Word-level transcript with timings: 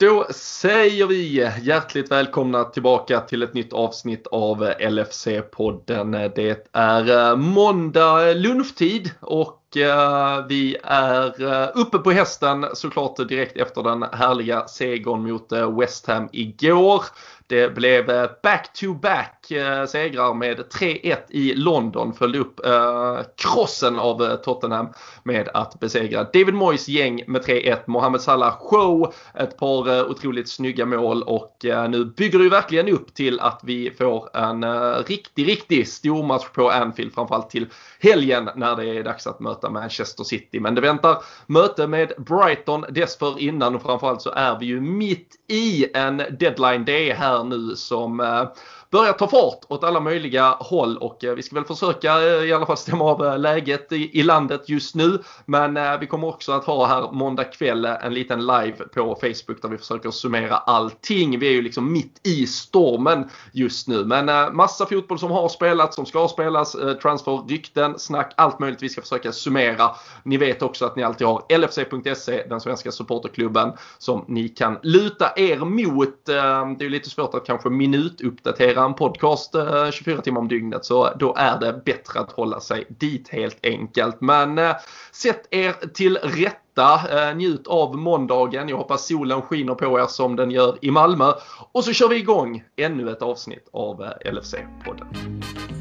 Då 0.00 0.26
säger 0.30 1.06
vi 1.06 1.50
hjärtligt 1.62 2.10
välkomna 2.10 2.64
tillbaka 2.64 3.20
till 3.20 3.42
ett 3.42 3.54
nytt 3.54 3.72
avsnitt 3.72 4.26
av 4.26 4.64
LFC-podden. 4.64 6.32
Det 6.34 6.68
är 6.72 7.30
eh, 7.30 7.36
måndag 7.36 8.32
lunchtid 8.34 9.10
och 9.20 9.76
eh, 9.76 10.46
vi 10.48 10.76
är 10.82 11.42
eh, 11.42 11.68
uppe 11.74 11.98
på 11.98 12.10
hästen 12.10 12.66
såklart 12.74 13.28
direkt 13.28 13.56
efter 13.56 13.82
den 13.82 14.02
härliga 14.02 14.68
segern 14.68 15.22
mot 15.22 15.52
West 15.80 16.06
Ham 16.06 16.28
igår. 16.32 17.04
Det 17.48 17.74
blev 17.74 18.10
eh, 18.10 18.30
back-to-back 18.42 19.50
eh, 19.50 19.84
segrar 19.84 20.34
med 20.34 20.58
3-1 20.58 21.16
i 21.28 21.54
London. 21.54 22.12
Följde 22.14 22.38
upp 22.38 22.66
eh, 22.66 23.18
krossen 23.36 23.98
av 23.98 24.36
Tottenham 24.36 24.88
med 25.22 25.48
att 25.54 25.80
besegra 25.80 26.24
David 26.24 26.54
Moyes 26.54 26.88
gäng 26.88 27.22
med 27.26 27.42
3-1. 27.42 27.78
Mohamed 27.86 28.20
Salah 28.20 28.56
show, 28.60 29.14
ett 29.34 29.58
par 29.58 30.10
otroligt 30.10 30.48
snygga 30.48 30.86
mål 30.86 31.22
och 31.22 31.56
nu 31.88 32.04
bygger 32.04 32.38
det 32.38 32.48
verkligen 32.48 32.88
upp 32.88 33.14
till 33.14 33.40
att 33.40 33.60
vi 33.64 33.90
får 33.90 34.36
en 34.36 34.64
riktig, 35.04 35.48
riktig 35.48 35.88
stor 35.88 36.22
match 36.22 36.48
på 36.54 36.70
Anfield. 36.70 37.14
Framförallt 37.14 37.50
till 37.50 37.66
helgen 38.00 38.50
när 38.56 38.76
det 38.76 38.86
är 38.86 39.04
dags 39.04 39.26
att 39.26 39.40
möta 39.40 39.70
Manchester 39.70 40.24
City. 40.24 40.60
Men 40.60 40.74
det 40.74 40.80
väntar 40.80 41.22
möte 41.46 41.86
med 41.86 42.12
Brighton 42.18 42.84
dessförinnan 42.90 43.74
och 43.74 43.82
framförallt 43.82 44.22
så 44.22 44.30
är 44.30 44.58
vi 44.58 44.66
ju 44.66 44.80
mitt 44.80 45.34
i 45.48 45.86
en 45.94 46.22
deadline 46.38 46.84
day 46.84 47.12
här 47.12 47.37
nu 47.42 47.76
som 47.76 48.20
eh, 48.20 48.48
börjar 48.90 49.12
ta 49.12 49.28
fart 49.28 49.60
åt 49.68 49.84
alla 49.84 50.00
möjliga 50.00 50.56
håll 50.60 50.96
och 50.96 51.24
eh, 51.24 51.34
vi 51.34 51.42
ska 51.42 51.54
väl 51.54 51.64
försöka 51.64 52.22
eh, 52.22 52.44
i 52.44 52.52
alla 52.52 52.66
fall 52.66 52.76
stämma 52.76 53.04
av 53.04 53.26
eh, 53.26 53.38
läget 53.38 53.92
i, 53.92 54.20
i 54.20 54.22
landet 54.22 54.68
just 54.68 54.94
nu. 54.94 55.18
Men 55.46 56.00
vi 56.00 56.06
kommer 56.06 56.28
också 56.28 56.52
att 56.52 56.64
ha 56.64 56.86
här 56.86 57.12
måndag 57.12 57.44
kväll 57.44 57.84
en 57.84 58.14
liten 58.14 58.46
live 58.46 58.76
på 58.94 59.18
Facebook 59.20 59.62
där 59.62 59.68
vi 59.68 59.78
försöker 59.78 60.10
summera 60.10 60.56
allting. 60.56 61.38
Vi 61.38 61.48
är 61.48 61.52
ju 61.52 61.62
liksom 61.62 61.92
mitt 61.92 62.20
i 62.26 62.46
stormen 62.46 63.30
just 63.52 63.88
nu. 63.88 64.04
Men 64.04 64.56
massa 64.56 64.86
fotboll 64.86 65.18
som 65.18 65.30
har 65.30 65.48
spelats, 65.48 65.96
som 65.96 66.06
ska 66.06 66.28
spelas, 66.28 66.76
transfer, 67.02 67.48
rykten, 67.48 67.98
snack, 67.98 68.32
allt 68.36 68.58
möjligt 68.58 68.82
vi 68.82 68.88
ska 68.88 69.00
försöka 69.00 69.32
summera. 69.32 69.90
Ni 70.22 70.36
vet 70.36 70.62
också 70.62 70.84
att 70.84 70.96
ni 70.96 71.02
alltid 71.02 71.26
har 71.26 71.58
LFC.se, 71.58 72.46
den 72.48 72.60
svenska 72.60 72.92
supporterklubben, 72.92 73.72
som 73.98 74.24
ni 74.28 74.48
kan 74.48 74.78
luta 74.82 75.32
er 75.36 75.58
mot. 75.58 76.26
Det 76.26 76.32
är 76.32 76.82
ju 76.82 76.88
lite 76.88 77.10
svårt 77.10 77.34
att 77.34 77.46
kanske 77.46 77.70
minutuppdatera 77.70 78.77
leverera 78.78 78.84
en 78.84 78.94
podcast 78.94 79.54
eh, 79.54 79.90
24 79.90 80.22
timmar 80.22 80.40
om 80.40 80.48
dygnet 80.48 80.84
så 80.84 81.10
då 81.18 81.34
är 81.36 81.58
det 81.60 81.82
bättre 81.84 82.20
att 82.20 82.32
hålla 82.32 82.60
sig 82.60 82.86
dit 82.88 83.28
helt 83.28 83.58
enkelt. 83.62 84.20
Men 84.20 84.58
eh, 84.58 84.76
sätt 85.12 85.48
er 85.50 85.72
till 85.94 86.16
rätta, 86.16 87.28
eh, 87.28 87.36
njut 87.36 87.66
av 87.66 87.96
måndagen. 87.96 88.68
Jag 88.68 88.76
hoppas 88.76 89.06
solen 89.06 89.42
skiner 89.42 89.74
på 89.74 90.00
er 90.00 90.06
som 90.06 90.36
den 90.36 90.50
gör 90.50 90.78
i 90.80 90.90
Malmö. 90.90 91.32
Och 91.72 91.84
så 91.84 91.92
kör 91.92 92.08
vi 92.08 92.16
igång 92.16 92.64
ännu 92.76 93.10
ett 93.10 93.22
avsnitt 93.22 93.68
av 93.72 94.04
LFC-podden. 94.24 95.77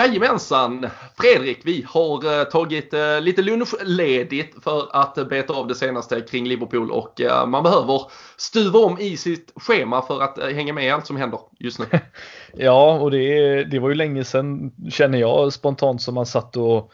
Jajamensan! 0.00 0.86
Fredrik, 1.14 1.60
vi 1.64 1.86
har 1.88 2.40
eh, 2.40 2.44
tagit 2.44 2.94
eh, 2.94 3.20
lite 3.20 3.42
lunchledigt 3.42 4.64
för 4.64 4.88
att 4.92 5.28
beta 5.28 5.52
av 5.52 5.66
det 5.66 5.74
senaste 5.74 6.20
kring 6.20 6.48
Liverpool 6.48 6.90
och 6.90 7.20
eh, 7.20 7.46
man 7.46 7.62
behöver 7.62 8.02
stuva 8.36 8.78
om 8.78 8.98
i 8.98 9.16
sitt 9.16 9.52
schema 9.56 10.02
för 10.02 10.22
att 10.22 10.38
hänga 10.54 10.72
med 10.72 10.84
i 10.84 10.90
allt 10.90 11.06
som 11.06 11.16
händer 11.16 11.40
just 11.58 11.78
nu. 11.78 11.86
ja, 12.52 12.98
och 12.98 13.10
det, 13.10 13.64
det 13.64 13.78
var 13.78 13.88
ju 13.88 13.94
länge 13.94 14.24
sedan 14.24 14.72
känner 14.90 15.18
jag 15.18 15.52
spontant 15.52 16.02
som 16.02 16.14
man 16.14 16.26
satt 16.26 16.56
och 16.56 16.92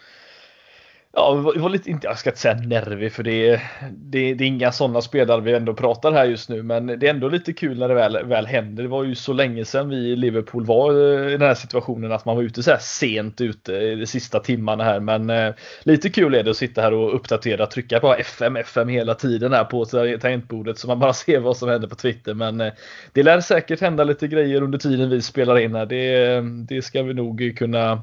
Ja, 1.19 1.53
vi 1.55 1.61
var 1.61 1.69
lite, 1.69 1.91
inte, 1.91 2.07
jag 2.07 2.19
ska 2.19 2.31
inte 2.31 2.41
säga 2.41 2.55
nervig 2.55 3.13
för 3.13 3.23
det, 3.23 3.61
det, 3.91 4.35
det 4.35 4.45
är 4.45 4.49
inga 4.49 4.73
sådana 4.73 5.03
spelare 5.03 5.41
vi 5.41 5.55
ändå 5.55 5.75
pratar 5.75 6.13
här 6.13 6.25
just 6.25 6.49
nu. 6.49 6.63
Men 6.63 6.87
det 6.87 7.07
är 7.07 7.11
ändå 7.11 7.29
lite 7.29 7.53
kul 7.53 7.79
när 7.79 7.89
det 7.89 7.95
väl, 7.95 8.27
väl 8.27 8.47
händer. 8.47 8.83
Det 8.83 8.89
var 8.89 9.05
ju 9.05 9.15
så 9.15 9.33
länge 9.33 9.65
sedan 9.65 9.89
vi 9.89 9.97
i 9.97 10.17
Liverpool 10.17 10.65
var 10.65 10.93
eh, 10.93 11.29
i 11.29 11.31
den 11.31 11.43
här 11.43 11.55
situationen 11.55 12.13
att 12.13 12.25
man 12.25 12.37
var 12.37 12.43
ute 12.43 12.63
så 12.63 12.71
här 12.71 12.79
sent 12.79 13.41
ute 13.41 13.73
i 13.73 13.95
de 13.95 14.07
sista 14.07 14.41
timmarna 14.41 14.85
här. 14.85 15.01
Men 15.01 15.31
eh, 15.31 15.55
lite 15.83 16.11
kul 16.11 16.35
är 16.35 16.43
det 16.43 16.51
att 16.51 16.57
sitta 16.57 16.83
här 16.83 16.93
och 16.93 17.15
uppdatera, 17.15 17.67
trycka 17.67 18.01
på 18.01 18.15
FM, 18.15 18.57
FM 18.57 18.89
hela 18.89 19.15
tiden 19.15 19.53
här 19.53 19.65
på 19.65 19.85
tangentbordet 20.21 20.79
så 20.79 20.89
man 20.89 20.99
bara 20.99 21.13
ser 21.15 21.41
vad 21.41 21.57
som 21.57 21.69
händer 21.69 21.89
på 21.89 21.97
Twitter. 21.97 22.35
Men 22.35 22.61
eh, 22.61 22.73
det 23.13 23.23
lär 23.23 23.41
säkert 23.41 23.81
hända 23.81 24.05
lite 24.05 24.29
grejer 24.29 24.63
under 24.63 24.79
tiden 24.79 25.11
vi 25.11 25.23
spelar 25.23 25.59
in 25.59 25.75
här. 25.75 25.87
Det, 25.87 26.25
eh, 26.25 26.43
det 26.43 26.83
ska 26.83 27.03
vi 27.03 27.15
nog 27.15 27.55
kunna 27.59 28.03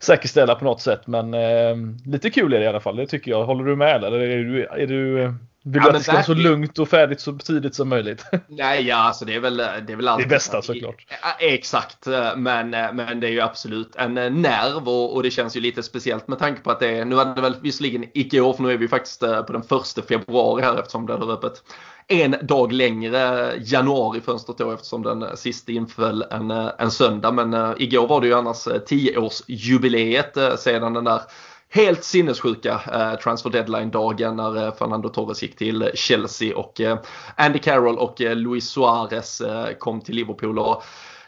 säkerställa 0.00 0.54
på 0.54 0.64
något 0.64 0.80
sätt. 0.80 1.06
Men 1.06 1.34
eh, 1.34 1.76
lite 2.04 2.30
kul 2.30 2.52
är 2.52 2.58
det 2.58 2.64
i 2.64 2.68
alla 2.68 2.80
fall, 2.80 2.96
det 2.96 3.06
tycker 3.06 3.30
jag. 3.30 3.44
Håller 3.44 3.64
du 3.64 3.76
med 3.76 4.04
eller 4.04 4.18
är 4.18 4.44
du, 4.44 4.66
är 4.66 4.86
du 4.86 5.22
eh, 5.22 5.32
vill 5.64 5.72
du 5.72 5.88
ja, 5.88 5.88
att 5.88 5.94
det 5.94 6.02
ska 6.02 6.12
vara 6.12 6.22
så 6.22 6.34
lugnt 6.34 6.78
och 6.78 6.88
färdigt 6.88 7.20
så 7.20 7.32
tidigt 7.32 7.74
som 7.74 7.88
möjligt? 7.88 8.24
Nej, 8.48 8.86
ja, 8.86 8.96
alltså 8.96 9.24
det 9.24 9.34
är 9.34 9.40
väl, 9.40 9.56
det 9.56 9.92
är 9.92 9.96
väl 9.96 10.08
alltid... 10.08 10.26
Det 10.28 10.34
bästa 10.34 10.62
såklart. 10.62 11.06
Exakt, 11.40 12.06
men, 12.36 12.70
men 12.70 13.20
det 13.20 13.26
är 13.26 13.30
ju 13.30 13.40
absolut 13.40 13.96
en 13.96 14.14
nerv 14.14 14.88
och, 14.88 15.14
och, 15.14 15.22
det 15.22 15.30
känns 15.30 15.56
ju 15.56 15.60
lite 15.60 15.82
speciellt 15.82 16.28
med 16.28 16.38
tanke 16.38 16.60
på 16.60 16.70
att 16.70 16.80
det 16.80 16.98
är, 16.98 17.04
nu 17.04 17.20
är 17.20 17.34
det 17.34 17.40
väl 17.40 17.56
visserligen 17.62 18.04
igår 18.14 18.52
för 18.52 18.62
nu 18.62 18.72
är 18.72 18.76
vi 18.76 18.88
faktiskt 18.88 19.22
eh, 19.22 19.42
på 19.42 19.52
den 19.52 19.62
första 19.62 20.02
februari 20.02 20.62
här 20.62 20.78
eftersom 20.78 21.06
det 21.06 21.12
är 21.12 21.32
öppet 21.32 21.62
en 22.08 22.36
dag 22.42 22.72
längre 22.72 23.52
januarifönstret 23.58 24.58
då 24.58 24.70
eftersom 24.70 25.02
den 25.02 25.36
sista 25.36 25.72
inföll 25.72 26.22
en, 26.30 26.50
eh, 26.50 26.70
en 26.78 26.90
söndag. 26.90 27.32
Men 27.32 27.54
uh, 27.54 27.74
igår 27.78 28.06
var 28.06 28.20
det 28.20 28.26
ju 28.26 28.34
annars 28.34 28.66
eh, 28.66 28.80
10-årsjubileet 28.80 30.50
uh, 30.50 30.56
sedan 30.56 30.92
den 30.92 31.04
där 31.04 31.20
helt 31.68 32.04
sinnessjuka 32.04 32.80
eh, 32.92 33.18
transfer 33.20 33.50
deadline-dagen 33.50 34.36
när 34.36 34.66
eh, 34.66 34.74
Fernando 34.74 35.08
Torres 35.08 35.42
gick 35.42 35.56
till 35.56 35.90
Chelsea 35.94 36.56
och 36.56 36.80
eh, 36.80 36.98
Andy 37.36 37.58
Carroll 37.58 37.98
och 37.98 38.20
Luis 38.20 38.68
Suarez 38.68 39.42
kom 39.78 40.00
till 40.00 40.14
Liverpool. 40.14 40.58
Och 40.58 40.82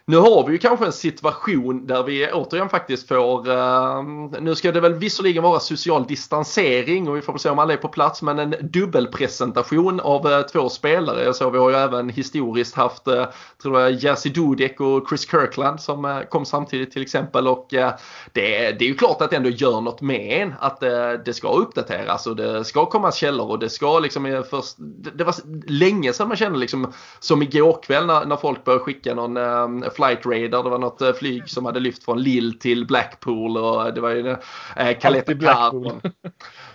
nu 0.08 0.16
har 0.16 0.46
vi 0.46 0.52
ju 0.52 0.58
kanske 0.58 0.86
en 0.86 0.92
situation 0.92 1.86
där 1.86 2.02
vi 2.02 2.32
återigen 2.32 2.68
faktiskt 2.68 3.08
får, 3.08 3.50
eh, 3.50 4.02
nu 4.40 4.54
ska 4.54 4.72
det 4.72 4.80
väl 4.80 4.94
visserligen 4.94 5.42
vara 5.42 5.60
social 5.60 6.06
distansering 6.06 7.08
och 7.08 7.16
vi 7.16 7.20
får 7.20 7.32
väl 7.32 7.40
se 7.40 7.50
om 7.50 7.58
alla 7.58 7.72
är 7.72 7.76
på 7.76 7.88
plats, 7.88 8.22
men 8.22 8.38
en 8.38 8.54
dubbelpresentation 8.60 10.00
av 10.00 10.32
eh, 10.32 10.42
två 10.42 10.68
spelare. 10.68 11.34
Så 11.34 11.50
vi 11.50 11.58
har 11.58 11.70
ju 11.70 11.76
även 11.76 12.08
historiskt 12.08 12.74
haft, 12.74 13.08
eh, 13.08 13.24
tror 13.62 13.80
jag, 13.80 13.92
Jerzy 13.92 14.30
Dudek 14.30 14.80
och 14.80 15.08
Chris 15.08 15.30
Kirkland 15.30 15.80
som 15.80 16.04
eh, 16.04 16.20
kom 16.20 16.44
samtidigt 16.44 16.92
till 16.92 17.02
exempel 17.02 17.48
och 17.48 17.74
eh, 17.74 17.92
det, 18.32 18.72
det, 18.78 18.84
är 18.84 18.88
ju 18.88 18.94
klart 18.94 19.22
att 19.22 19.30
det 19.30 19.36
ändå 19.36 19.50
gör 19.50 19.80
något 19.80 20.00
med 20.00 20.42
en 20.42 20.54
att 20.60 20.82
eh, 20.82 21.12
det 21.24 21.34
ska 21.34 21.48
uppdateras 21.48 22.26
och 22.26 22.36
det 22.36 22.64
ska 22.64 22.86
komma 22.86 23.12
källor 23.12 23.50
och 23.50 23.58
det 23.58 23.68
ska 23.68 23.98
liksom 23.98 24.44
först, 24.50 24.74
det, 24.78 25.10
det 25.10 25.24
var 25.24 25.34
länge 25.66 26.12
sedan 26.12 26.28
man 26.28 26.36
kände 26.36 26.58
liksom 26.58 26.92
som 27.18 27.42
igår 27.42 27.78
kväll 27.82 28.06
när, 28.06 28.24
när 28.24 28.36
folk 28.36 28.64
började 28.64 28.84
skicka 28.84 29.14
någon 29.14 29.36
ehm, 29.36 29.84
flight 29.98 30.26
radar. 30.26 30.62
Det 30.62 30.70
var 30.70 30.78
något 30.78 31.00
eh, 31.00 31.12
flyg 31.12 31.50
som 31.50 31.64
hade 31.64 31.80
lyft 31.80 32.04
från 32.04 32.22
Lille 32.22 32.58
till 32.58 32.86
Blackpool 32.86 33.56
och 33.56 33.94
det 33.94 34.00
var 34.00 34.10
ju 34.10 34.36
eh, 34.76 34.98
Caleta 35.00 35.34
Blackpool. 35.34 35.92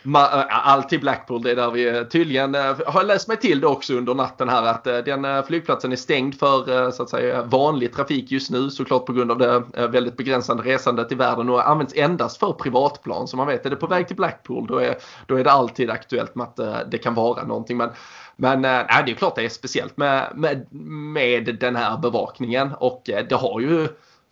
Eh, 0.05 0.67
alltid 0.67 0.99
Blackpool, 0.99 1.43
det 1.43 1.51
är 1.51 1.55
där 1.55 1.71
vi 1.71 2.05
tydligen 2.05 2.53
har 2.87 3.03
läst 3.03 3.27
mig 3.27 3.37
till 3.37 3.59
det 3.59 3.67
också 3.67 3.93
under 3.93 4.13
natten 4.13 4.49
här 4.49 4.63
att 4.63 4.83
den 4.83 5.43
flygplatsen 5.43 5.91
är 5.91 5.95
stängd 5.95 6.39
för 6.39 6.91
så 6.91 7.03
att 7.03 7.09
säga 7.09 7.43
vanlig 7.43 7.93
trafik 7.93 8.31
just 8.31 8.51
nu 8.51 8.69
såklart 8.69 9.05
på 9.05 9.13
grund 9.13 9.31
av 9.31 9.37
det 9.37 9.63
väldigt 9.87 10.17
begränsade 10.17 10.63
resandet 10.63 11.11
i 11.11 11.15
världen 11.15 11.49
och 11.49 11.69
används 11.69 11.93
endast 11.95 12.37
för 12.37 12.51
privatplan. 12.51 13.27
Så 13.27 13.37
man 13.37 13.47
vet, 13.47 13.65
är 13.65 13.69
det 13.69 13.75
på 13.75 13.87
väg 13.87 14.07
till 14.07 14.15
Blackpool 14.15 14.67
då 14.67 14.77
är, 14.77 14.95
då 15.25 15.35
är 15.35 15.43
det 15.43 15.51
alltid 15.51 15.89
aktuellt 15.89 16.35
med 16.35 16.47
att 16.47 16.91
det 16.91 16.97
kan 16.97 17.13
vara 17.13 17.43
någonting. 17.43 17.77
Men 17.77 17.89
men 18.35 18.65
äh, 18.65 19.05
det 19.05 19.11
är 19.11 19.15
klart 19.15 19.35
det 19.35 19.45
är 19.45 19.49
speciellt 19.49 19.97
med, 19.97 20.31
med, 20.35 20.73
med 21.13 21.57
den 21.59 21.75
här 21.75 21.97
bevakningen 21.97 22.73
och 22.79 23.09
eh, 23.09 23.25
det 23.25 23.35
har 23.35 23.59
ju 23.59 23.87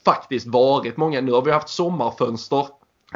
faktiskt 0.05 0.47
varit 0.47 0.97
många, 0.97 1.21
nu 1.21 1.31
har 1.31 1.41
vi 1.41 1.51
haft 1.51 1.69
sommarfönster 1.69 2.67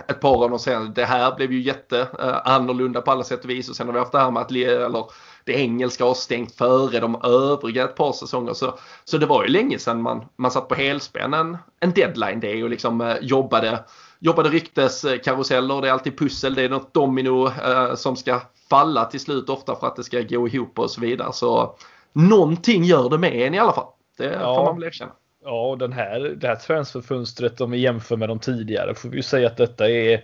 ett 0.07 0.19
par 0.19 0.43
av 0.43 0.49
dem 0.49 0.59
sen. 0.59 0.93
Det 0.93 1.05
här 1.05 1.35
blev 1.35 1.51
ju 1.51 1.61
jätte 1.61 2.07
äh, 2.19 2.53
annorlunda 2.53 3.01
på 3.01 3.11
alla 3.11 3.23
sätt 3.23 3.43
och 3.43 3.49
vis 3.49 3.69
och 3.69 3.75
sen 3.75 3.87
har 3.87 3.93
vi 3.93 3.99
haft 3.99 4.11
det 4.11 4.19
här 4.19 4.31
med 4.31 4.41
att 4.41 4.51
eller, 4.51 5.05
det 5.43 5.53
engelska 5.53 6.05
har 6.05 6.13
stängt 6.13 6.55
före 6.55 6.99
de 6.99 7.21
övriga 7.23 7.83
ett 7.83 7.95
par 7.95 8.13
säsonger. 8.13 8.53
Så, 8.53 8.77
så 9.03 9.17
det 9.17 9.25
var 9.25 9.43
ju 9.43 9.49
länge 9.49 9.79
sedan 9.79 10.01
man, 10.01 10.25
man 10.35 10.51
satt 10.51 10.67
på 10.67 10.75
helspänn 10.75 11.33
en, 11.33 11.57
en 11.79 11.91
deadline 11.91 12.39
day 12.39 12.63
och 12.63 12.69
liksom 12.69 13.15
jobbade, 13.21 13.83
jobbade 14.19 14.49
rykteskaruseller. 14.49 15.81
Det 15.81 15.87
är 15.87 15.91
alltid 15.91 16.17
pussel, 16.17 16.55
det 16.55 16.61
är 16.61 16.69
något 16.69 16.93
domino 16.93 17.47
eh, 17.47 17.95
som 17.95 18.15
ska 18.15 18.41
falla 18.69 19.05
till 19.05 19.19
slut 19.19 19.49
ofta 19.49 19.75
för 19.75 19.87
att 19.87 19.95
det 19.95 20.03
ska 20.03 20.21
gå 20.21 20.47
ihop 20.47 20.79
och 20.79 20.91
så 20.91 21.01
vidare. 21.01 21.33
Så 21.33 21.75
någonting 22.13 22.83
gör 22.83 23.09
det 23.09 23.17
med 23.17 23.35
en 23.35 23.53
i 23.53 23.59
alla 23.59 23.73
fall. 23.73 23.87
Det 24.17 24.25
ja. 24.25 24.55
får 24.55 24.65
man 24.65 24.75
väl 24.75 24.87
erkänna. 24.87 25.11
Ja, 25.43 25.69
och 25.69 25.77
den 25.77 25.93
här, 25.93 26.19
det 26.19 26.47
här 26.47 26.55
transferfönstret 26.55 27.61
om 27.61 27.71
vi 27.71 27.77
jämför 27.77 28.17
med 28.17 28.29
de 28.29 28.39
tidigare 28.39 28.95
får 28.95 29.09
vi 29.09 29.17
ju 29.17 29.23
säga 29.23 29.47
att 29.47 29.57
detta 29.57 29.89
är 29.89 30.23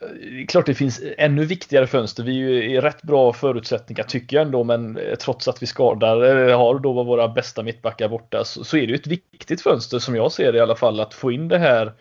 det 0.00 0.42
är 0.42 0.46
klart 0.46 0.66
det 0.66 0.74
finns 0.74 1.02
ännu 1.18 1.44
viktigare 1.44 1.86
fönster. 1.86 2.22
Vi 2.22 2.30
är 2.30 2.48
ju 2.48 2.64
i 2.64 2.80
rätt 2.80 3.02
bra 3.02 3.32
förutsättningar 3.32 4.02
tycker 4.02 4.36
jag 4.36 4.46
ändå, 4.46 4.64
men 4.64 4.98
trots 5.20 5.48
att 5.48 5.62
vi 5.62 5.66
skadar, 5.66 6.22
eller 6.22 6.54
har 6.54 6.78
då 6.78 7.02
våra 7.02 7.28
bästa 7.28 7.62
mittbackar 7.62 8.08
borta, 8.08 8.44
så, 8.44 8.64
så 8.64 8.76
är 8.76 8.80
det 8.80 8.86
ju 8.86 8.94
ett 8.94 9.06
viktigt 9.06 9.62
fönster 9.62 9.98
som 9.98 10.16
jag 10.16 10.32
ser 10.32 10.52
det 10.52 10.58
i 10.58 10.60
alla 10.60 10.76
fall, 10.76 11.00
att 11.00 11.14
få 11.14 11.32
in 11.32 11.48
det 11.48 11.58
här 11.58 11.92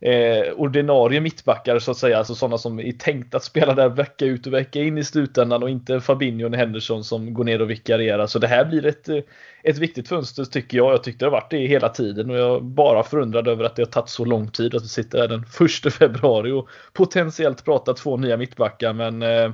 eh, 0.00 0.52
ordinarie 0.56 1.20
mittbackar 1.20 1.78
så 1.78 1.90
att 1.90 1.96
säga, 1.96 2.18
alltså 2.18 2.34
sådana 2.34 2.58
som 2.58 2.80
är 2.80 2.92
tänkt 2.92 3.34
att 3.34 3.44
spela 3.44 3.74
där 3.74 3.88
vecka 3.88 4.24
ut 4.24 4.46
och 4.46 4.52
vecka 4.52 4.80
in 4.80 4.98
i 4.98 5.04
slutändan 5.04 5.62
och 5.62 5.70
inte 5.70 6.00
Fabinho 6.00 6.48
och 6.48 6.54
Henderson 6.54 7.04
som 7.04 7.34
går 7.34 7.44
ner 7.44 7.62
och 7.62 7.70
vikarierar. 7.70 8.26
Så 8.26 8.38
det 8.38 8.46
här 8.46 8.64
blir 8.64 8.86
ett, 8.86 9.08
eh, 9.08 9.18
ett 9.62 9.78
viktigt 9.78 10.08
fönster 10.08 10.44
tycker 10.44 10.76
jag. 10.76 10.92
Jag 10.92 11.02
tyckte 11.02 11.24
det 11.24 11.26
har 11.26 11.40
varit 11.40 11.50
det 11.50 11.66
hela 11.66 11.88
tiden 11.88 12.30
och 12.30 12.36
jag 12.36 12.64
bara 12.64 13.02
förundrad 13.02 13.48
över 13.48 13.64
att 13.64 13.76
det 13.76 13.82
har 13.82 13.86
tagit 13.86 14.08
så 14.08 14.24
lång 14.24 14.48
tid 14.48 14.74
att 14.74 14.84
vi 14.84 14.88
sitter 14.88 15.18
här 15.18 15.28
den 15.28 15.44
1 15.86 15.92
februari 15.92 16.52
och 16.52 16.68
potentiellt 16.92 17.64
pratar 17.64 17.94
två 17.94 18.16
nya 18.16 18.36
mittbackar. 18.36 18.92
Men 18.92 19.22
eh, 19.22 19.50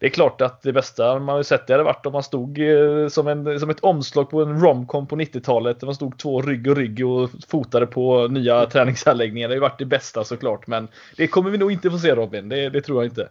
det 0.00 0.06
är 0.06 0.10
klart 0.10 0.40
att 0.40 0.62
det 0.62 0.72
bästa 0.72 1.18
man 1.18 1.36
har 1.36 1.42
sett 1.42 1.66
det 1.66 1.72
hade 1.72 1.84
varit 1.84 2.06
om 2.06 2.12
man 2.12 2.22
stod 2.22 2.58
eh, 2.58 3.08
som, 3.08 3.28
en, 3.28 3.60
som 3.60 3.70
ett 3.70 3.80
omslag 3.80 4.30
på 4.30 4.42
en 4.42 4.60
romcom 4.60 5.06
på 5.06 5.16
90-talet. 5.16 5.80
Där 5.80 5.86
man 5.86 5.94
stod 5.94 6.18
två 6.18 6.42
rygg 6.42 6.68
och 6.68 6.76
rygg 6.76 7.06
och 7.06 7.30
fotade 7.48 7.86
på 7.86 8.28
nya 8.28 8.66
träningsanläggningar. 8.66 9.48
Det 9.48 9.52
har 9.52 9.56
ju 9.56 9.60
varit 9.60 9.77
det 9.78 9.84
bästa 9.84 10.24
såklart. 10.24 10.66
Men 10.66 10.88
det 11.16 11.26
kommer 11.26 11.50
vi 11.50 11.58
nog 11.58 11.72
inte 11.72 11.90
få 11.90 11.98
se 11.98 12.14
Robin. 12.14 12.48
Det, 12.48 12.68
det 12.68 12.80
tror 12.80 13.02
jag 13.02 13.10
inte. 13.10 13.28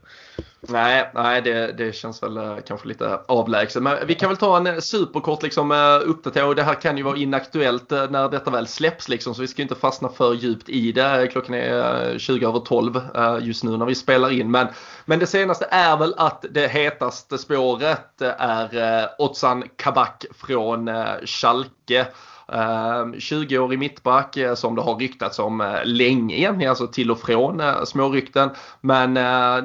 Nej, 0.61 1.11
nej 1.13 1.41
det, 1.41 1.71
det 1.71 1.95
känns 1.95 2.23
väl 2.23 2.37
eh, 2.37 2.57
kanske 2.67 2.87
lite 2.87 3.19
avlägset. 3.27 3.83
Men 3.83 4.07
vi 4.07 4.15
kan 4.15 4.29
väl 4.29 4.37
ta 4.37 4.57
en 4.57 4.67
eh, 4.67 4.77
superkort 4.79 5.43
liksom, 5.43 5.71
eh, 5.71 6.09
uppdatering. 6.09 6.55
Det 6.55 6.63
här 6.63 6.81
kan 6.81 6.97
ju 6.97 7.03
vara 7.03 7.17
inaktuellt 7.17 7.89
när 7.89 8.29
detta 8.29 8.51
väl 8.51 8.67
släpps 8.67 9.09
liksom, 9.09 9.35
så 9.35 9.41
vi 9.41 9.47
ska 9.47 9.61
inte 9.61 9.75
fastna 9.75 10.09
för 10.09 10.33
djupt 10.33 10.69
i 10.69 10.91
det. 10.91 11.27
Klockan 11.31 11.55
är 11.55 12.17
20 12.19 12.47
över 12.47 12.59
12 12.59 13.01
just 13.41 13.63
nu 13.63 13.77
när 13.77 13.85
vi 13.85 13.95
spelar 13.95 14.31
in. 14.31 14.51
Men, 14.51 14.67
men 15.05 15.19
det 15.19 15.27
senaste 15.27 15.67
är 15.71 15.97
väl 15.97 16.13
att 16.17 16.45
det 16.51 16.67
hetaste 16.67 17.37
spåret 17.37 18.21
är 18.21 19.09
Otsan 19.17 19.63
Kabak 19.75 20.25
från 20.35 20.89
Schalke. 21.25 22.07
Ehm, 22.53 23.13
20-årig 23.13 23.79
mittback 23.79 24.37
eh, 24.37 24.55
som 24.55 24.75
det 24.75 24.81
har 24.81 24.95
ryktats 24.95 25.39
om 25.39 25.61
eh, 25.61 25.85
länge 25.85 26.35
egentligen, 26.35 26.69
alltså 26.69 26.87
till 26.87 27.11
och 27.11 27.19
från 27.19 27.59
eh, 27.59 27.83
små 27.83 28.07
smårykten. 28.07 28.49
Men 28.81 29.13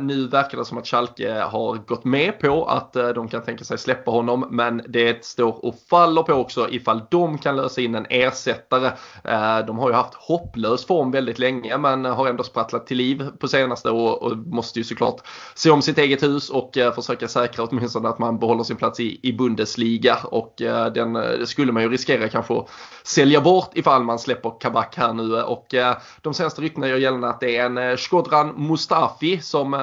nu 0.07 0.29
verkar 0.29 0.59
det 0.59 0.65
som 0.65 0.79
att 0.79 0.87
Schalke 0.87 1.33
har 1.41 1.77
gått 1.77 2.05
med 2.05 2.41
på 2.41 2.65
att 2.65 2.93
de 2.93 3.29
kan 3.29 3.43
tänka 3.43 3.65
sig 3.65 3.79
släppa 3.79 4.11
honom. 4.11 4.47
Men 4.51 4.83
det 4.89 5.25
står 5.25 5.65
och 5.65 5.75
faller 5.91 6.23
på 6.23 6.33
också 6.33 6.69
ifall 6.71 7.01
de 7.11 7.39
kan 7.39 7.57
lösa 7.57 7.81
in 7.81 7.95
en 7.95 8.07
ersättare. 8.11 8.91
Ehm, 9.25 9.67
de 9.67 9.79
har 9.79 9.89
ju 9.89 9.95
haft 9.95 10.15
hopplös 10.15 10.87
form 10.87 11.11
väldigt 11.11 11.39
länge 11.39 11.79
men 11.79 12.05
har 12.05 12.29
ändå 12.29 12.43
sprattlat 12.43 12.87
till 12.87 12.97
liv 12.97 13.27
på 13.39 13.49
senaste 13.49 13.91
och, 13.91 14.23
och 14.23 14.37
måste 14.37 14.79
ju 14.79 14.85
såklart 14.85 15.21
se 15.55 15.71
om 15.71 15.83
sitt 15.83 15.99
eget 15.99 16.23
hus 16.23 16.51
och 16.51 16.71
försöka 16.95 17.29
säkra 17.29 17.65
åtminstone 17.65 18.09
att 18.09 18.19
man 18.19 18.39
behåller 18.39 18.65
sin 18.65 18.77
plats 18.77 19.01
i, 19.01 19.33
Bundesliga. 19.39 20.19
Och 20.25 20.55
den 20.95 21.19
skulle 21.47 21.73
man 21.73 21.83
ju 21.83 21.89
riskera 21.89 22.29
kanske 22.29 22.63
sälja 23.03 23.41
bort 23.41 23.71
ifall 23.75 24.03
man 24.03 24.19
släpper 24.19 24.61
Kabak 24.61 24.97
här 24.97 25.13
nu. 25.13 25.43
Och 25.43 25.75
eh, 25.75 25.97
de 26.21 26.35
senaste 26.35 26.63
ryktena 26.63 26.89
gör 26.89 26.97
gällande 26.97 27.29
att 27.29 27.41
det 27.41 27.57
är 27.57 27.67
en 27.67 27.79
eh, 27.79 27.97
Shkodran 27.97 28.69
Mustafi 28.69 29.41
som 29.41 29.75
eh, 29.75 29.81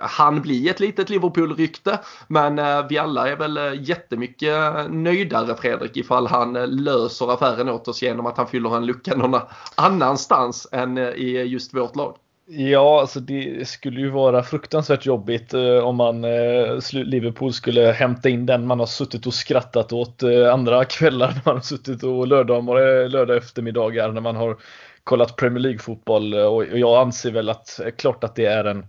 han 0.00 0.42
bli 0.42 0.68
ett 0.68 0.80
litet 0.80 1.10
Liverpool-rykte. 1.10 1.98
Men 2.26 2.58
eh, 2.58 2.86
vi 2.88 2.98
alla 2.98 3.28
är 3.28 3.36
väl 3.36 3.56
eh, 3.56 3.82
jättemycket 3.82 4.48
eh, 4.48 4.88
nöjdare 4.88 5.56
Fredrik 5.56 5.96
ifall 5.96 6.26
han 6.26 6.52
löser 6.52 7.32
affären 7.32 7.68
åt 7.68 7.88
oss 7.88 8.02
genom 8.02 8.26
att 8.26 8.36
han 8.36 8.46
fyller 8.46 8.76
en 8.76 8.86
lucka 8.86 9.14
någon 9.14 9.40
annanstans 9.74 10.68
än 10.72 10.98
i 10.98 11.42
just 11.42 11.74
vårt 11.74 11.96
lag. 11.96 12.16
Ja, 12.50 13.00
alltså 13.00 13.20
det 13.20 13.68
skulle 13.68 14.00
ju 14.00 14.10
vara 14.10 14.42
fruktansvärt 14.42 15.06
jobbigt 15.06 15.54
eh, 15.54 15.78
om 15.78 15.96
man 15.96 16.24
eh, 16.24 16.78
Liverpool 16.92 17.52
skulle 17.52 17.92
hämta 17.92 18.28
in 18.28 18.46
den 18.46 18.66
man 18.66 18.78
har 18.78 18.86
suttit 18.86 19.26
och 19.26 19.34
skrattat 19.34 19.92
åt 19.92 20.22
eh, 20.22 20.52
andra 20.52 20.84
kvällar 20.84 21.28
när 21.28 21.42
man 21.44 21.54
har 21.54 21.62
suttit 21.62 22.02
och 22.02 22.26
lördag, 22.26 22.58
eh, 22.58 23.08
lördag 23.08 23.36
eftermiddagar 23.36 24.12
när 24.12 24.20
man 24.20 24.36
har 24.36 24.56
kollat 25.04 25.36
Premier 25.36 25.60
League-fotboll 25.60 26.34
eh, 26.34 26.44
och 26.44 26.64
jag 26.64 27.00
anser 27.00 27.30
väl 27.30 27.48
att 27.48 27.80
eh, 27.80 27.90
klart 27.90 28.24
att 28.24 28.34
det 28.34 28.46
är 28.46 28.64
en 28.64 28.86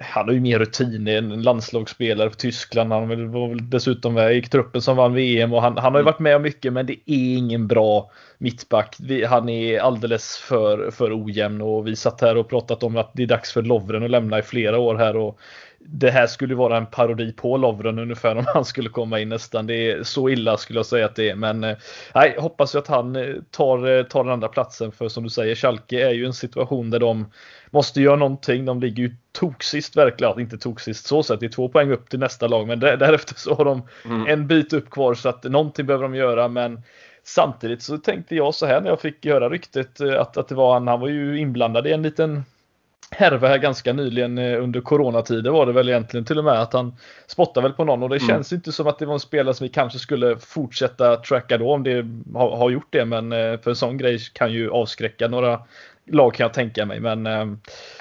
han 0.00 0.26
har 0.26 0.34
ju 0.34 0.40
mer 0.40 0.58
rutin, 0.58 1.08
en 1.08 1.42
landslagsspelare 1.42 2.30
för 2.30 2.36
Tyskland. 2.36 2.92
Han 2.92 3.08
var 3.32 3.48
väl 3.48 3.70
dessutom 3.70 4.14
med 4.14 4.36
i 4.36 4.42
truppen 4.42 4.82
som 4.82 4.96
vann 4.96 5.14
VM 5.14 5.52
och 5.52 5.62
han, 5.62 5.76
han 5.76 5.92
har 5.92 6.00
ju 6.00 6.02
mm. 6.02 6.04
varit 6.04 6.18
med 6.18 6.36
om 6.36 6.42
mycket 6.42 6.72
men 6.72 6.86
det 6.86 6.92
är 6.92 7.36
ingen 7.36 7.66
bra 7.66 8.10
mittback. 8.38 8.96
Han 9.28 9.48
är 9.48 9.80
alldeles 9.80 10.36
för, 10.36 10.90
för 10.90 11.24
ojämn 11.24 11.62
och 11.62 11.86
vi 11.86 11.96
satt 11.96 12.20
här 12.20 12.36
och 12.36 12.48
pratat 12.48 12.82
om 12.82 12.96
att 12.96 13.10
det 13.14 13.22
är 13.22 13.26
dags 13.26 13.52
för 13.52 13.62
Lovren 13.62 14.04
att 14.04 14.10
lämna 14.10 14.38
i 14.38 14.42
flera 14.42 14.78
år 14.78 14.94
här 14.94 15.16
och 15.16 15.38
det 15.80 16.10
här 16.10 16.26
skulle 16.26 16.54
vara 16.54 16.76
en 16.76 16.86
parodi 16.86 17.32
på 17.32 17.56
Lovren 17.56 17.98
ungefär 17.98 18.36
om 18.36 18.44
han 18.54 18.64
skulle 18.64 18.88
komma 18.88 19.20
in 19.20 19.28
nästan. 19.28 19.66
Det 19.66 19.90
är 19.90 20.02
så 20.02 20.28
illa 20.28 20.56
skulle 20.56 20.78
jag 20.78 20.86
säga 20.86 21.06
att 21.06 21.16
det 21.16 21.30
är. 21.30 21.34
Men 21.34 21.64
eh, 21.64 21.76
nej, 22.14 22.36
hoppas 22.38 22.74
att 22.74 22.86
han 22.86 23.16
eh, 23.16 23.34
tar, 23.50 23.98
eh, 23.98 24.02
tar 24.02 24.24
den 24.24 24.32
andra 24.32 24.48
platsen. 24.48 24.92
För 24.92 25.08
som 25.08 25.24
du 25.24 25.30
säger, 25.30 25.54
Schalke 25.54 26.08
är 26.08 26.10
ju 26.10 26.26
en 26.26 26.32
situation 26.32 26.90
där 26.90 26.98
de 26.98 27.30
måste 27.70 28.00
göra 28.00 28.16
någonting. 28.16 28.64
De 28.64 28.80
ligger 28.80 29.02
ju 29.02 29.16
toksist 29.32 29.96
verkligen. 29.96 30.40
Inte 30.40 30.58
toksist 30.58 31.06
så 31.06 31.22
sett. 31.22 31.40
Det 31.40 31.46
är 31.46 31.50
två 31.50 31.68
poäng 31.68 31.90
upp 31.90 32.10
till 32.10 32.18
nästa 32.18 32.48
lag. 32.48 32.66
Men 32.66 32.80
därefter 32.80 33.34
så 33.34 33.54
har 33.54 33.64
de 33.64 33.82
mm. 34.04 34.26
en 34.26 34.46
bit 34.46 34.72
upp 34.72 34.90
kvar. 34.90 35.14
Så 35.14 35.28
att 35.28 35.44
någonting 35.44 35.86
behöver 35.86 36.02
de 36.02 36.14
göra. 36.14 36.48
Men 36.48 36.82
samtidigt 37.24 37.82
så 37.82 37.98
tänkte 37.98 38.36
jag 38.36 38.54
så 38.54 38.66
här 38.66 38.80
när 38.80 38.88
jag 38.88 39.00
fick 39.00 39.26
höra 39.26 39.48
ryktet 39.48 40.00
att, 40.00 40.36
att 40.36 40.48
det 40.48 40.54
var 40.54 40.72
han. 40.72 40.88
Han 40.88 41.00
var 41.00 41.08
ju 41.08 41.38
inblandad 41.38 41.86
i 41.86 41.92
en 41.92 42.02
liten 42.02 42.44
härva 43.10 43.48
här 43.48 43.58
ganska 43.58 43.92
nyligen 43.92 44.38
eh, 44.38 44.62
under 44.62 44.80
coronatider 44.80 45.50
var 45.50 45.66
det 45.66 45.72
väl 45.72 45.88
egentligen 45.88 46.24
till 46.24 46.38
och 46.38 46.44
med 46.44 46.60
att 46.60 46.72
han 46.72 46.96
spottade 47.26 47.68
väl 47.68 47.72
på 47.72 47.84
någon 47.84 48.02
och 48.02 48.08
det 48.08 48.16
mm. 48.16 48.28
känns 48.28 48.52
inte 48.52 48.72
som 48.72 48.86
att 48.86 48.98
det 48.98 49.06
var 49.06 49.14
en 49.14 49.20
spelare 49.20 49.54
som 49.54 49.64
vi 49.64 49.68
kanske 49.68 49.98
skulle 49.98 50.36
fortsätta 50.38 51.16
tracka 51.16 51.58
då 51.58 51.72
om 51.72 51.82
det 51.82 52.06
har, 52.34 52.56
har 52.56 52.70
gjort 52.70 52.88
det 52.90 53.04
men 53.04 53.32
eh, 53.32 53.60
för 53.60 53.70
en 53.70 53.76
sån 53.76 53.98
grej 53.98 54.18
kan 54.32 54.52
ju 54.52 54.70
avskräcka 54.70 55.28
några 55.28 55.60
lag 56.10 56.34
kan 56.34 56.44
jag 56.44 56.54
tänka 56.54 56.86
mig. 56.86 57.00
Men, 57.00 57.26
eh, 57.26 57.44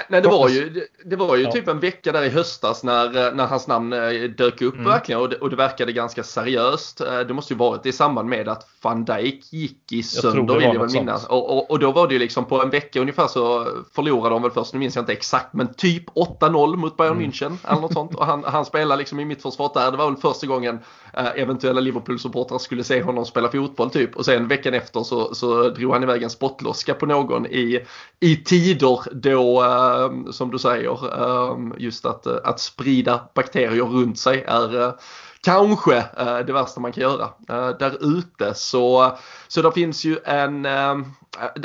Nej, 0.09 0.21
det, 0.21 0.27
var 0.27 0.50
ju, 0.50 0.88
det, 1.06 1.15
var 1.15 1.36
ju 1.36 1.44
ja. 1.44 1.51
typ 1.51 1.68
en 1.68 1.80
vecka 1.80 2.12
där 2.12 2.24
i 2.24 2.30
höstas 2.30 2.83
när, 2.83 3.31
när 3.31 3.45
hans 3.48 3.68
namn 3.68 3.89
dök 4.38 4.62
upp 4.62 4.74
mm. 4.74 4.86
verkligen 4.86 5.21
och 5.21 5.30
det, 5.30 5.36
och 5.36 5.50
det 5.50 5.56
verkade 5.56 5.92
ganska 5.92 6.24
seriöst. 6.24 7.01
Det 7.27 7.33
måste 7.33 7.54
ju 7.54 7.57
varit 7.57 7.86
i 7.86 7.92
samband 7.92 8.30
med 8.30 8.48
att 8.48 8.68
van 8.81 9.06
Dijk 9.06 9.54
gick 9.54 9.92
i 9.92 10.04
sönder 10.04 10.54
vill 10.54 10.63
jag 10.63 10.80
väl 10.80 10.92
minnas. 10.92 11.27
Och, 11.27 11.57
och, 11.57 11.71
och, 11.71 11.80
då 11.80 11.92
var 11.92 12.07
det 12.07 12.13
ju 12.13 12.19
liksom 12.19 12.45
på 12.45 12.62
en 12.62 12.69
vecka 12.69 13.00
ungefär 13.00 13.27
så 13.27 13.68
förlorade 13.95 14.36
de 14.36 14.42
väl 14.42 14.51
först, 14.51 14.74
nu 14.74 14.80
minns 14.80 14.95
jag 14.95 15.01
inte 15.01 15.12
exakt, 15.12 15.53
men 15.53 15.74
typ 15.74 16.10
8-0 16.10 16.75
mot 16.75 16.98
Bayern 16.98 17.13
mm. 17.13 17.31
München 17.31 17.57
eller 17.68 17.81
något 17.81 17.94
sånt. 17.94 18.15
Och 18.15 18.25
han, 18.25 18.44
han 18.44 18.65
spelade 18.65 19.00
liksom 19.00 19.19
i 19.19 19.25
mittförsvaret 19.25 19.74
där. 19.74 19.91
Det 19.91 19.98
var 19.98 20.10
väl 20.10 20.20
första 20.20 20.48
gången 20.48 20.79
eh, 21.13 21.27
eventuella 21.36 21.81
Liverpool-supportrar 21.81 22.58
skulle 22.58 22.84
se 22.84 23.01
honom 23.01 23.25
spela 23.25 23.50
fotboll 23.51 23.89
typ. 23.89 24.15
Och 24.15 24.25
sen 24.25 24.48
veckan 24.48 24.74
efter 24.74 25.03
så, 25.03 25.36
så 25.36 25.70
drog 25.70 25.93
han 25.93 26.03
iväg 26.03 26.24
en 26.24 26.29
spottloska 26.29 26.93
på 26.93 27.05
någon 27.05 27.46
i, 27.46 27.86
i 28.20 28.36
tider 28.36 29.00
då, 29.12 29.63
eh, 29.63 30.32
som 30.32 30.51
du 30.51 30.60
säger, 30.60 31.22
eh, 31.22 31.58
just 31.77 32.06
att, 32.06 32.25
eh, 32.25 32.36
att 32.44 32.60
sprida 32.60 33.30
bakterier 33.36 33.84
runt 33.84 34.20
sig 34.20 34.44
är 34.48 34.82
eh, 34.82 34.94
kanske 35.42 35.98
eh, 35.98 36.38
det 36.48 36.54
värsta 36.54 36.80
man 36.80 36.92
kan 36.92 37.04
göra 37.04 37.24
eh, 37.50 37.77
där 37.77 38.18
ute. 38.18 38.54
Så, 38.54 39.18
så 39.48 39.62
det 39.62 39.72
finns 39.72 40.06
ju 40.06 40.20
en 40.25 40.63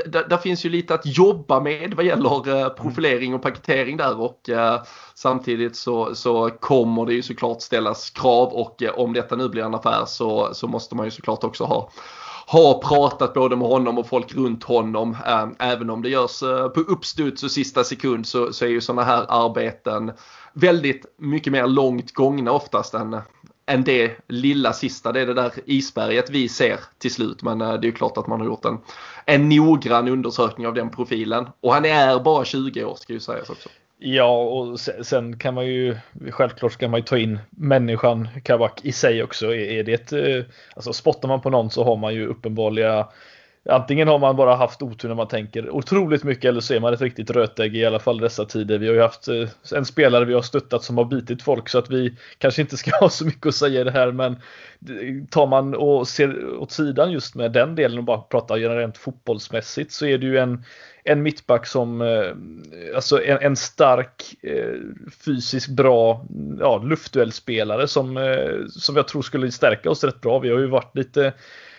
där, 0.06 0.28
där, 0.28 0.36
finns 0.36 0.64
ju 0.64 0.68
lite 0.68 0.94
att 0.94 1.06
jobba 1.06 1.60
med 1.60 1.94
vad 1.94 2.04
gäller 2.04 2.68
profilering 2.68 3.34
och 3.34 3.42
paketering 3.42 3.96
där 3.96 4.20
och 4.20 4.50
samtidigt 5.14 5.76
så, 5.76 6.14
så 6.14 6.50
kommer 6.50 7.06
det 7.06 7.14
ju 7.14 7.22
såklart 7.22 7.62
ställas 7.62 8.10
krav 8.10 8.48
och 8.48 8.82
om 8.94 9.12
detta 9.12 9.36
nu 9.36 9.48
blir 9.48 9.62
en 9.62 9.74
affär 9.74 10.04
så, 10.06 10.54
så 10.54 10.68
måste 10.68 10.94
man 10.94 11.04
ju 11.04 11.10
såklart 11.10 11.44
också 11.44 11.64
ha 11.64 11.90
har 12.52 12.78
pratat 12.78 13.34
både 13.34 13.56
med 13.56 13.68
honom 13.68 13.98
och 13.98 14.08
folk 14.08 14.34
runt 14.34 14.64
honom. 14.64 15.16
Även 15.58 15.90
om 15.90 16.02
det 16.02 16.08
görs 16.08 16.42
eh, 16.42 16.68
på 16.68 16.80
uppstuds 16.80 17.42
och 17.42 17.50
sista 17.50 17.84
sekund 17.84 18.26
så, 18.26 18.52
så 18.52 18.64
är 18.64 18.68
ju 18.68 18.80
sådana 18.80 19.02
här 19.02 19.26
arbeten 19.28 20.12
väldigt 20.52 21.06
mycket 21.18 21.52
mer 21.52 21.66
långt 21.66 22.12
gångna 22.12 22.52
oftast 22.52 22.94
än 22.94 23.20
än 23.66 23.84
det 23.84 24.16
lilla 24.28 24.72
sista. 24.72 25.12
Det 25.12 25.20
är 25.20 25.26
det 25.26 25.34
där 25.34 25.52
isberget 25.66 26.30
vi 26.30 26.48
ser 26.48 26.80
till 26.98 27.12
slut. 27.12 27.42
Men 27.42 27.60
eh, 27.60 27.72
det 27.72 27.86
är 27.86 27.90
ju 27.90 27.92
klart 27.92 28.16
att 28.16 28.26
man 28.26 28.40
har 28.40 28.46
gjort 28.46 28.64
en, 28.64 28.78
en 29.26 29.48
noggrann 29.48 30.08
undersökning 30.08 30.66
av 30.66 30.74
den 30.74 30.90
profilen. 30.90 31.48
Och 31.60 31.74
han 31.74 31.84
är 31.84 32.20
bara 32.20 32.44
20 32.44 32.84
år 32.84 32.94
ska 32.94 33.12
ju 33.12 33.20
sägas 33.20 33.50
också. 33.50 33.68
Ja, 34.04 34.36
och 34.36 34.80
sen 34.80 35.38
kan 35.38 35.54
man 35.54 35.66
ju 35.66 35.96
självklart 36.30 36.72
ska 36.72 36.88
man 36.88 37.00
ju 37.00 37.04
ta 37.04 37.18
in 37.18 37.38
människan 37.50 38.28
Kavak 38.42 38.84
i 38.84 38.92
sig 38.92 39.22
också. 39.22 39.54
Är 39.54 39.84
det 39.84 39.92
ett, 39.92 40.12
eh, 40.12 40.44
alltså 40.76 40.92
spottar 40.92 41.28
man 41.28 41.40
på 41.40 41.50
någon 41.50 41.70
så 41.70 41.84
har 41.84 41.96
man 41.96 42.14
ju 42.14 42.26
uppenbarliga 42.26 43.08
Antingen 43.68 44.08
har 44.08 44.18
man 44.18 44.36
bara 44.36 44.54
haft 44.54 44.82
otur 44.82 45.08
när 45.08 45.14
man 45.14 45.28
tänker 45.28 45.70
otroligt 45.70 46.24
mycket 46.24 46.44
eller 46.44 46.60
så 46.60 46.74
är 46.74 46.80
man 46.80 46.94
ett 46.94 47.00
riktigt 47.00 47.30
rötägg 47.30 47.76
i 47.76 47.84
alla 47.84 47.98
fall 47.98 48.20
dessa 48.20 48.44
tider. 48.44 48.78
Vi 48.78 48.86
har 48.86 48.94
ju 48.94 49.00
haft 49.00 49.28
eh, 49.28 49.48
en 49.74 49.84
spelare 49.84 50.24
vi 50.24 50.34
har 50.34 50.42
stöttat 50.42 50.84
som 50.84 50.98
har 50.98 51.04
bitit 51.04 51.42
folk 51.42 51.68
så 51.68 51.78
att 51.78 51.90
vi 51.90 52.16
kanske 52.38 52.62
inte 52.62 52.76
ska 52.76 52.90
ha 53.00 53.08
så 53.08 53.24
mycket 53.24 53.46
att 53.46 53.54
säga 53.54 53.80
i 53.80 53.84
det 53.84 53.90
här 53.90 54.12
men 54.12 54.36
tar 55.30 55.46
man 55.46 55.74
och 55.74 56.08
ser 56.08 56.56
åt 56.56 56.72
sidan 56.72 57.12
just 57.12 57.34
med 57.34 57.52
den 57.52 57.74
delen 57.74 57.98
och 57.98 58.04
bara 58.04 58.18
pratar 58.18 58.56
rent 58.56 58.98
fotbollsmässigt 58.98 59.92
så 59.92 60.06
är 60.06 60.18
det 60.18 60.26
ju 60.26 60.38
en, 60.38 60.64
en 61.04 61.22
mittback 61.22 61.66
som, 61.66 62.00
eh, 62.00 62.32
alltså 62.94 63.24
en, 63.24 63.38
en 63.40 63.56
stark, 63.56 64.34
eh, 64.42 64.74
fysiskt 65.24 65.68
bra 65.68 66.26
ja, 66.60 66.78
luftduellspelare 66.78 67.88
som, 67.88 68.16
eh, 68.16 68.66
som 68.68 68.96
jag 68.96 69.08
tror 69.08 69.22
skulle 69.22 69.52
stärka 69.52 69.90
oss 69.90 70.04
rätt 70.04 70.20
bra. 70.20 70.38
Vi 70.38 70.50
har 70.50 70.58
ju 70.58 70.66
varit 70.66 70.96
lite 70.96 71.32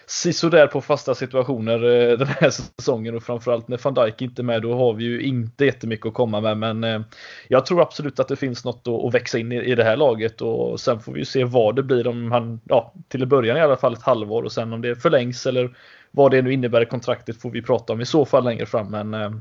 sisådär 0.06 0.68
på 0.68 0.82
fasta 0.82 1.16
situationer 1.16 1.84
eh, 1.84 2.18
den 2.18 2.28
här 2.28 2.50
säsongen 2.50 3.16
och 3.16 3.24
framförallt 3.24 3.68
när 3.68 3.80
van 3.84 3.94
Dijk 3.94 4.22
inte 4.22 4.42
är 4.42 4.44
med 4.44 4.62
då 4.62 4.74
har 4.74 4.94
vi 4.94 5.04
ju 5.04 5.22
inte 5.22 5.66
jättemycket 5.66 6.06
att 6.06 6.14
komma 6.14 6.42
med 6.42 6.58
men 6.58 6.84
eh, 6.84 7.02
jag 7.48 7.66
tror 7.66 7.82
absolut 7.82 8.20
att 8.20 8.28
det 8.28 8.36
finns 8.36 8.66
något 8.66 8.88
att 8.88 9.14
växa 9.14 9.40
in 9.40 9.52
i 9.52 9.76
det 9.76 9.84
här 9.84 9.98
laget 9.98 10.42
och 10.42 10.80
sen 10.80 11.00
får 11.00 11.14
vi 11.14 11.20
ju 11.20 11.26
se 11.26 11.44
vad 11.44 11.76
det 11.76 11.84
blir 11.84 12.08
om 12.08 12.32
han, 12.32 12.60
ja 12.64 12.94
till 13.08 13.28
början 13.28 13.58
i 13.58 13.62
alla 13.62 13.78
fall 13.78 13.94
ett 13.94 14.04
halvår 14.04 14.44
och 14.44 14.52
sen 14.52 14.74
om 14.74 14.82
det 14.82 14.96
förlängs 14.96 15.46
eller 15.46 15.76
vad 16.16 16.32
det 16.32 16.42
nu 16.42 16.54
innebär 16.54 16.82
i 16.82 16.86
kontraktet 16.86 17.42
får 17.42 17.50
vi 17.50 17.62
prata 17.62 17.94
om 17.94 18.02
i 18.02 18.06
så 18.06 18.26
fall 18.26 18.44
längre 18.44 18.66
fram 18.66 18.92
men 18.92 19.14
eh, 19.14 19.32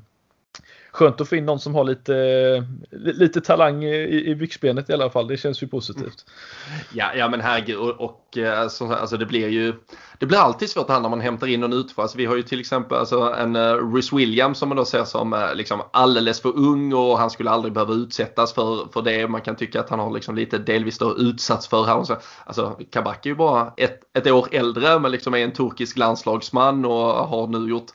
skönt 0.93 1.21
att 1.21 1.29
få 1.29 1.37
in 1.37 1.47
någon 1.47 1.61
som 1.61 1.75
har 1.75 1.85
lite, 1.85 2.17
eh, 2.17 2.65
lite 3.13 3.41
talang 3.41 3.85
i, 3.85 4.31
i 4.31 4.35
byxbenet 4.35 4.91
i 4.91 4.93
alla 4.93 5.11
fall. 5.11 5.29
Det 5.29 5.37
känns 5.37 5.63
ju 5.63 5.67
positivt. 5.67 6.25
Mm. 6.67 6.81
Ja, 6.95 7.15
ja 7.17 7.29
men 7.29 7.41
herregud. 7.41 7.77
Och, 7.77 8.01
och 8.01 8.39
alltså, 8.39 8.87
alltså 8.87 9.17
det 9.17 9.27
blir 9.27 9.49
ju 9.49 9.75
det 10.23 10.27
blir 10.27 10.39
alltid 10.39 10.71
svårt 10.71 10.89
här 10.89 11.01
när 11.01 11.09
man 11.09 11.21
hämtar 11.21 11.47
in 11.47 11.61
någon 11.61 11.73
utifrån. 11.73 12.03
Alltså, 12.03 12.19
vi 12.19 12.27
har 12.27 12.37
ju 12.37 12.43
till 12.43 12.61
exempel 12.61 12.99
alltså, 12.99 13.21
en 13.21 13.57
uh, 13.57 13.95
Rhys 13.95 14.13
Williams 14.13 14.59
som 14.59 14.69
man 14.69 14.77
då 14.77 14.85
ser 14.85 15.05
som 15.05 15.33
uh, 15.33 15.55
liksom 15.55 15.83
alldeles 15.91 16.41
för 16.41 16.57
ung 16.57 16.93
och 16.93 17.19
han 17.19 17.31
skulle 17.31 17.51
aldrig 17.51 17.75
behöva 17.75 17.95
utsättas 17.95 18.53
för, 18.55 18.93
för 18.93 19.03
det. 19.03 19.29
Man 19.29 19.41
kan 19.41 19.57
tycka 19.57 19.81
att 19.81 19.91
han 19.91 19.99
har 19.99 20.11
liksom 20.11 20.35
lite 20.35 20.59
delvis 20.59 20.99
då 20.99 21.17
utsatts 21.19 21.69
för 21.69 21.85
här. 21.85 22.05
Så, 22.05 22.17
alltså 22.45 22.79
Kabak 22.91 23.27
är 23.27 23.31
ju 23.31 23.37
bara 23.37 23.73
ett, 23.77 24.01
ett 24.15 24.27
år 24.27 24.49
äldre 24.53 24.99
men 24.99 25.11
liksom 25.11 25.35
är 25.35 25.39
en 25.39 25.53
turkisk 25.53 25.97
landslagsman 25.97 26.85
och 26.85 27.29
har 27.29 27.47
nu 27.47 27.71
gjort 27.71 27.91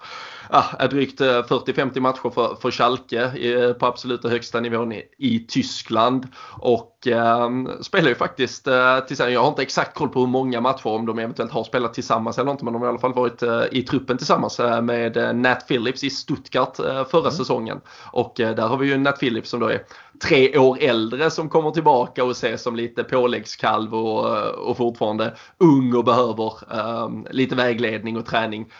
ja, 0.49 0.87
drygt 0.87 1.21
eh, 1.21 1.43
40-50 1.43 1.99
matcher 1.99 2.29
för, 2.29 2.55
för 2.55 2.71
Schalke 2.71 3.21
eh, 3.21 3.73
på 3.73 3.85
absoluta 3.85 4.29
högsta 4.29 4.59
nivån 4.59 4.91
i, 4.91 5.03
i 5.17 5.39
Tyskland. 5.47 6.27
Och 6.59 6.96
eh, 7.05 7.49
spelar 7.81 8.09
ju 8.09 8.15
faktiskt 8.15 8.67
eh, 8.67 8.99
tillsammans, 8.99 9.33
jag 9.33 9.41
har 9.41 9.47
inte 9.47 9.61
exakt 9.61 9.97
koll 9.97 10.09
på 10.09 10.19
hur 10.19 10.27
många 10.27 10.61
matcher 10.61 10.87
om 10.87 11.05
de 11.05 11.19
eventuellt 11.19 11.51
har 11.51 11.63
spelat 11.63 11.93
tillsammans 11.93 12.37
eller 12.37 12.51
inte 12.51 12.65
men 12.65 12.73
de 12.73 12.81
har 12.81 12.87
i 12.87 12.89
alla 12.89 12.99
fall 12.99 13.13
varit 13.13 13.43
eh, 13.43 13.63
i 13.71 13.83
truppen 13.83 14.17
tillsammans 14.17 14.59
eh, 14.59 14.81
med 14.81 15.17
eh, 15.17 15.33
Nat 15.33 15.67
Phillips 15.67 16.03
i 16.03 16.09
Stuttgart 16.09 16.79
eh, 16.79 17.05
förra 17.05 17.21
mm. 17.21 17.31
säsongen. 17.31 17.81
Och 18.11 18.33
där 18.35 18.67
har 18.67 18.77
vi 18.77 18.87
ju 18.87 18.97
Nat 18.97 19.19
Phillips 19.19 19.49
som 19.49 19.59
då 19.59 19.67
är 19.67 19.81
tre 20.23 20.57
år 20.57 20.77
äldre 20.81 21.31
som 21.31 21.49
kommer 21.49 21.71
tillbaka 21.71 22.23
och 22.23 22.31
ses 22.31 22.63
som 22.63 22.75
lite 22.75 23.03
påläggskalv 23.03 23.95
och, 23.95 24.25
och 24.69 24.77
fortfarande 24.77 25.33
ung 25.57 25.95
och 25.95 26.03
behöver 26.03 26.53
lite 27.33 27.55
vägledning 27.55 28.17
och 28.17 28.25
träning. 28.25 28.71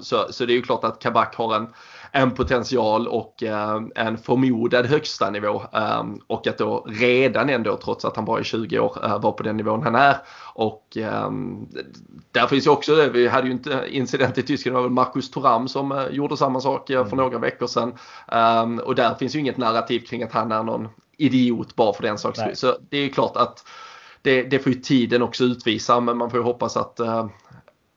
så, 0.00 0.26
så 0.30 0.46
det 0.46 0.52
är 0.52 0.54
ju 0.54 0.62
klart 0.62 0.84
att 0.84 0.98
Kabak 0.98 1.36
har 1.36 1.56
en 1.56 1.66
en 2.12 2.30
potential 2.30 3.08
och 3.08 3.42
eh, 3.42 3.80
en 3.94 4.18
förmodad 4.18 4.86
högsta 4.86 5.30
nivå 5.30 5.62
eh, 5.72 6.04
och 6.26 6.46
att 6.46 6.58
då 6.58 6.86
redan 6.88 7.49
ändå 7.54 7.76
trots 7.76 8.04
att 8.04 8.16
han 8.16 8.24
bara 8.24 8.38
är 8.40 8.44
20 8.44 8.78
år 8.78 9.04
eh, 9.04 9.20
var 9.20 9.32
på 9.32 9.42
den 9.42 9.56
nivån 9.56 9.82
han 9.82 9.94
är. 9.94 10.16
Och 10.54 10.96
där 12.32 12.46
finns 12.46 12.66
ju 12.66 12.70
också, 12.70 13.08
vi 13.12 13.28
hade 13.28 13.46
ju 13.46 13.52
inte 13.52 13.86
incident 13.90 14.38
i 14.38 14.42
Tyskland, 14.42 14.76
det 14.76 14.82
var 14.82 14.88
Marcus 14.88 15.30
Thuram 15.30 15.68
som 15.68 16.08
gjorde 16.10 16.36
samma 16.36 16.60
sak 16.60 16.86
för 16.86 17.00
mm. 17.00 17.16
några 17.16 17.38
veckor 17.38 17.66
sedan. 17.66 17.92
och 18.80 18.94
där 18.94 19.14
finns 19.14 19.34
ju 19.34 19.38
inget 19.38 19.56
narrativ 19.56 20.00
kring 20.00 20.22
att 20.22 20.32
han 20.32 20.52
är 20.52 20.62
någon 20.62 20.88
idiot 21.16 21.76
bara 21.76 21.92
för 21.92 22.02
den 22.02 22.18
sakens 22.18 22.38
skull. 22.38 22.56
Så 22.56 22.78
det 22.90 22.96
är 22.96 23.02
ju 23.02 23.10
klart 23.10 23.36
att 23.36 23.64
det, 24.22 24.42
det 24.42 24.58
får 24.58 24.72
ju 24.72 24.80
tiden 24.80 25.22
också 25.22 25.44
utvisa 25.44 26.00
men 26.00 26.16
man 26.16 26.30
får 26.30 26.38
ju 26.38 26.44
hoppas 26.44 26.76
att 26.76 27.00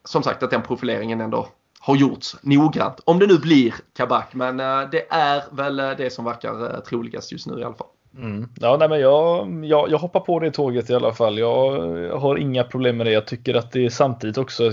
som 0.05 0.23
sagt 0.23 0.43
att 0.43 0.51
den 0.51 0.61
profileringen 0.61 1.21
ändå 1.21 1.47
har 1.85 1.95
gjorts 1.95 2.35
noggrant. 2.41 2.99
Om 3.05 3.19
det 3.19 3.27
nu 3.27 3.37
blir 3.37 3.75
Kabak, 3.93 4.33
men 4.33 4.59
eh, 4.59 4.89
det 4.91 5.07
är 5.09 5.43
väl 5.51 5.79
eh, 5.79 5.91
det 5.97 6.13
som 6.13 6.25
verkar 6.25 6.73
eh, 6.73 6.79
troligast 6.79 7.31
just 7.31 7.47
nu 7.47 7.59
i 7.59 7.63
alla 7.63 7.75
fall. 7.75 7.87
Mm. 8.17 8.49
Ja, 8.59 8.77
nej, 8.79 8.89
men 8.89 8.99
jag, 8.99 9.65
jag, 9.65 9.91
jag 9.91 9.97
hoppar 9.97 10.19
på 10.19 10.39
det 10.39 10.51
tåget 10.51 10.89
i 10.89 10.95
alla 10.95 11.13
fall. 11.13 11.37
Jag 11.39 11.71
har 12.19 12.37
inga 12.37 12.63
problem 12.63 12.97
med 12.97 13.07
det. 13.07 13.11
Jag 13.11 13.27
tycker 13.27 13.53
att 13.53 13.71
det 13.71 13.85
är 13.85 13.89
samtidigt 13.89 14.37
också. 14.37 14.71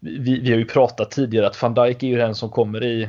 Vi, 0.00 0.40
vi 0.40 0.50
har 0.50 0.58
ju 0.58 0.64
pratat 0.64 1.10
tidigare 1.10 1.46
att 1.46 1.62
van 1.62 1.74
Dijk 1.74 2.02
är 2.02 2.06
ju 2.06 2.16
den 2.16 2.34
som 2.34 2.50
kommer 2.50 2.84
i 2.84 3.08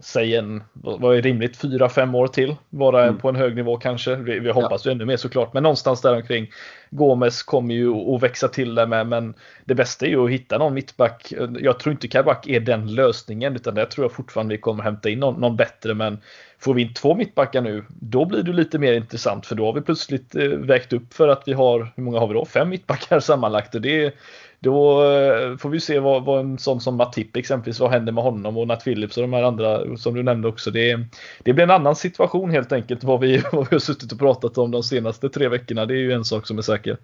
säg 0.00 0.36
en, 0.36 0.62
vad 0.72 1.16
är 1.16 1.22
rimligt, 1.22 1.56
fyra 1.56 1.88
fem 1.88 2.14
år 2.14 2.26
till. 2.26 2.56
Vara 2.70 3.02
mm. 3.02 3.18
på 3.18 3.28
en 3.28 3.36
hög 3.36 3.56
nivå 3.56 3.76
kanske. 3.76 4.16
Vi, 4.16 4.38
vi 4.38 4.50
hoppas 4.50 4.84
ja. 4.84 4.90
ju 4.90 4.94
ännu 4.94 5.04
mer 5.04 5.16
såklart, 5.16 5.52
men 5.52 5.62
någonstans 5.62 6.00
där 6.00 6.16
omkring. 6.16 6.50
Gomes 6.90 7.42
kommer 7.42 7.74
ju 7.74 8.14
att 8.14 8.22
växa 8.22 8.48
till 8.48 8.74
det 8.74 8.86
med, 8.86 9.06
men 9.06 9.34
det 9.64 9.74
bästa 9.74 10.06
är 10.06 10.10
ju 10.10 10.24
att 10.24 10.30
hitta 10.30 10.58
någon 10.58 10.74
mittback. 10.74 11.32
Jag 11.60 11.78
tror 11.78 11.92
inte 11.92 12.08
Kabak 12.08 12.48
är 12.48 12.60
den 12.60 12.94
lösningen, 12.94 13.56
utan 13.56 13.74
det 13.74 13.86
tror 13.86 14.04
jag 14.04 14.12
fortfarande 14.12 14.54
vi 14.54 14.60
kommer 14.60 14.84
hämta 14.84 15.08
in 15.08 15.20
någon, 15.20 15.40
någon 15.40 15.56
bättre. 15.56 15.94
Men 15.94 16.18
får 16.58 16.74
vi 16.74 16.82
in 16.82 16.94
två 16.94 17.14
mittbackar 17.14 17.60
nu, 17.60 17.84
då 17.88 18.24
blir 18.24 18.42
det 18.42 18.52
lite 18.52 18.78
mer 18.78 18.92
intressant, 18.92 19.46
för 19.46 19.54
då 19.54 19.66
har 19.66 19.72
vi 19.72 19.80
plötsligt 19.80 20.34
eh, 20.34 20.42
vägt 20.42 20.92
upp 20.92 21.14
för 21.14 21.28
att 21.28 21.42
vi 21.46 21.52
har, 21.52 21.92
hur 21.96 22.02
många 22.02 22.18
har 22.18 22.28
vi 22.28 22.34
då? 22.34 22.44
Fem 22.44 22.68
mittbackar 22.68 23.20
sammanlagt. 23.20 23.74
Och 23.74 23.80
det, 23.80 24.14
då 24.60 25.02
eh, 25.02 25.56
får 25.56 25.68
vi 25.68 25.80
se 25.80 25.98
vad, 25.98 26.24
vad 26.24 26.40
en 26.40 26.58
sån 26.58 26.80
som 26.80 26.96
Matip 26.96 27.36
exempelvis, 27.36 27.80
vad 27.80 27.90
händer 27.90 28.12
med 28.12 28.24
honom 28.24 28.56
och 28.56 28.66
Nat 28.66 28.84
Phillips 28.84 29.16
och 29.16 29.22
de 29.22 29.32
här 29.32 29.42
andra 29.42 29.96
som 29.96 30.14
du 30.14 30.22
nämnde 30.22 30.48
också. 30.48 30.70
Det, 30.70 30.98
det 31.42 31.52
blir 31.52 31.64
en 31.64 31.70
annan 31.70 31.96
situation 31.96 32.50
helt 32.50 32.72
enkelt 32.72 33.04
vad 33.04 33.20
vi, 33.20 33.42
vad 33.52 33.70
vi 33.70 33.74
har 33.74 33.80
suttit 33.80 34.12
och 34.12 34.18
pratat 34.18 34.58
om 34.58 34.70
de 34.70 34.82
senaste 34.82 35.28
tre 35.28 35.48
veckorna. 35.48 35.86
Det 35.86 35.94
är 35.94 35.98
ju 35.98 36.12
en 36.12 36.24
sak 36.24 36.46
som 36.46 36.58
är 36.58 36.62
säker. 36.62 36.96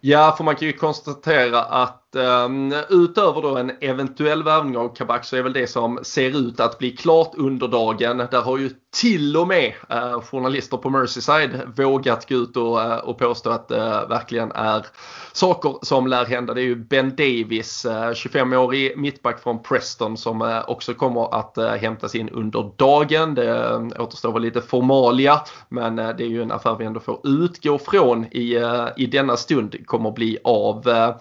Ja, 0.00 0.34
för 0.36 0.44
man 0.44 0.56
kan 0.56 0.68
ju 0.68 0.72
konstatera 0.72 1.62
att 1.62 2.09
Ehm, 2.16 2.74
utöver 2.88 3.42
då 3.42 3.56
en 3.56 3.72
eventuell 3.80 4.42
värvning 4.42 4.76
av 4.76 4.94
Kabak 4.94 5.24
så 5.24 5.36
är 5.36 5.42
väl 5.42 5.52
det 5.52 5.66
som 5.66 5.98
ser 6.02 6.48
ut 6.48 6.60
att 6.60 6.78
bli 6.78 6.90
klart 6.90 7.32
under 7.36 7.68
dagen. 7.68 8.16
Där 8.30 8.42
har 8.42 8.58
ju 8.58 8.70
till 9.00 9.36
och 9.36 9.48
med 9.48 9.72
eh, 9.88 10.20
journalister 10.20 10.76
på 10.76 10.90
Merseyside 10.90 11.60
vågat 11.76 12.28
gå 12.28 12.34
ut 12.34 12.56
och, 12.56 12.82
eh, 12.82 12.96
och 12.96 13.18
påstå 13.18 13.50
att 13.50 13.68
det 13.68 14.06
verkligen 14.08 14.52
är 14.52 14.86
saker 15.32 15.74
som 15.82 16.06
lär 16.06 16.24
hända. 16.24 16.54
Det 16.54 16.60
är 16.60 16.64
ju 16.64 16.76
Ben 16.76 17.10
Davis, 17.10 17.86
25-årig 18.14 18.98
mittback 18.98 19.42
från 19.42 19.62
Preston 19.62 20.16
som 20.16 20.62
också 20.68 20.94
kommer 20.94 21.34
att 21.34 21.80
hämtas 21.80 22.14
in 22.14 22.28
under 22.28 22.72
dagen. 22.76 23.34
Det 23.34 23.76
återstår 23.98 24.32
väl 24.32 24.42
lite 24.42 24.60
formalia 24.60 25.40
men 25.68 25.96
det 25.96 26.20
är 26.20 26.28
ju 26.28 26.42
en 26.42 26.52
affär 26.52 26.76
vi 26.78 26.84
ändå 26.84 27.00
får 27.00 27.20
utgå 27.24 27.78
från 27.78 28.24
i, 28.24 28.64
i 28.96 29.06
denna 29.06 29.36
stund 29.36 29.86
kommer 29.86 30.08
att 30.08 30.14
bli 30.14 30.38
av. 30.44 31.12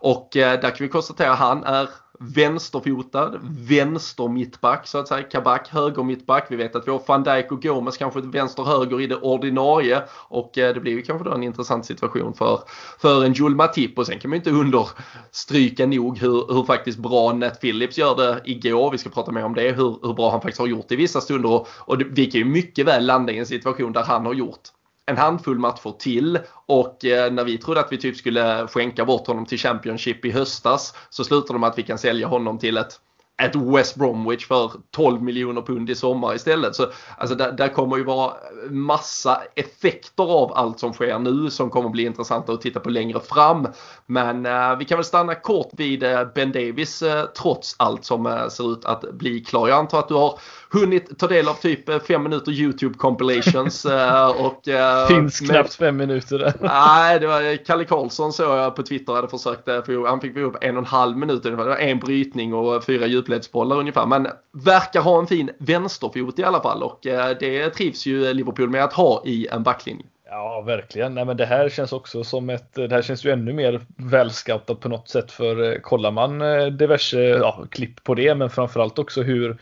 Och 0.00 0.33
Eh, 0.36 0.60
där 0.60 0.70
kan 0.70 0.76
vi 0.78 0.88
konstatera 0.88 1.32
att 1.32 1.38
han 1.38 1.64
är 1.64 1.88
vänsterfotad, 2.18 3.40
vänster 3.42 4.28
mittback 4.28 4.86
så 4.86 4.98
att 4.98 5.08
säga. 5.08 5.22
Kabak 5.22 5.68
höger 5.68 6.02
mittback. 6.02 6.46
Vi 6.50 6.56
vet 6.56 6.76
att 6.76 6.86
vi 6.86 6.90
har 6.90 7.02
van 7.06 7.22
Dijk 7.22 7.52
och 7.52 7.62
Gomes 7.62 7.96
kanske 7.96 8.20
vänster-höger 8.20 9.00
i 9.00 9.06
det 9.06 9.16
ordinarie 9.16 10.02
och 10.28 10.58
eh, 10.58 10.74
det 10.74 10.80
blir 10.80 10.92
ju 10.92 11.02
kanske 11.02 11.28
då 11.28 11.34
en 11.34 11.42
intressant 11.42 11.86
situation 11.86 12.34
för, 12.34 12.60
för 12.98 13.24
en 13.24 13.32
Jules 13.32 13.56
Matip 13.56 13.98
och 13.98 14.06
sen 14.06 14.18
kan 14.18 14.30
man 14.30 14.36
ju 14.36 14.38
inte 14.38 14.50
understryka 14.50 15.86
nog 15.86 16.18
hur, 16.18 16.54
hur 16.54 16.64
faktiskt 16.64 16.98
bra 16.98 17.32
Nat 17.32 17.60
Phillips 17.60 17.98
gör 17.98 18.16
det 18.16 18.40
igår. 18.44 18.90
Vi 18.90 18.98
ska 18.98 19.10
prata 19.10 19.32
mer 19.32 19.44
om 19.44 19.54
det, 19.54 19.72
hur, 19.72 19.98
hur 20.02 20.14
bra 20.14 20.30
han 20.30 20.40
faktiskt 20.40 20.60
har 20.60 20.66
gjort 20.66 20.92
i 20.92 20.96
vissa 20.96 21.20
stunder 21.20 21.50
och, 21.50 21.68
och 21.70 22.02
vi 22.10 22.26
kan 22.26 22.38
ju 22.38 22.44
mycket 22.44 22.86
väl 22.86 23.06
landa 23.06 23.32
i 23.32 23.38
en 23.38 23.46
situation 23.46 23.92
där 23.92 24.02
han 24.02 24.26
har 24.26 24.34
gjort 24.34 24.60
en 25.06 25.16
handfull 25.16 25.58
matcher 25.58 25.98
till. 25.98 26.38
Och 26.66 27.04
eh, 27.04 27.32
när 27.32 27.44
vi 27.44 27.58
trodde 27.58 27.80
att 27.80 27.92
vi 27.92 27.98
typ 27.98 28.16
skulle 28.16 28.66
skänka 28.68 29.04
bort 29.04 29.26
honom 29.26 29.46
till 29.46 29.58
Championship 29.58 30.24
i 30.24 30.30
höstas 30.30 30.94
så 31.10 31.24
slutade 31.24 31.52
de 31.52 31.60
med 31.60 31.70
att 31.70 31.78
vi 31.78 31.82
kan 31.82 31.98
sälja 31.98 32.26
honom 32.26 32.58
till 32.58 32.76
ett 32.76 33.00
ett 33.42 33.56
West 33.56 33.96
Bromwich 33.96 34.46
för 34.46 34.72
12 34.90 35.22
miljoner 35.22 35.62
pund 35.62 35.90
i 35.90 35.94
sommar 35.94 36.34
istället. 36.34 36.74
Så 36.74 36.86
alltså, 37.18 37.36
där, 37.36 37.52
där, 37.52 37.68
kommer 37.68 37.96
ju 37.96 38.04
vara 38.04 38.32
massa 38.70 39.42
effekter 39.54 40.24
av 40.24 40.52
allt 40.54 40.80
som 40.80 40.92
sker 40.92 41.18
nu 41.18 41.50
som 41.50 41.70
kommer 41.70 41.88
bli 41.88 42.02
intressanta 42.02 42.52
att 42.52 42.60
titta 42.60 42.80
på 42.80 42.90
längre 42.90 43.20
fram. 43.20 43.68
Men 44.06 44.46
eh, 44.46 44.76
vi 44.78 44.84
kan 44.84 44.98
väl 44.98 45.04
stanna 45.04 45.34
kort 45.34 45.70
vid 45.72 46.02
eh, 46.02 46.24
Ben 46.34 46.52
Davis 46.52 47.02
eh, 47.02 47.24
trots 47.24 47.74
allt 47.78 48.04
som 48.04 48.26
eh, 48.26 48.48
ser 48.48 48.72
ut 48.72 48.84
att 48.84 49.12
bli 49.12 49.40
klar. 49.40 49.68
Jag 49.68 49.78
antar 49.78 49.98
att 49.98 50.08
du 50.08 50.14
har 50.14 50.38
hunnit 50.70 51.18
ta 51.18 51.26
del 51.26 51.48
av 51.48 51.54
typ 51.54 51.88
eh, 51.88 51.98
fem 51.98 52.22
minuter 52.22 52.52
YouTube 52.52 52.94
compilations. 52.98 53.86
Eh, 53.94 54.28
och, 54.28 54.62
Finns 55.08 55.40
med, 55.40 55.50
knappt 55.50 55.74
fem 55.74 55.96
minuter 55.96 56.38
där. 56.38 56.54
Nej, 56.60 57.20
det 57.20 57.26
var 57.26 57.64
Kalle 57.64 57.84
Karlsson 57.84 58.32
såg 58.32 58.58
jag 58.58 58.76
på 58.76 58.82
Twitter 58.82 59.12
hade 59.12 59.28
försökt. 59.28 59.64
För 59.64 60.06
han 60.06 60.20
fick 60.20 60.36
upp 60.36 60.56
en 60.60 60.76
och 60.76 60.82
en 60.82 60.86
halv 60.86 61.16
minut. 61.16 61.42
Det 61.42 61.50
var 61.50 61.76
en 61.76 61.98
brytning 61.98 62.54
och 62.54 62.84
fyra 62.84 63.06
djupledsbollar 63.24 63.76
ungefär. 63.76 64.06
Men 64.06 64.26
verkar 64.52 65.00
ha 65.00 65.18
en 65.18 65.26
fin 65.26 65.50
vänsterfot 65.58 66.38
i 66.38 66.44
alla 66.44 66.62
fall 66.62 66.82
och 66.82 67.06
eh, 67.06 67.36
det 67.40 67.70
trivs 67.70 68.06
ju 68.06 68.34
Liverpool 68.34 68.70
med 68.70 68.84
att 68.84 68.92
ha 68.92 69.22
i 69.24 69.46
en 69.46 69.62
backlinje. 69.62 70.06
Ja, 70.30 70.60
verkligen. 70.60 71.14
Nej, 71.14 71.24
men 71.24 71.36
det 71.36 71.46
här 71.46 71.68
känns 71.68 71.92
också 71.92 72.24
som 72.24 72.50
ett, 72.50 72.74
det 72.74 72.90
här 72.90 73.02
känns 73.02 73.24
ju 73.24 73.30
ännu 73.30 73.52
mer 73.52 73.80
välscoutat 73.96 74.80
på 74.80 74.88
något 74.88 75.08
sätt 75.08 75.32
för 75.32 75.72
eh, 75.72 75.78
kollar 75.80 76.10
man 76.10 76.42
eh, 76.42 76.66
diverse 76.66 77.20
ja, 77.20 77.66
klipp 77.70 78.04
på 78.04 78.14
det, 78.14 78.34
men 78.34 78.50
framförallt 78.50 78.98
också 78.98 79.22
hur 79.22 79.58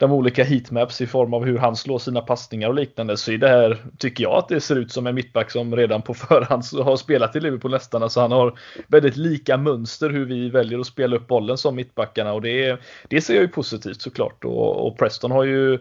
de 0.00 0.12
olika 0.12 0.44
heatmaps 0.44 1.00
i 1.00 1.06
form 1.06 1.34
av 1.34 1.44
hur 1.44 1.58
han 1.58 1.76
slår 1.76 1.98
sina 1.98 2.20
passningar 2.20 2.68
och 2.68 2.74
liknande 2.74 3.16
så 3.16 3.32
är 3.32 3.38
det 3.38 3.48
här, 3.48 3.78
tycker 3.98 4.24
jag 4.24 4.32
att 4.32 4.48
det 4.48 4.60
ser 4.60 4.76
ut 4.76 4.92
som 4.92 5.06
en 5.06 5.14
mittback 5.14 5.50
som 5.50 5.76
redan 5.76 6.02
på 6.02 6.14
förhand 6.28 6.64
har 6.84 6.96
spelat 6.96 7.36
i 7.36 7.40
Liverpool 7.40 7.70
nästan. 7.70 8.02
Alltså 8.02 8.20
han 8.20 8.32
har 8.32 8.58
väldigt 8.86 9.16
lika 9.16 9.56
mönster 9.56 10.10
hur 10.10 10.24
vi 10.24 10.50
väljer 10.50 10.78
att 10.78 10.86
spela 10.86 11.16
upp 11.16 11.26
bollen 11.26 11.58
som 11.58 11.76
mittbackarna 11.76 12.32
och 12.32 12.42
det, 12.42 12.80
det 13.08 13.20
ser 13.20 13.34
jag 13.34 13.42
ju 13.42 13.48
positivt 13.48 14.02
såklart 14.02 14.44
och, 14.44 14.86
och 14.86 14.98
Preston 14.98 15.30
har 15.30 15.44
ju 15.44 15.78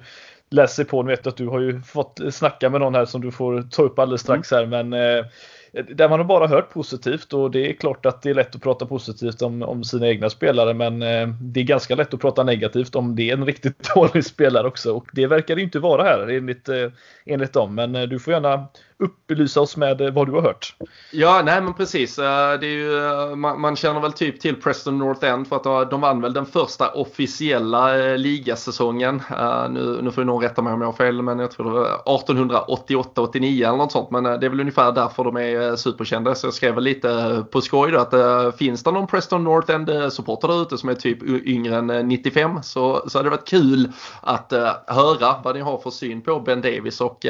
läst 0.49 0.75
sig 0.75 0.85
på, 0.85 1.03
nu 1.03 1.09
vet 1.09 1.27
att 1.27 1.37
du 1.37 1.47
har 1.47 1.59
ju 1.59 1.81
fått 1.81 2.19
snacka 2.31 2.69
med 2.69 2.81
någon 2.81 2.95
här 2.95 3.05
som 3.05 3.21
du 3.21 3.31
får 3.31 3.61
ta 3.61 3.83
upp 3.83 3.99
alldeles 3.99 4.21
strax 4.21 4.51
här 4.51 4.65
men 4.65 4.93
eh, 4.93 5.25
Eh, 5.73 5.85
där 5.85 6.09
man 6.09 6.19
har 6.19 6.25
bara 6.25 6.47
hört 6.47 6.73
positivt 6.73 7.33
och 7.33 7.51
det 7.51 7.69
är 7.69 7.73
klart 7.73 8.05
att 8.05 8.21
det 8.21 8.29
är 8.29 8.33
lätt 8.33 8.55
att 8.55 8.61
prata 8.61 8.85
positivt 8.85 9.41
om, 9.41 9.63
om 9.63 9.83
sina 9.83 10.07
egna 10.07 10.29
spelare 10.29 10.73
men 10.73 11.01
eh, 11.01 11.27
det 11.27 11.59
är 11.59 11.63
ganska 11.63 11.95
lätt 11.95 12.13
att 12.13 12.21
prata 12.21 12.43
negativt 12.43 12.95
om 12.95 13.15
det 13.15 13.29
är 13.29 13.33
en 13.33 13.45
riktigt 13.45 13.89
dålig 13.95 14.25
spelare 14.25 14.67
också 14.67 14.93
och 14.93 15.07
det 15.13 15.27
verkar 15.27 15.55
det 15.55 15.61
inte 15.61 15.79
vara 15.79 16.03
här 16.03 16.27
enligt, 16.27 16.69
eh, 16.69 16.91
enligt 17.25 17.53
dem. 17.53 17.75
Men 17.75 17.95
eh, 17.95 18.03
du 18.03 18.19
får 18.19 18.33
gärna 18.33 18.67
upplysa 18.99 19.61
oss 19.61 19.77
med 19.77 20.01
eh, 20.01 20.11
vad 20.11 20.27
du 20.27 20.31
har 20.31 20.41
hört. 20.41 20.75
Ja, 21.11 21.41
nej 21.45 21.61
men 21.61 21.73
precis. 21.73 22.19
Eh, 22.19 22.59
det 22.59 22.67
är 22.67 22.71
ju, 22.71 23.05
eh, 23.05 23.35
man, 23.35 23.61
man 23.61 23.75
känner 23.75 23.99
väl 23.99 24.13
typ 24.13 24.41
till 24.41 24.55
Preston 24.61 24.97
North 24.97 25.25
End 25.25 25.47
för 25.47 25.55
att 25.55 25.89
de 25.89 26.01
vann 26.01 26.21
väl 26.21 26.33
den 26.33 26.45
första 26.45 26.91
officiella 26.91 27.93
ligasäsongen. 28.17 29.21
Nu, 29.69 29.99
nu 30.01 30.11
får 30.11 30.23
någon 30.23 30.43
rätta 30.43 30.61
mig 30.61 30.73
om 30.73 30.81
jag 30.81 30.87
har 30.87 30.93
fel 30.93 31.21
men 31.21 31.39
jag 31.39 31.51
tror 31.51 31.65
det 31.65 31.71
var 31.71 32.01
1888-89 32.05 33.67
eller 33.67 33.77
något 33.77 33.91
sånt 33.91 34.11
men 34.11 34.23
det 34.23 34.29
är 34.29 34.49
väl 34.49 34.59
ungefär 34.59 34.91
därför 34.91 35.23
de 35.23 35.37
är 35.37 35.75
superkända. 35.75 36.35
Så 36.35 36.47
jag 36.47 36.53
skrev 36.53 36.75
väl 36.75 36.83
lite 36.83 37.43
på 37.51 37.61
skoj 37.61 37.91
då 37.91 37.99
att 37.99 38.57
finns 38.57 38.83
det 38.83 38.91
någon 38.91 39.07
Preston 39.07 39.43
North 39.43 39.71
End 39.71 40.13
supporter 40.13 40.47
där 40.47 40.61
ute 40.61 40.77
som 40.77 40.89
är 40.89 40.95
typ 40.95 41.23
yngre 41.23 41.77
än 41.77 42.07
95 42.07 42.63
så, 42.63 43.09
så 43.09 43.17
hade 43.17 43.29
det 43.29 43.35
varit 43.35 43.47
kul 43.47 43.91
att 44.21 44.53
höra 44.87 45.35
vad 45.43 45.55
ni 45.55 45.61
har 45.61 45.77
för 45.77 45.89
syn 45.89 46.21
på 46.21 46.39
Ben 46.39 46.61
Davis 46.61 47.01
och 47.01 47.25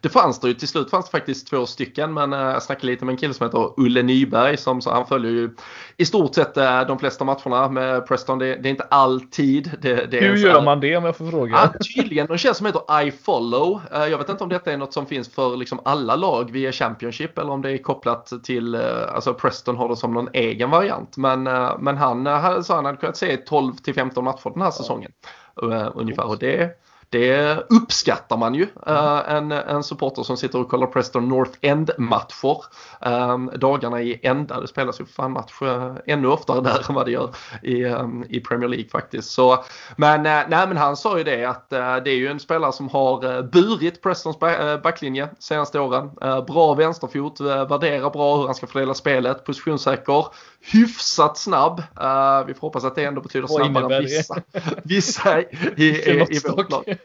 det 0.00 0.08
fanns 0.08 0.40
det 0.40 0.48
ju 0.48 0.54
till 0.54 0.68
slut 0.68 0.90
fanns 0.90 1.06
det 1.06 1.11
faktiskt 1.12 1.48
två 1.48 1.66
stycken 1.66 2.14
men 2.14 2.32
jag 2.32 2.62
snackade 2.62 2.86
lite 2.86 3.04
med 3.04 3.12
en 3.12 3.16
kille 3.16 3.34
som 3.34 3.46
heter 3.46 3.80
Ulle 3.80 4.02
Nyberg 4.02 4.56
som 4.56 4.80
så 4.80 4.90
han 4.90 5.06
följer 5.06 5.30
ju 5.32 5.50
i 5.96 6.04
stort 6.04 6.34
sett 6.34 6.54
de 6.88 6.98
flesta 6.98 7.24
matcherna 7.24 7.68
med 7.68 8.06
Preston. 8.06 8.38
Det, 8.38 8.56
det 8.56 8.68
är 8.68 8.70
inte 8.70 8.86
alltid. 8.90 9.70
Det, 9.82 10.10
det 10.10 10.20
Hur 10.20 10.36
gör 10.36 10.62
man 10.62 10.80
det 10.80 10.96
om 10.96 11.04
jag 11.04 11.16
får 11.16 11.30
fråga? 11.30 11.52
Ja, 11.52 11.72
tydligen 11.94 12.30
en 12.30 12.38
tjänst 12.38 12.58
som 12.58 12.66
heter 12.66 13.06
iFollow. 13.06 13.80
Jag 13.90 14.18
vet 14.18 14.28
inte 14.28 14.44
om 14.44 14.50
detta 14.50 14.72
är 14.72 14.76
något 14.76 14.92
som 14.92 15.06
finns 15.06 15.28
för 15.28 15.56
liksom 15.56 15.80
alla 15.84 16.16
lag 16.16 16.50
via 16.50 16.72
Championship 16.72 17.38
eller 17.38 17.50
om 17.50 17.62
det 17.62 17.70
är 17.70 17.78
kopplat 17.78 18.32
till, 18.44 18.74
eh, 18.74 19.14
alltså 19.14 19.34
Preston 19.34 19.76
har 19.76 19.88
det 19.88 19.96
som 19.96 20.14
någon 20.14 20.28
egen 20.32 20.70
variant. 20.70 21.16
Men, 21.16 21.46
eh, 21.46 21.78
men 21.78 21.96
han 21.96 22.26
eh, 22.26 22.60
sa 22.60 22.74
han 22.74 22.84
hade 22.84 22.98
kunnat 22.98 23.16
se 23.16 23.36
12 23.36 23.74
till 23.74 23.94
15 23.94 24.24
matcher 24.24 24.50
den 24.54 24.62
här 24.62 24.70
säsongen. 24.70 25.12
Ungefär 25.94 26.26
och 26.26 26.38
det 26.38 26.81
det 27.12 27.66
uppskattar 27.68 28.36
man 28.36 28.54
ju. 28.54 28.66
Eh, 28.86 29.22
en, 29.28 29.52
en 29.52 29.82
supporter 29.82 30.22
som 30.22 30.36
sitter 30.36 30.60
och 30.60 30.68
kollar 30.68 30.86
Preston 30.86 31.28
North 31.28 31.58
End-matcher. 31.60 32.64
Ehm, 33.00 33.50
dagarna 33.56 34.02
i 34.02 34.20
ända. 34.22 34.60
Det 34.60 34.68
spelas 34.68 35.00
ju 35.00 35.06
fan 35.06 35.32
match 35.32 35.62
eh, 35.62 35.94
ännu 36.06 36.28
oftare 36.28 36.60
där 36.60 36.86
än 36.88 36.94
vad 36.94 37.06
det 37.06 37.10
gör 37.10 37.30
i, 37.62 37.84
ehm, 37.84 38.24
i 38.28 38.40
Premier 38.40 38.68
League 38.68 38.88
faktiskt. 38.88 39.30
Så, 39.30 39.64
men, 39.96 40.26
eh, 40.26 40.42
nej, 40.48 40.68
men 40.68 40.76
han 40.76 40.96
sa 40.96 41.18
ju 41.18 41.24
det 41.24 41.44
att 41.44 41.70
det 41.70 42.10
är 42.10 42.16
ju 42.16 42.28
en 42.28 42.40
spelare 42.40 42.72
som 42.72 42.88
har 42.88 43.42
burit 43.42 44.02
Prestons 44.02 44.38
backlinje 44.82 45.28
senaste 45.38 45.80
åren. 45.80 46.10
bra 46.46 46.74
vänsterfot, 46.74 47.40
värderar 47.40 48.10
bra 48.10 48.36
hur 48.36 48.46
han 48.46 48.54
ska 48.54 48.66
fördela 48.66 48.94
spelet, 48.94 49.44
positionssäker, 49.44 50.26
hyfsat 50.62 51.38
snabb. 51.38 51.82
vi 52.46 52.54
får 52.54 52.60
hoppas 52.60 52.84
att 52.84 52.94
det 52.94 53.04
ändå 53.04 53.20
betyder 53.20 53.46
snabbare 53.46 53.96
än 53.96 54.02
vissa, 54.02 54.36
vissa 54.84 55.40
i, 55.40 55.46
i, 55.76 56.26
i, 56.30 56.40
vårt 56.56 56.70
lag. 56.70 56.96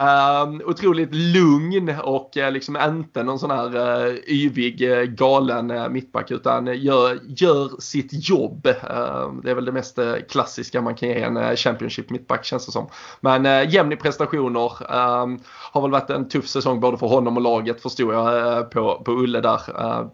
Um, 0.00 0.62
otroligt 0.64 1.14
lugn 1.14 1.96
och 2.02 2.36
uh, 2.36 2.50
liksom 2.50 2.76
inte 2.76 3.22
någon 3.22 3.38
sån 3.38 3.50
här 3.50 3.76
uh, 3.76 4.14
yvig, 4.26 4.82
uh, 4.82 5.02
galen 5.02 5.70
uh, 5.70 5.88
mittback 5.88 6.30
utan 6.30 6.66
gör, 6.66 7.18
gör 7.26 7.80
sitt 7.80 8.28
jobb. 8.28 8.66
Uh, 8.66 9.32
det 9.42 9.50
är 9.50 9.54
väl 9.54 9.64
det 9.64 9.72
mest 9.72 9.98
klassiska 10.28 10.80
man 10.80 10.94
kan 10.94 11.08
ge 11.08 11.20
en 11.22 11.56
Championship 11.56 12.10
mittback 12.10 12.44
känns 12.44 12.66
det 12.66 12.72
som. 12.72 12.88
Men 13.20 13.46
uh, 13.46 13.74
jämn 13.74 13.92
i 13.92 13.96
prestationer. 13.96 14.46
Um, 14.46 15.40
har 15.72 15.82
väl 15.82 15.90
varit 15.90 16.10
en 16.10 16.28
tuff 16.28 16.48
säsong 16.48 16.80
både 16.80 16.98
för 16.98 17.06
honom 17.06 17.36
och 17.36 17.42
laget 17.42 17.82
förstod 17.82 18.14
jag 18.14 18.70
på, 18.70 19.02
på 19.04 19.12
Ulle 19.12 19.40
där. 19.40 19.60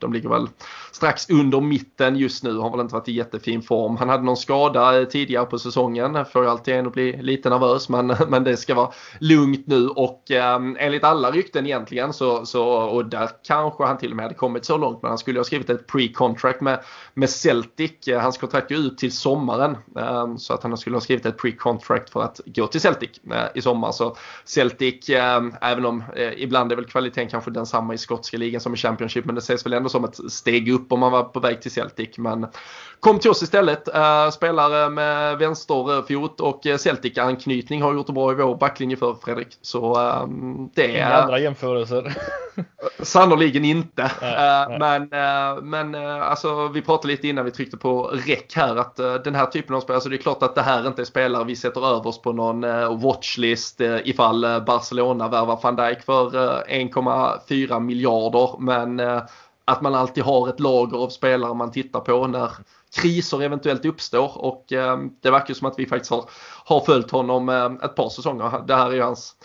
de 0.00 0.12
ligger 0.12 0.28
väl 0.28 0.48
strax 0.92 1.30
under 1.30 1.60
mitten 1.60 2.16
just 2.16 2.44
nu. 2.44 2.56
Har 2.56 2.70
väl 2.70 2.80
inte 2.80 2.91
varit 2.92 3.08
i 3.08 3.12
jättefin 3.12 3.62
form. 3.62 3.96
Han 3.96 4.08
hade 4.08 4.24
någon 4.24 4.36
skada 4.36 5.00
eh, 5.00 5.04
tidigare 5.04 5.46
på 5.46 5.58
säsongen. 5.58 6.24
Får 6.24 6.44
ju 6.44 6.50
alltid 6.50 6.74
en 6.74 6.86
att 6.86 6.92
bli 6.92 7.22
lite 7.22 7.50
nervös 7.50 7.88
men, 7.88 8.06
men 8.28 8.44
det 8.44 8.56
ska 8.56 8.74
vara 8.74 8.90
lugnt 9.18 9.66
nu 9.66 9.88
och 9.88 10.30
eh, 10.30 10.60
enligt 10.78 11.04
alla 11.04 11.30
rykten 11.30 11.66
egentligen 11.66 12.12
så, 12.12 12.46
så 12.46 12.64
och 12.66 13.04
där 13.06 13.28
kanske 13.42 13.84
han 13.84 13.98
till 13.98 14.10
och 14.10 14.16
med 14.16 14.24
hade 14.24 14.34
kommit 14.34 14.64
så 14.64 14.76
långt 14.76 15.02
men 15.02 15.08
han 15.08 15.18
skulle 15.18 15.38
ha 15.38 15.44
skrivit 15.44 15.70
ett 15.70 15.86
pre-contract 15.86 16.60
med, 16.60 16.80
med 17.14 17.30
Celtic. 17.30 18.08
Eh, 18.08 18.20
hans 18.20 18.38
kontrakt 18.38 18.68
går 18.68 18.78
ut 18.78 18.98
till 18.98 19.12
sommaren 19.12 19.76
eh, 19.96 20.36
så 20.36 20.54
att 20.54 20.62
han 20.62 20.76
skulle 20.76 20.96
ha 20.96 21.00
skrivit 21.00 21.26
ett 21.26 21.38
pre-contract 21.42 22.10
för 22.10 22.22
att 22.22 22.40
gå 22.44 22.66
till 22.66 22.80
Celtic 22.80 23.10
eh, 23.32 23.46
i 23.54 23.62
sommar. 23.62 23.92
Så 23.92 24.16
Celtic, 24.44 25.10
ehm, 25.10 25.54
även 25.60 25.86
om 25.86 26.04
eh, 26.16 26.42
ibland 26.42 26.72
är 26.72 26.76
väl 26.76 26.84
kvaliteten 26.84 27.28
kanske 27.28 27.50
densamma 27.50 27.94
i 27.94 27.98
skotska 27.98 28.36
ligan 28.36 28.60
som 28.60 28.74
i 28.74 28.76
Championship 28.76 29.24
men 29.24 29.34
det 29.34 29.38
ses 29.38 29.66
väl 29.66 29.72
ändå 29.72 29.88
som 29.88 30.04
ett 30.04 30.32
steg 30.32 30.72
upp 30.72 30.92
om 30.92 31.00
man 31.00 31.12
var 31.12 31.24
på 31.24 31.40
väg 31.40 31.62
till 31.62 31.70
Celtic. 31.70 32.18
Men 32.18 32.46
kom 33.00 33.18
till 33.18 33.30
oss 33.30 33.42
istället. 33.42 33.88
Uh, 33.94 34.30
spelare 34.30 34.90
med 34.90 35.38
vänsterfot 35.38 36.40
och 36.40 36.60
Celtic-anknytning 36.78 37.82
har 37.82 37.94
gjort 37.94 38.06
det 38.06 38.12
bra 38.12 38.32
i 38.32 38.34
vår 38.34 38.56
backlinje 38.56 38.96
för 38.96 39.14
Fredrik. 39.14 39.58
Så 39.62 40.00
um, 40.00 40.70
det 40.74 40.84
är... 40.84 41.06
Inga 41.06 41.14
andra 41.14 41.38
jämförelser. 41.38 42.16
Sannoliken 42.98 43.64
inte. 43.64 44.10
Nej, 44.20 44.78
nej. 44.78 45.00
Men, 45.60 45.90
men 45.90 45.94
alltså, 46.22 46.68
vi 46.68 46.82
pratade 46.82 47.08
lite 47.08 47.28
innan 47.28 47.44
vi 47.44 47.50
tryckte 47.50 47.76
på 47.76 48.02
räck 48.02 48.52
här 48.56 48.76
att 48.76 48.96
den 48.96 49.34
här 49.34 49.46
typen 49.46 49.76
av 49.76 49.80
spelare, 49.80 49.96
alltså 49.96 50.08
det 50.08 50.16
är 50.16 50.22
klart 50.22 50.42
att 50.42 50.54
det 50.54 50.62
här 50.62 50.86
inte 50.86 51.02
är 51.02 51.06
spelare 51.06 51.44
vi 51.44 51.56
sätter 51.56 51.86
över 51.86 52.06
oss 52.06 52.22
på 52.22 52.32
någon 52.32 52.60
watchlist 53.00 53.80
ifall 53.80 54.62
Barcelona 54.66 55.28
värvar 55.28 55.58
van 55.62 55.76
Dijk 55.76 56.02
för 56.02 56.30
1,4 56.68 57.80
miljarder. 57.80 58.58
Men 58.58 59.00
att 59.72 59.82
man 59.82 59.94
alltid 59.94 60.24
har 60.24 60.48
ett 60.48 60.60
lager 60.60 60.98
av 60.98 61.08
spelare 61.08 61.54
man 61.54 61.72
tittar 61.72 62.00
på 62.00 62.26
när 62.26 62.50
kriser 63.02 63.42
eventuellt 63.42 63.84
uppstår 63.84 64.38
och 64.38 64.72
eh, 64.72 64.98
det 65.20 65.30
verkar 65.30 65.54
som 65.54 65.66
att 65.66 65.78
vi 65.78 65.86
faktiskt 65.86 66.10
har, 66.10 66.24
har 66.64 66.80
följt 66.80 67.10
honom 67.10 67.48
eh, 67.48 67.84
ett 67.84 67.94
par 67.94 68.08
säsonger. 68.08 68.66
Det 68.66 68.74
här 68.74 68.90
är 68.90 68.94
ju 68.94 69.02
hans 69.02 69.36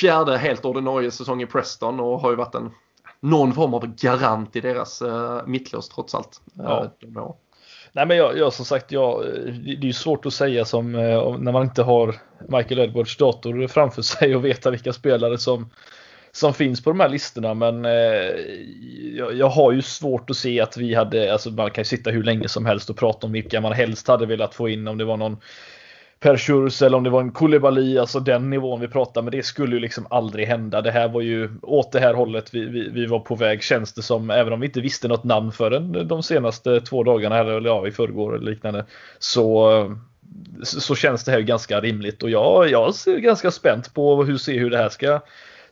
fjärde 0.00 0.38
helt 0.38 0.64
ordinarie 0.64 1.10
säsong 1.10 1.42
i 1.42 1.46
Preston 1.46 2.00
och 2.00 2.20
har 2.20 2.30
ju 2.30 2.36
varit 2.36 2.54
en 2.54 2.70
någon 3.20 3.52
form 3.52 3.74
av 3.74 3.86
garant 3.86 4.56
i 4.56 4.60
deras 4.60 5.02
eh, 5.02 5.40
mittlås 5.46 5.88
trots 5.88 6.14
allt. 6.14 6.40
Eh, 6.58 6.82
ja. 7.14 7.36
Nej 7.92 8.06
men 8.06 8.16
jag, 8.16 8.38
jag 8.38 8.52
som 8.52 8.64
sagt, 8.64 8.92
jag, 8.92 9.24
det 9.24 9.70
är 9.70 9.84
ju 9.84 9.92
svårt 9.92 10.26
att 10.26 10.32
säga 10.32 10.64
som 10.64 10.92
när 10.92 11.52
man 11.52 11.62
inte 11.62 11.82
har 11.82 12.14
Michael 12.48 12.78
Edwards 12.78 13.16
dator 13.16 13.66
framför 13.66 14.02
sig 14.02 14.36
och 14.36 14.44
veta 14.44 14.70
vilka 14.70 14.92
spelare 14.92 15.38
som 15.38 15.70
som 16.36 16.54
finns 16.54 16.82
på 16.82 16.90
de 16.90 17.00
här 17.00 17.08
listorna 17.08 17.54
men 17.54 17.84
eh, 17.84 17.90
jag, 19.16 19.34
jag, 19.34 19.48
har 19.48 19.72
ju 19.72 19.82
svårt 19.82 20.30
att 20.30 20.36
se 20.36 20.60
att 20.60 20.76
vi 20.76 20.94
hade, 20.94 21.32
alltså 21.32 21.50
man 21.50 21.70
kan 21.70 21.82
ju 21.82 21.86
sitta 21.86 22.10
hur 22.10 22.22
länge 22.22 22.48
som 22.48 22.66
helst 22.66 22.90
och 22.90 22.96
prata 22.96 23.26
om 23.26 23.32
vilka 23.32 23.60
man 23.60 23.72
helst 23.72 24.08
hade 24.08 24.26
velat 24.26 24.54
få 24.54 24.68
in 24.68 24.88
om 24.88 24.98
det 24.98 25.04
var 25.04 25.16
någon 25.16 25.36
Per 26.20 26.82
eller 26.82 26.96
om 26.96 27.04
det 27.04 27.10
var 27.10 27.20
en 27.20 27.32
Kulibali, 27.32 27.98
alltså 27.98 28.20
den 28.20 28.50
nivån 28.50 28.80
vi 28.80 28.88
pratar 28.88 29.22
men 29.22 29.30
det 29.30 29.42
skulle 29.42 29.76
ju 29.76 29.80
liksom 29.80 30.06
aldrig 30.10 30.46
hända. 30.46 30.82
Det 30.82 30.90
här 30.90 31.08
var 31.08 31.20
ju 31.20 31.50
åt 31.62 31.92
det 31.92 32.00
här 32.00 32.14
hållet 32.14 32.54
vi, 32.54 32.64
vi, 32.64 32.88
vi 32.88 33.06
var 33.06 33.18
på 33.18 33.34
väg 33.34 33.62
känns 33.62 33.92
det 33.92 34.02
som, 34.02 34.30
även 34.30 34.52
om 34.52 34.60
vi 34.60 34.66
inte 34.66 34.80
visste 34.80 35.08
något 35.08 35.24
namn 35.24 35.52
förrän 35.52 36.08
de 36.08 36.22
senaste 36.22 36.80
två 36.80 37.04
dagarna 37.04 37.38
eller 37.38 37.60
ja, 37.60 37.86
i 37.86 37.92
förrgår 37.92 38.36
eller 38.36 38.50
liknande. 38.50 38.84
Så 39.18 39.96
så 40.62 40.94
känns 40.94 41.24
det 41.24 41.32
här 41.32 41.40
ganska 41.40 41.80
rimligt 41.80 42.22
och 42.22 42.30
jag, 42.30 42.70
jag 42.70 42.88
är 42.88 43.18
ganska 43.18 43.50
spänt 43.50 43.94
på 43.94 44.24
hur 44.24 44.36
se 44.36 44.58
hur 44.58 44.70
det 44.70 44.78
här 44.78 44.88
ska 44.88 45.20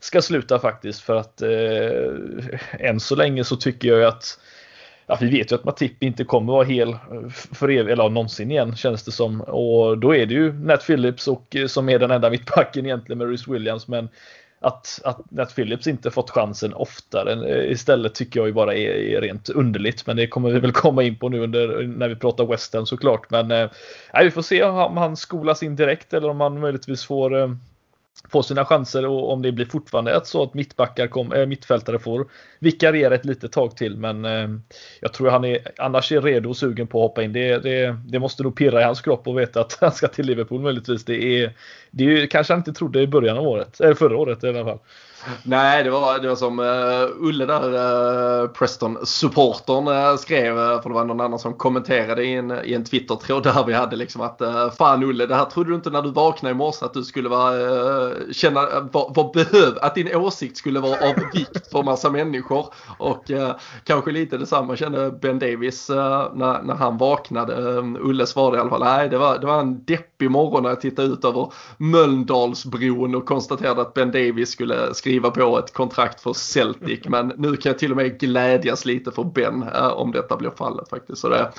ska 0.04 0.22
sluta 0.22 0.58
faktiskt 0.58 1.00
för 1.00 1.16
att 1.16 1.42
eh, 1.42 2.88
än 2.88 3.00
så 3.00 3.16
länge 3.16 3.44
så 3.44 3.56
tycker 3.56 3.88
jag 3.88 4.04
att 4.04 4.38
Ja, 5.06 5.18
vi 5.20 5.30
vet 5.30 5.52
ju 5.52 5.56
att 5.56 5.64
Matip 5.64 6.02
inte 6.02 6.24
kommer 6.24 6.52
vara 6.52 6.64
hel 6.64 6.88
eh, 6.88 7.28
för 7.30 7.70
evigt, 7.70 7.92
eller 7.92 8.08
någonsin 8.08 8.50
igen 8.50 8.76
känns 8.76 9.04
det 9.04 9.12
som. 9.12 9.40
Och 9.40 9.98
då 9.98 10.14
är 10.14 10.26
det 10.26 10.34
ju 10.34 10.52
Nat 10.52 10.86
Phillips 10.86 11.28
och, 11.28 11.56
eh, 11.56 11.66
som 11.66 11.88
är 11.88 11.98
den 11.98 12.10
enda 12.10 12.30
mittbacken 12.30 12.86
egentligen 12.86 13.18
med 13.18 13.28
Rhys 13.28 13.48
Williams. 13.48 13.88
Men 13.88 14.08
att, 14.60 15.00
att 15.04 15.30
Nat 15.30 15.54
Phillips 15.54 15.86
inte 15.86 16.10
fått 16.10 16.30
chansen 16.30 16.74
oftare 16.74 17.32
eh, 17.54 17.72
istället 17.72 18.14
tycker 18.14 18.40
jag 18.40 18.46
ju 18.46 18.52
bara 18.52 18.74
är, 18.74 18.90
är, 18.90 19.20
rent 19.20 19.48
underligt. 19.48 20.06
Men 20.06 20.16
det 20.16 20.26
kommer 20.26 20.50
vi 20.50 20.58
väl 20.58 20.72
komma 20.72 21.02
in 21.02 21.18
på 21.18 21.28
nu 21.28 21.40
under, 21.40 21.82
när 21.82 22.08
vi 22.08 22.16
pratar 22.16 22.46
Western 22.46 22.86
såklart. 22.86 23.30
Men 23.30 23.50
eh, 23.50 23.70
vi 24.22 24.30
får 24.30 24.42
se 24.42 24.62
om 24.62 24.96
han 24.96 25.16
skolas 25.16 25.62
in 25.62 25.76
direkt 25.76 26.12
eller 26.12 26.28
om 26.28 26.40
han 26.40 26.60
möjligtvis 26.60 27.04
får 27.04 27.40
eh, 27.40 27.48
få 28.28 28.42
sina 28.42 28.64
chanser 28.64 29.06
och 29.06 29.32
om 29.32 29.42
det 29.42 29.52
blir 29.52 29.66
fortfarande 29.66 30.16
ett 30.16 30.26
så 30.26 30.42
att 30.42 30.54
mittbackar 30.54 31.06
kom, 31.06 31.32
äh, 31.32 31.46
mittfältare 31.46 31.98
får 31.98 32.26
vikariera 32.58 33.14
ett 33.14 33.24
litet 33.24 33.52
tag 33.52 33.76
till. 33.76 33.96
Men 33.96 34.24
äh, 34.24 34.48
jag 35.00 35.12
tror 35.12 35.30
han 35.30 35.44
är 35.44 35.58
annars 35.78 36.12
är 36.12 36.20
redo 36.20 36.48
och 36.48 36.56
sugen 36.56 36.86
på 36.86 36.98
att 36.98 37.10
hoppa 37.10 37.22
in. 37.22 37.32
Det, 37.32 37.58
det, 37.58 37.96
det 38.06 38.18
måste 38.18 38.42
nog 38.42 38.56
pirra 38.56 38.80
i 38.80 38.84
hans 38.84 39.00
kropp 39.00 39.28
och 39.28 39.38
veta 39.38 39.60
att 39.60 39.78
han 39.80 39.92
ska 39.92 40.08
till 40.08 40.26
Liverpool 40.26 40.60
möjligtvis. 40.60 41.04
Det 41.04 41.42
är, 41.42 41.56
det 41.90 42.04
är 42.04 42.26
kanske 42.26 42.52
han 42.52 42.60
inte 42.60 42.72
trodde 42.72 43.00
i 43.00 43.06
början 43.06 43.38
av 43.38 43.48
året, 43.48 43.80
eller 43.80 43.94
förra 43.94 44.16
året 44.16 44.44
i 44.44 44.48
alla 44.48 44.64
fall. 44.64 44.78
Nej, 45.42 45.84
det 45.84 45.90
var, 45.90 46.18
det 46.18 46.28
var 46.28 46.36
som 46.36 46.58
uh, 46.58 47.28
Ulle 47.28 47.46
där, 47.46 47.68
uh, 48.42 48.48
Preston-supportern 48.48 49.88
uh, 49.88 50.16
skrev, 50.16 50.58
uh, 50.58 50.82
för 50.82 50.88
det 50.88 50.94
var 50.94 51.04
någon 51.04 51.20
annan 51.20 51.38
som 51.38 51.54
kommenterade 51.54 52.24
i 52.24 52.34
en, 52.34 52.50
i 52.64 52.74
en 52.74 52.84
Twitter-tråd 52.84 53.42
där 53.42 53.64
vi 53.64 53.72
hade 53.72 53.96
liksom 53.96 54.20
att 54.20 54.42
uh, 54.42 54.70
fan 54.70 55.02
Ulle, 55.02 55.26
det 55.26 55.34
här 55.34 55.44
trodde 55.44 55.70
du 55.70 55.74
inte 55.74 55.90
när 55.90 56.02
du 56.02 56.10
vaknade 56.10 56.52
i 56.52 56.56
morse 56.56 56.84
att 56.84 56.94
du 56.94 57.02
skulle 57.02 57.28
vara, 57.28 57.56
uh, 57.56 58.12
känna, 58.32 58.60
vad, 58.92 59.14
vad 59.14 59.32
behöv, 59.32 59.78
att 59.82 59.94
din 59.94 60.16
åsikt 60.16 60.56
skulle 60.56 60.80
vara 60.80 61.08
av 61.08 61.14
vikt 61.34 61.70
för 61.70 61.82
massa 61.82 62.10
människor. 62.10 62.66
Och 62.98 63.30
kanske 63.84 64.10
lite 64.10 64.36
detsamma 64.36 64.76
kände 64.76 65.10
Ben 65.10 65.38
Davis 65.38 65.88
när, 65.88 66.62
när 66.62 66.74
han 66.74 66.98
vaknade. 66.98 67.54
Ulle 68.00 68.26
svarade 68.26 68.56
i 68.56 68.60
alla 68.60 68.70
fall, 68.70 68.84
nej 68.84 69.08
det 69.08 69.18
var, 69.18 69.38
det 69.38 69.46
var 69.46 69.60
en 69.60 69.84
deppig 69.84 70.30
morgon 70.30 70.62
när 70.62 70.70
jag 70.70 70.80
tittade 70.80 71.08
ut 71.08 71.24
över 71.24 71.52
Mölndalsbron 71.76 73.14
och 73.14 73.26
konstaterade 73.26 73.80
att 73.80 73.94
Ben 73.94 74.12
Davis 74.12 74.50
skulle 74.50 74.94
skriva 74.94 75.13
skriva 75.14 75.30
på 75.30 75.58
ett 75.58 75.74
kontrakt 75.74 76.20
för 76.20 76.32
Celtic. 76.32 77.00
Men 77.08 77.32
nu 77.36 77.56
kan 77.56 77.70
jag 77.70 77.78
till 77.78 77.90
och 77.90 77.96
med 77.96 78.20
glädjas 78.20 78.84
lite 78.84 79.10
för 79.10 79.24
Ben 79.24 79.62
äh, 79.62 79.86
om 79.86 80.12
detta 80.12 80.36
blir 80.36 80.50
fallet 80.50 80.88
faktiskt. 80.88 81.20
Så, 81.20 81.28
det, 81.28 81.52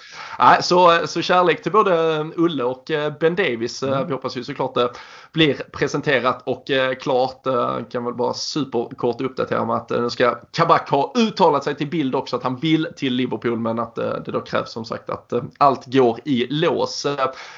så, 0.62 1.00
så 1.06 1.22
kärlek 1.22 1.64
till 1.64 1.72
både 1.72 2.26
Ulle 2.36 2.64
och 2.64 2.92
eh, 2.92 3.14
Ben 3.20 3.36
Davis. 3.36 3.84
Eh, 3.84 3.92
mm. 3.92 4.08
Vi 4.08 4.14
hoppas 4.14 4.38
ju 4.38 4.44
såklart 4.44 4.74
det 4.76 4.90
blir 5.32 5.54
presenterat 5.72 6.42
och 6.46 6.72
eh, 6.72 6.96
klart. 6.96 7.48
Eh, 7.48 7.78
kan 7.92 8.06
väl 8.06 8.14
bara 8.14 8.34
superkort 8.34 9.22
uppdatera 9.22 9.66
med 9.66 9.76
att 9.76 9.90
nu 9.90 10.10
ska 10.10 10.36
Kabak 10.52 10.90
ha 10.90 11.14
uttalat 11.16 11.64
sig 11.64 11.76
till 11.76 11.90
bild 11.90 12.16
också 12.16 12.36
att 12.36 12.44
han 12.44 12.56
vill 12.56 12.88
till 12.96 13.14
Liverpool 13.14 13.60
men 13.60 13.80
att 13.80 13.96
det 13.96 14.32
då 14.32 14.42
krävs 14.42 14.72
som 14.72 14.86
sagt 14.86 15.10
att 15.10 15.34
allt 15.58 15.86
går 15.86 16.20
i 16.24 16.48
lås. 16.50 17.06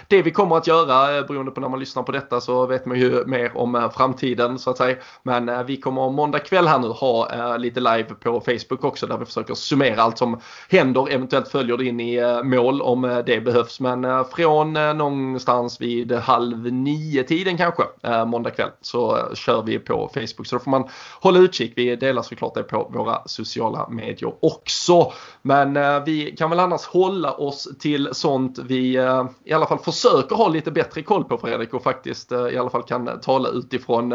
Det 0.08 0.22
vi 0.22 0.32
kommer 0.32 0.58
att 0.58 0.68
göra 0.68 1.24
beroende 1.24 1.52
på 1.52 1.62
när 1.62 1.70
man 1.70 1.80
lyssnar 1.80 2.04
på 2.04 2.12
detta 2.12 2.42
så 2.42 2.66
vet 2.66 2.86
man 2.86 3.00
ju 3.00 3.26
mer 3.26 3.58
om 3.58 3.90
framtiden 3.96 4.60
så 4.60 4.70
att 4.70 4.78
säga. 4.78 4.98
Men 5.24 5.66
vi 5.66 5.78
kommer 5.88 6.10
måndag 6.10 6.40
kväll 6.40 6.68
här 6.68 6.80
nu 6.80 6.88
ha 6.88 7.34
eh, 7.34 7.58
lite 7.58 7.80
live 7.80 8.04
på 8.04 8.42
Facebook 8.42 8.84
också 8.84 9.08
där 9.08 9.18
vi 9.18 9.26
försöker 9.26 9.54
summera 9.54 10.02
allt 10.02 10.18
som 10.18 10.40
händer. 10.70 11.10
Eventuellt 11.10 11.48
följer 11.48 11.78
det 11.78 11.86
in 11.86 12.00
i 12.00 12.16
eh, 12.16 12.44
mål 12.44 12.82
om 12.82 13.06
eh, 13.06 13.18
det 13.18 13.42
behövs. 13.42 13.80
Men 13.80 14.06
eh, 14.06 14.24
från 14.36 14.76
eh, 14.76 14.94
någonstans 14.94 15.82
vid 15.82 16.12
halv 16.12 16.74
nio 16.74 17.24
tiden 17.24 17.58
kanske 17.58 17.84
eh, 18.04 18.26
måndag 18.26 18.50
kväll 18.50 18.70
så 18.82 19.18
eh, 19.18 19.34
kör 19.34 19.64
vi 19.64 19.80
på 19.80 20.10
Facebook. 20.14 20.48
Så 20.48 20.56
då 20.56 20.60
får 20.60 20.72
man 20.72 20.90
hålla 21.22 21.40
utkik. 21.40 21.74
Vi 21.76 21.96
delar 21.96 22.22
såklart 22.22 22.54
det 22.54 22.64
på 22.64 22.92
våra 22.94 23.22
sociala 23.26 23.90
medier 23.90 24.34
också. 24.42 25.12
Men 25.42 25.78
eh, 25.78 26.04
vi 26.06 26.36
kan 26.38 26.50
väl 26.50 26.60
annars 26.60 26.86
hålla 26.86 27.32
oss 27.32 27.68
till 27.80 28.10
sånt 28.12 28.60
vi 28.60 28.96
eh, 28.96 29.26
i 29.44 29.54
alla 29.54 29.66
fall 29.66 29.80
försöker 29.80 30.36
ha 30.36 30.48
lite 30.48 30.72
bättre 30.72 31.02
koll 31.02 31.24
på 31.24 31.38
Fredrik 31.38 31.74
och 31.74 31.84
faktiskt 31.84 32.32
i 32.32 32.58
alla 32.58 32.70
fall 32.70 32.84
kan 32.84 33.20
tala 33.22 33.50
utifrån 33.50 34.14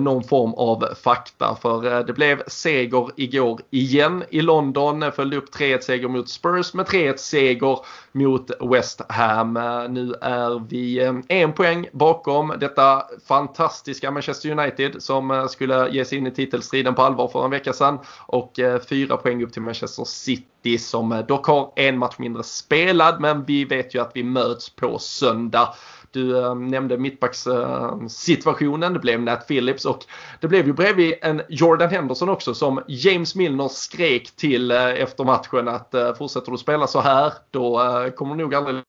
någon 0.00 0.24
form 0.24 0.54
av 0.54 0.75
fakta. 1.02 1.56
För 1.62 1.98
eh, 1.98 2.06
det 2.06 2.12
blev 2.12 2.42
seger 2.46 3.10
igår 3.16 3.60
igen 3.70 4.24
i 4.30 4.40
London. 4.40 5.12
Följde 5.12 5.36
upp 5.36 5.54
3-1 5.54 5.80
seger 5.80 6.08
mot 6.08 6.28
Spurs 6.28 6.74
med 6.74 6.86
3-1 6.86 7.16
seger 7.16 7.78
mot 8.12 8.50
West 8.60 9.00
Ham. 9.08 9.56
Eh, 9.56 9.88
nu 9.88 10.14
är 10.20 10.68
vi 10.68 11.04
eh, 11.04 11.14
en 11.28 11.52
poäng 11.52 11.88
bakom 11.92 12.54
detta 12.60 13.02
fantastiska 13.28 14.10
Manchester 14.10 14.50
United 14.50 15.02
som 15.02 15.48
skulle 15.50 15.88
ge 15.90 16.04
sig 16.04 16.18
in 16.18 16.26
i 16.26 16.30
titelstriden 16.30 16.94
på 16.94 17.02
allvar 17.02 17.28
för 17.28 17.44
en 17.44 17.50
vecka 17.50 17.72
sedan. 17.72 17.98
Och 18.26 18.52
fyra 18.88 19.16
poäng 19.16 19.42
upp 19.42 19.52
till 19.52 19.62
Manchester 19.62 20.04
City 20.04 20.78
som 20.78 21.24
dock 21.28 21.46
har 21.46 21.72
en 21.76 21.98
match 21.98 22.14
mindre 22.18 22.42
spelad 22.42 23.20
men 23.20 23.44
vi 23.44 23.64
vet 23.64 23.94
ju 23.94 24.00
att 24.02 24.10
vi 24.14 24.22
möts 24.22 24.70
på 24.70 24.98
söndag. 24.98 25.74
Du 26.10 26.38
äh, 26.38 26.54
nämnde 26.54 26.98
mittbackssituationen, 26.98 28.90
äh, 28.90 28.92
det 28.92 28.98
blev 28.98 29.20
Nat 29.20 29.46
Phillips 29.46 29.84
och 29.84 30.04
det 30.40 30.48
blev 30.48 30.66
ju 30.66 30.72
bredvid 30.72 31.14
en 31.22 31.42
Jordan 31.48 31.90
Henderson 31.90 32.28
också 32.28 32.54
som 32.54 32.82
James 32.88 33.34
Milner 33.34 33.68
skrek 33.68 34.36
till 34.36 34.70
äh, 34.70 34.84
efter 34.84 35.24
matchen 35.24 35.68
att 35.68 35.94
äh, 35.94 36.14
fortsätter 36.14 36.52
du 36.52 36.58
spela 36.58 36.86
så 36.86 37.00
här 37.00 37.32
då 37.50 37.80
kommer 38.16 38.34
du 38.34 38.42
nog 38.42 38.54
aldrig 38.54 38.82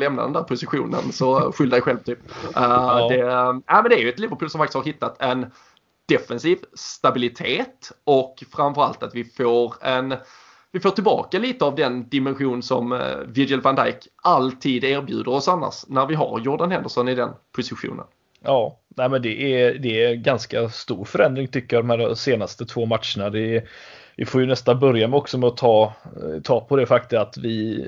lämna 0.00 0.22
den 0.22 0.32
där 0.32 0.42
positionen 0.42 1.12
så 1.12 1.52
skyll 1.52 1.70
dig 1.70 1.80
själv 1.80 1.98
typ. 1.98 2.18
ja. 2.54 3.08
Det, 3.08 3.20
äh, 3.20 3.52
men 3.82 3.88
det 3.88 3.94
är 3.94 4.00
ju 4.00 4.08
ett 4.08 4.18
Liverpool 4.18 4.50
som 4.50 4.58
faktiskt 4.58 4.74
har 4.74 4.84
hittat 4.84 5.22
en 5.22 5.46
defensiv 6.08 6.58
stabilitet 6.74 7.92
och 8.04 8.44
framförallt 8.52 9.02
att 9.02 9.14
vi 9.14 9.24
får 9.24 9.74
en 9.80 10.14
vi 10.72 10.80
får 10.80 10.90
tillbaka 10.90 11.38
lite 11.38 11.64
av 11.64 11.74
den 11.74 12.08
dimension 12.08 12.62
som 12.62 12.92
eh, 12.92 12.98
Virgil 13.26 13.60
van 13.60 13.74
Dijk 13.74 13.96
alltid 14.22 14.84
erbjuder 14.84 15.32
oss 15.32 15.48
annars 15.48 15.84
när 15.88 16.06
vi 16.06 16.14
har 16.14 16.40
Jordan 16.40 16.70
Henderson 16.70 17.08
i 17.08 17.14
den 17.14 17.30
positionen. 17.56 18.06
Ja, 18.44 18.78
nej 18.96 19.08
men 19.08 19.22
det 19.22 19.62
är, 19.62 19.74
det 19.74 20.04
är 20.04 20.14
ganska 20.14 20.68
stor 20.68 21.04
förändring 21.04 21.48
tycker 21.48 21.76
jag 21.76 21.86
de 21.86 21.90
här 21.90 22.14
senaste 22.14 22.66
två 22.66 22.86
matcherna. 22.86 23.30
Det 23.30 23.56
är, 23.56 23.68
vi 24.16 24.24
får 24.24 24.40
ju 24.40 24.46
nästan 24.46 24.78
börja 24.78 25.08
med 25.08 25.16
också 25.16 25.38
med 25.38 25.46
att 25.46 25.56
ta, 25.56 25.92
eh, 26.04 26.42
ta 26.42 26.60
på 26.60 26.76
det 26.76 26.86
faktum 26.86 27.20
att 27.20 27.36
vi 27.36 27.86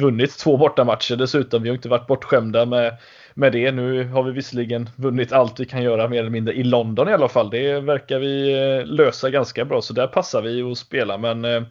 vunnit 0.00 0.38
två 0.38 0.56
bortamatcher 0.56 1.16
dessutom. 1.16 1.62
Vi 1.62 1.68
har 1.68 1.76
inte 1.76 1.88
varit 1.88 2.06
bortskämda 2.06 2.66
med, 2.66 2.96
med 3.34 3.52
det. 3.52 3.72
Nu 3.72 4.04
har 4.04 4.22
vi 4.22 4.32
visserligen 4.32 4.90
vunnit 4.96 5.32
allt 5.32 5.60
vi 5.60 5.64
kan 5.64 5.82
göra 5.82 6.08
mer 6.08 6.20
eller 6.20 6.30
mindre 6.30 6.54
i 6.54 6.64
London 6.64 7.08
i 7.08 7.12
alla 7.12 7.28
fall. 7.28 7.50
Det 7.50 7.80
verkar 7.80 8.18
vi 8.18 8.52
eh, 8.52 8.86
lösa 8.86 9.30
ganska 9.30 9.64
bra 9.64 9.82
så 9.82 9.92
där 9.92 10.06
passar 10.06 10.42
vi 10.42 10.62
att 10.62 10.78
spela 10.78 11.18
men 11.18 11.44
eh, 11.44 11.62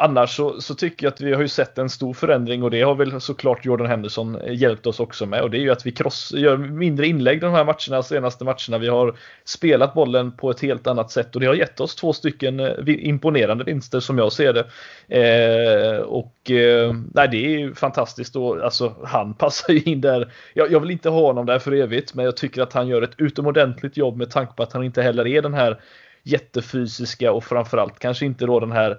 annars 0.00 0.36
så, 0.36 0.60
så, 0.60 0.74
tycker 0.74 1.06
jag 1.06 1.12
att 1.12 1.20
vi 1.20 1.32
har 1.34 1.42
ju 1.42 1.48
sett 1.48 1.78
en 1.78 1.88
stor 1.88 2.14
förändring 2.14 2.62
och 2.62 2.70
det 2.70 2.82
har 2.82 2.94
väl 2.94 3.20
såklart 3.20 3.64
Jordan 3.64 3.86
Henderson 3.86 4.40
eh, 4.40 4.54
hjälpt 4.54 4.86
oss 4.86 5.00
också 5.00 5.26
med 5.26 5.42
och 5.42 5.50
det 5.50 5.58
är 5.58 5.60
ju 5.60 5.70
att 5.70 5.86
vi 5.86 5.92
cross, 5.92 6.32
gör 6.36 6.56
mindre 6.56 7.06
inlägg 7.06 7.40
de 7.40 7.52
här 7.52 7.64
matcherna, 7.64 8.02
senaste 8.02 8.44
matcherna. 8.44 8.78
Vi 8.78 8.88
har 8.88 9.16
spelat 9.44 9.94
bollen 9.94 10.32
på 10.32 10.50
ett 10.50 10.60
helt 10.60 10.86
annat 10.86 11.10
sätt 11.10 11.34
och 11.34 11.40
det 11.40 11.46
har 11.46 11.54
gett 11.54 11.80
oss 11.80 11.96
två 11.96 12.12
stycken 12.12 12.60
eh, 12.60 12.72
imponerande 12.86 13.64
vinster 13.64 14.00
som 14.00 14.18
jag 14.18 14.32
ser 14.32 14.52
det. 14.52 14.64
Eh, 15.08 16.00
och 16.00 16.50
eh, 16.50 16.94
nej, 17.14 17.28
det 17.28 17.46
är 17.46 17.58
ju 17.58 17.74
fantastiskt 17.74 18.36
och 18.36 18.64
alltså 18.64 18.94
han 19.04 19.34
passar 19.38 19.72
ju 19.72 19.82
in 19.82 20.00
där. 20.00 20.32
Jag, 20.54 20.72
jag 20.72 20.80
vill 20.80 20.90
inte 20.90 21.08
ha 21.08 21.20
honom 21.20 21.46
där 21.46 21.58
för 21.58 21.72
evigt, 21.72 22.14
men 22.14 22.24
jag 22.24 22.36
tycker 22.36 22.62
att 22.62 22.72
han 22.72 22.88
gör 22.88 23.02
ett 23.02 23.14
utomordentligt 23.20 23.96
jobb 23.96 24.16
med 24.16 24.30
tanke 24.30 24.52
på 24.52 24.62
att 24.62 24.72
han 24.72 24.84
inte 24.84 25.02
heller 25.02 25.26
är 25.26 25.42
den 25.42 25.54
här 25.54 25.80
jättefysiska 26.22 27.32
och 27.32 27.44
framförallt 27.44 27.98
kanske 27.98 28.26
inte 28.26 28.46
då 28.46 28.60
den 28.60 28.72
här 28.72 28.98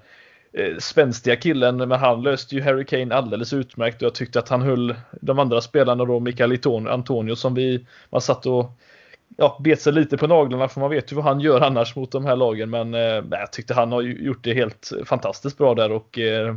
Eh, 0.54 0.78
spänstiga 0.78 1.36
killen, 1.36 1.78
men 1.78 1.92
han 1.92 2.22
löste 2.22 2.56
ju 2.56 2.62
Harry 2.62 2.86
Kane 2.86 3.16
alldeles 3.16 3.54
utmärkt. 3.54 3.96
Och 3.96 4.06
jag 4.06 4.16
tyckte 4.16 4.40
att 4.40 4.50
han 4.50 4.62
höll 4.62 4.96
de 5.22 5.40
andra 5.40 5.62
spelarna 5.62 6.06
då, 6.06 6.20
Mikael 6.20 6.60
Antonio 6.88 7.36
som 7.36 7.54
vi, 7.54 7.86
man 8.10 8.22
satt 8.22 8.46
och 8.46 8.80
ja, 9.38 9.58
bet 9.64 9.82
sig 9.82 9.94
lite 9.94 10.18
på 10.18 10.28
naglarna 10.28 10.68
för 10.68 10.80
man 10.80 10.90
vet 10.90 11.12
ju 11.12 11.16
vad 11.16 11.26
han 11.26 11.40
gör 11.40 11.62
annars 11.62 11.96
mot 11.96 12.12
de 12.12 12.26
här 12.26 12.36
lagen 12.36 12.70
men 12.70 12.94
eh, 12.94 13.24
jag 13.32 13.52
tyckte 13.52 13.74
han 13.74 13.92
har 13.92 14.02
gjort 14.02 14.44
det 14.44 14.54
helt 14.54 14.92
fantastiskt 15.06 15.58
bra 15.58 15.76
där 15.76 15.92
och 15.92 16.20
eh, 16.20 16.56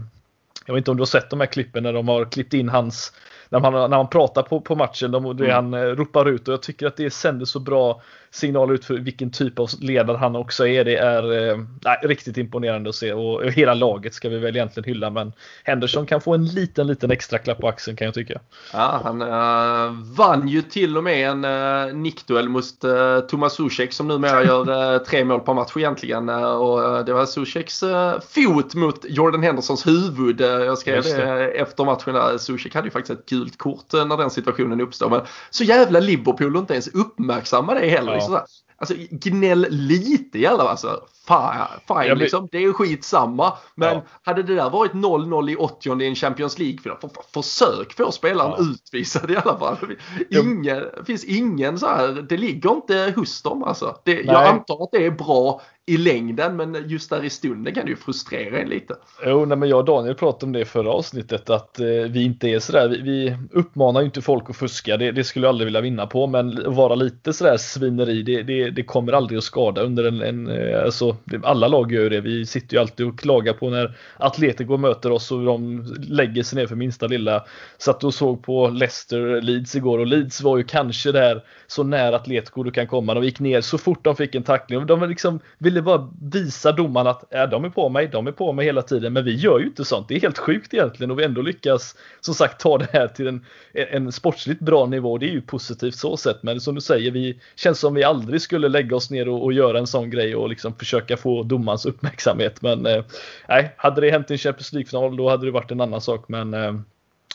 jag 0.66 0.74
vet 0.74 0.81
inte 0.81 0.90
om 0.90 0.96
du 0.96 1.00
har 1.00 1.07
sett 1.07 1.31
de 1.31 1.40
här 1.40 1.46
klippen 1.46 1.83
när 1.83 1.92
de 1.92 2.09
har 2.09 2.24
klippt 2.24 2.55
in 2.55 2.68
hans 2.68 3.12
när 3.53 3.61
man, 3.61 3.73
när 3.73 3.97
man 3.97 4.09
pratar 4.09 4.43
på, 4.43 4.61
på 4.61 4.75
matchen, 4.77 5.11
de, 5.11 5.37
det 5.37 5.45
mm. 5.45 5.55
han 5.55 5.75
eh, 5.75 5.87
ropar 5.87 6.29
ut 6.29 6.49
och 6.49 6.55
jag 6.55 6.62
tycker 6.62 6.87
att 6.87 6.97
det 6.97 7.11
sänder 7.11 7.45
så 7.45 7.61
bra 7.61 8.03
signaler 8.35 8.75
ut 8.75 8.85
för 8.85 8.95
vilken 8.95 9.31
typ 9.31 9.59
av 9.59 9.69
ledare 9.81 10.17
han 10.17 10.37
också 10.37 10.67
är. 10.67 10.85
Det 10.85 10.97
är 10.97 11.51
eh, 11.51 11.59
riktigt 12.03 12.37
imponerande 12.37 12.88
att 12.88 12.95
se 12.95 13.12
och, 13.12 13.45
hela 13.45 13.75
laget 13.75 14.15
ska 14.15 14.29
vi 14.29 14.38
väl 14.38 14.57
egentligen 14.57 14.85
hylla 14.85 15.11
men 15.11 15.33
Henderson 15.65 16.07
kan 16.07 16.21
få 16.21 16.35
en 16.35 16.45
liten, 16.45 16.87
liten 16.87 17.11
extra 17.11 17.38
klapp 17.38 17.61
på 17.61 17.69
axeln 17.69 17.97
kan 17.97 18.05
jag 18.05 18.15
tycka. 18.15 18.41
Ja, 18.73 19.01
han 19.05 19.23
uh, 19.23 19.93
vann 20.17 20.49
ju 20.49 20.62
till 20.62 20.97
och 20.97 21.05
med 21.05 21.29
en 21.29 21.45
uh, 21.45 21.95
nickduell 21.95 22.49
mot 22.49 22.65
uh, 22.85 23.21
Tomas 23.21 23.55
Zuzek 23.55 23.93
som 23.93 24.09
numera 24.09 24.45
gör 24.47 24.95
uh, 24.95 25.03
tre 25.03 25.25
mål 25.25 25.41
per 25.41 25.55
match 25.55 25.73
egentligen. 25.77 26.29
och 26.29 27.05
det 27.05 27.12
var 27.12 27.27
Zuzeks 27.27 27.81
fot 28.35 28.75
mot 28.75 29.05
Jordan 29.09 29.43
Hendersons 29.43 29.87
huvud. 29.87 30.41
jag 30.41 30.79
skrev 30.79 31.03
det. 31.03 31.47
efter 31.47 31.85
matchen. 31.85 32.38
Zuzek 32.38 32.75
hade 32.75 32.87
ju 32.87 32.91
faktiskt 32.91 33.21
ett 33.21 33.27
gult 33.42 33.59
kort 33.59 33.92
när 33.92 34.16
den 34.16 34.31
situationen 34.31 34.81
uppstod. 34.81 35.11
Men 35.11 35.20
så 35.50 35.64
jävla 35.64 36.00
Liverpool 36.00 36.57
inte 36.57 36.72
ens 36.72 36.88
uppmärksamma 36.88 37.74
det 37.74 37.88
heller. 37.88 38.12
Ja 38.12 38.20
sådär. 38.20 38.42
Alltså 38.76 38.94
gnäll 39.11 39.66
lite 39.70 40.38
i 40.38 40.46
alla 40.46 40.59
fall. 40.59 40.68
Alltså, 40.68 41.02
fine, 41.88 42.18
liksom. 42.18 42.48
Det 42.52 42.59
är 42.59 42.72
skitsamma. 42.72 43.52
Men 43.74 43.94
ja. 43.94 44.02
hade 44.22 44.42
det 44.42 44.55
där 44.55 44.70
varit 44.70 44.92
0-0 44.92 45.50
i 45.50 45.57
80 45.57 46.02
i 46.02 46.07
en 46.07 46.14
Champions 46.14 46.59
League-final, 46.59 46.98
för, 47.00 47.09
för, 47.09 47.42
försök 47.42 47.92
få 47.96 48.12
spelaren 48.12 48.55
ja. 48.59 48.64
utvisad 48.64 49.31
i 49.31 49.37
alla 49.37 49.59
fall. 49.59 49.76
Ingen, 50.31 50.64
det 50.64 51.05
finns 51.07 51.24
ingen 51.24 51.78
så 51.78 51.87
här, 51.87 52.26
det 52.28 52.37
ligger 52.37 52.70
inte 52.70 53.12
hos 53.16 53.42
dem 53.42 53.62
alltså. 53.62 53.96
Det, 54.05 54.22
jag 54.22 54.46
antar 54.46 54.85
att 54.85 54.92
det 54.92 55.07
är 55.07 55.11
bra 55.11 55.61
i 55.87 55.97
längden 55.97 56.57
men 56.57 56.88
just 56.88 57.11
där 57.11 57.25
i 57.25 57.31
stunden 57.31 57.75
kan 57.75 57.85
det 57.85 57.90
ju 57.90 57.97
frustrera 57.97 58.59
en 58.59 58.68
lite. 58.68 58.95
Jo, 59.27 59.45
nej, 59.45 59.59
men 59.59 59.68
jag 59.68 59.79
och 59.79 59.85
Daniel 59.85 60.14
pratade 60.14 60.47
om 60.47 60.53
det 60.53 60.61
i 60.61 60.64
förra 60.64 60.90
avsnittet 60.90 61.51
att 61.51 61.81
eh, 61.81 61.87
vi 61.87 62.23
inte 62.23 62.49
är 62.49 62.59
sådär, 62.59 62.88
vi, 62.88 63.03
vi 63.03 63.37
uppmanar 63.53 64.01
ju 64.01 64.07
inte 64.07 64.23
folk 64.23 64.51
att 64.51 64.57
fuska, 64.57 64.97
det, 64.97 65.12
det, 65.12 65.25
skulle 65.25 65.47
jag 65.47 65.49
aldrig 65.49 65.64
vilja 65.64 65.81
vinna 65.81 66.07
på, 66.07 66.27
men 66.27 66.75
vara 66.75 66.95
lite 66.95 67.33
sådär 67.33 67.57
svineri, 67.57 68.23
det, 68.23 68.42
det, 68.42 68.71
det 68.71 68.83
kommer 68.83 69.12
aldrig 69.12 69.38
att 69.38 69.45
skada 69.45 69.83
under 69.83 70.05
en, 70.05 70.23
en 70.23 70.49
eh, 70.49 70.85
alltså 70.85 71.16
alla 71.42 71.68
lag 71.68 71.92
gör 71.92 72.11
det, 72.11 72.21
vi 72.21 72.47
sitter 72.47 72.77
ju 72.77 72.81
alltid 72.81 73.07
och 73.07 73.18
klagar 73.18 73.53
på 73.53 73.71
när 73.71 73.97
Atletico 74.16 74.77
möter 74.77 75.11
oss 75.11 75.33
och 75.33 75.45
de 75.45 75.85
lägger 76.09 76.42
sig 76.42 76.59
ner 76.59 76.66
för 76.66 76.77
minsta 76.77 77.07
lilla. 77.07 77.45
Satt 77.79 78.05
och 78.05 78.14
såg 78.14 78.42
på 78.42 78.68
Leicester 78.68 79.40
Leeds 79.40 79.77
igår 79.77 79.99
och 79.99 80.07
Leeds 80.07 80.40
var 80.40 80.57
ju 80.57 80.64
kanske 80.64 81.12
där 81.12 81.42
så 81.66 81.83
nära 81.83 82.16
Atletico 82.16 82.62
du 82.62 82.71
kan 82.71 82.87
komma, 82.87 83.14
de 83.14 83.25
gick 83.25 83.40
ner 83.40 83.61
så 83.61 83.79
fort 83.79 84.05
de 84.05 84.16
fick 84.16 84.35
en 84.35 84.42
tackling, 84.42 84.87
de 84.87 85.09
liksom 85.09 85.40
ville 85.72 85.82
bara 85.82 86.08
visa 86.22 86.72
domaren 86.72 87.06
att 87.06 87.24
ja, 87.30 87.46
de 87.46 87.64
är 87.64 87.68
på 87.68 87.88
mig, 87.88 88.08
de 88.08 88.26
är 88.26 88.32
på 88.32 88.52
mig 88.52 88.66
hela 88.66 88.82
tiden. 88.82 89.12
Men 89.12 89.24
vi 89.24 89.35
gör 89.35 89.58
ju 89.58 89.66
inte 89.66 89.85
sånt. 89.85 90.08
Det 90.08 90.14
är 90.14 90.20
helt 90.20 90.38
sjukt 90.38 90.74
egentligen 90.74 91.11
och 91.11 91.18
vi 91.18 91.24
ändå 91.24 91.42
lyckas 91.42 91.96
som 92.20 92.35
sagt 92.35 92.61
ta 92.61 92.78
det 92.78 92.88
här 92.92 93.08
till 93.08 93.26
en, 93.26 93.44
en 93.72 94.12
sportsligt 94.12 94.61
bra 94.61 94.87
nivå. 94.87 95.18
Det 95.18 95.26
är 95.26 95.32
ju 95.32 95.40
positivt 95.40 95.94
så 95.94 96.16
sett. 96.16 96.42
Men 96.42 96.61
som 96.61 96.74
du 96.74 96.80
säger, 96.80 97.11
vi 97.11 97.40
känns 97.56 97.78
som 97.78 97.94
vi 97.94 98.04
aldrig 98.04 98.40
skulle 98.40 98.68
lägga 98.68 98.96
oss 98.96 99.11
ner 99.11 99.28
och, 99.28 99.44
och 99.44 99.52
göra 99.52 99.78
en 99.78 99.87
sån 99.87 100.11
grej 100.11 100.37
och 100.37 100.48
liksom 100.48 100.74
försöka 100.74 101.16
få 101.16 101.42
domarens 101.42 101.87
uppmärksamhet. 101.87 102.62
Men 102.62 102.87
eh, 102.87 103.04
nej, 103.48 103.74
hade 103.76 104.00
det 104.00 104.11
hänt 104.11 104.30
i 104.30 104.35
en 104.35 104.38
Champions 104.38 104.72
League-final 104.72 105.16
då 105.16 105.30
hade 105.30 105.46
det 105.46 105.50
varit 105.50 105.70
en 105.70 105.80
annan 105.80 106.00
sak. 106.00 106.28
Men 106.28 106.54
eh, 106.54 106.74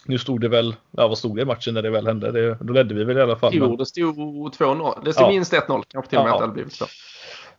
nu 0.06 0.18
stod 0.18 0.42
det 0.42 0.48
väl, 0.48 0.76
ja 0.92 1.08
vad 1.08 1.18
stod 1.18 1.36
det 1.36 1.42
i 1.42 1.46
matchen 1.46 1.74
när 1.74 1.82
det 1.82 1.90
väl 1.90 2.08
hände? 2.08 2.32
Det, 2.32 2.58
då 2.62 2.74
ledde 2.74 2.96
vi 2.96 3.04
väl 3.04 3.18
i 3.18 3.22
alla 3.22 3.36
fall. 3.36 3.52
Jo, 3.56 3.76
det 3.76 3.86
stod 3.86 4.16
2-0. 4.16 5.04
Det 5.06 5.14
stod 5.14 5.26
ja. 5.26 5.30
minst 5.30 5.54
1-0, 5.54 5.84
kanske 5.88 6.10
till 6.10 6.18
och 6.18 6.24
med 6.24 6.32
ja, 6.32 6.36
att 6.36 6.40
det 6.40 6.44
hade 6.44 6.54
blivit 6.54 6.74
så. 6.74 6.86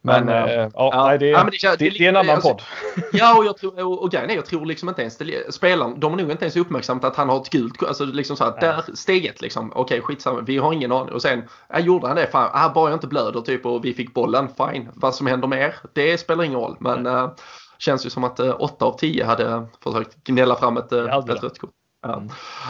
Men, 0.02 0.26
men 0.26 0.48
äh, 0.48 0.68
ja, 0.74 1.06
nej, 1.06 1.18
det, 1.18 1.28
ja, 1.28 1.44
det, 1.44 1.76
det, 1.78 1.90
det, 1.90 2.04
är 2.04 2.08
en 2.08 2.16
annan 2.16 2.34
alltså, 2.34 2.48
podd. 2.48 2.62
Ja, 3.12 3.38
och, 3.38 3.44
jag 3.44 3.56
tror, 3.56 3.84
och, 3.86 4.02
och 4.02 4.10
grejen 4.10 4.30
är, 4.30 4.34
jag 4.34 4.46
tror 4.46 4.66
liksom 4.66 4.88
inte 4.88 5.02
ens 5.02 5.18
spelaren, 5.54 6.00
de 6.00 6.12
har 6.12 6.18
nog 6.18 6.30
inte 6.30 6.44
ens 6.44 6.56
uppmärksammat 6.56 7.04
att 7.04 7.16
han 7.16 7.28
har 7.28 7.40
ett 7.40 7.50
gult 7.50 7.82
Alltså 7.82 8.04
liksom 8.04 8.36
så 8.36 8.44
här, 8.44 8.60
där 8.60 8.84
steget 8.94 9.40
liksom, 9.40 9.70
okej 9.70 9.82
okay, 9.82 10.00
skitsamma, 10.00 10.40
vi 10.40 10.58
har 10.58 10.72
ingen 10.72 10.92
aning. 10.92 11.14
Och 11.14 11.22
sen, 11.22 11.42
ja, 11.68 11.78
gjorde 11.78 12.06
han 12.06 12.16
det, 12.16 12.26
fan, 12.26 12.50
ah, 12.52 12.68
bara 12.68 12.90
jag 12.90 12.96
inte 12.96 13.06
blöder 13.06 13.40
typ 13.40 13.66
och 13.66 13.84
vi 13.84 13.94
fick 13.94 14.14
bollen, 14.14 14.48
fine. 14.48 14.88
Vad 14.94 15.14
som 15.14 15.26
händer 15.26 15.48
mer, 15.48 15.74
det 15.92 16.18
spelar 16.18 16.44
ingen 16.44 16.58
roll. 16.58 16.76
Men 16.80 17.06
äh, 17.06 17.30
känns 17.78 18.06
ju 18.06 18.10
som 18.10 18.24
att 18.24 18.40
äh, 18.40 18.54
8 18.58 18.84
av 18.84 18.98
10 18.98 19.24
hade 19.24 19.66
försökt 19.82 20.24
gnälla 20.24 20.56
fram 20.56 20.76
ett, 20.76 20.92
äh, 20.92 21.18
ett 21.18 21.42
rött 21.42 21.58
kort. 21.58 21.70
Mm. 22.06 22.28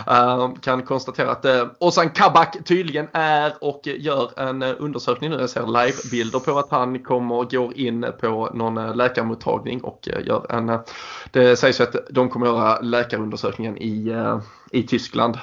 Uh, 0.09 0.55
kan 0.61 0.83
konstatera 0.83 1.31
att 1.31 1.45
uh, 1.45 1.67
Ozan 1.79 2.11
Kabak 2.11 2.57
tydligen 2.65 3.09
är 3.13 3.53
och 3.61 3.81
gör 3.85 4.41
en 4.41 4.63
uh, 4.63 4.75
undersökning 4.79 5.31
nu. 5.31 5.37
Jag 5.37 5.51
ser 5.51 5.67
livebilder 5.67 6.39
på 6.39 6.59
att 6.59 6.71
han 6.71 6.99
kommer 6.99 7.35
och 7.35 7.51
går 7.51 7.79
in 7.79 8.07
på 8.21 8.51
någon 8.55 8.79
uh, 8.79 8.97
läkarmottagning 8.97 9.81
och 9.81 10.09
gör 10.25 10.53
en... 10.53 10.79
Det 11.31 11.57
sägs 11.57 11.81
ju 11.81 11.85
att 11.85 11.97
de 12.11 12.29
kommer 12.29 12.47
göra 12.47 12.81
läkarundersökningen 12.81 13.79
i, 13.79 14.15
i 14.71 14.83
Tyskland 14.83 15.39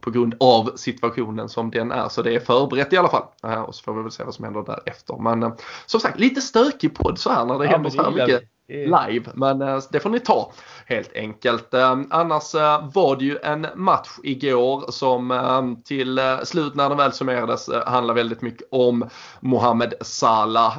på 0.00 0.10
grund 0.10 0.34
av 0.40 0.72
situationen 0.76 1.48
som 1.48 1.70
den 1.70 1.92
är. 1.92 2.08
Så 2.08 2.22
det 2.22 2.34
är 2.34 2.40
förberett 2.40 2.92
i 2.92 2.96
alla 2.96 3.08
fall. 3.08 3.22
och 3.66 3.74
så 3.74 3.82
får 3.82 3.94
vi 3.94 4.02
väl 4.02 4.10
se 4.10 4.24
vad 4.24 4.34
som 4.34 4.44
händer 4.44 4.62
därefter. 4.62 5.16
Men 5.18 5.52
som 5.86 6.00
sagt, 6.00 6.20
lite 6.20 6.40
stökig 6.40 6.94
podd 6.94 7.18
så 7.18 7.30
här 7.30 7.44
när 7.44 7.58
det 7.58 7.64
ja, 7.64 7.70
händer 7.70 7.90
så 7.90 8.02
här 8.02 8.10
mycket 8.10 8.42
live. 8.72 9.30
Men 9.34 9.62
eh, 9.62 9.78
det 9.90 10.00
får 10.00 10.10
ni 10.10 10.20
ta 10.20 10.52
helt 10.86 11.16
enkelt. 11.16 11.74
Eh, 11.74 11.98
annars 12.10 12.54
eh, 12.54 12.90
var 12.94 13.16
det 13.16 13.24
ju 13.24 13.38
en 13.42 13.66
match 13.74 14.08
igår 14.22 14.84
som 14.90 15.82
till 15.84 16.20
slut 16.44 16.74
när 16.74 16.88
den 16.88 16.98
väl 16.98 17.12
summerades 17.12 17.70
handlar 17.86 18.14
väldigt 18.14 18.42
mycket 18.42 18.68
om 18.70 19.08
Mohamed 19.40 19.94
Salah. 20.00 20.72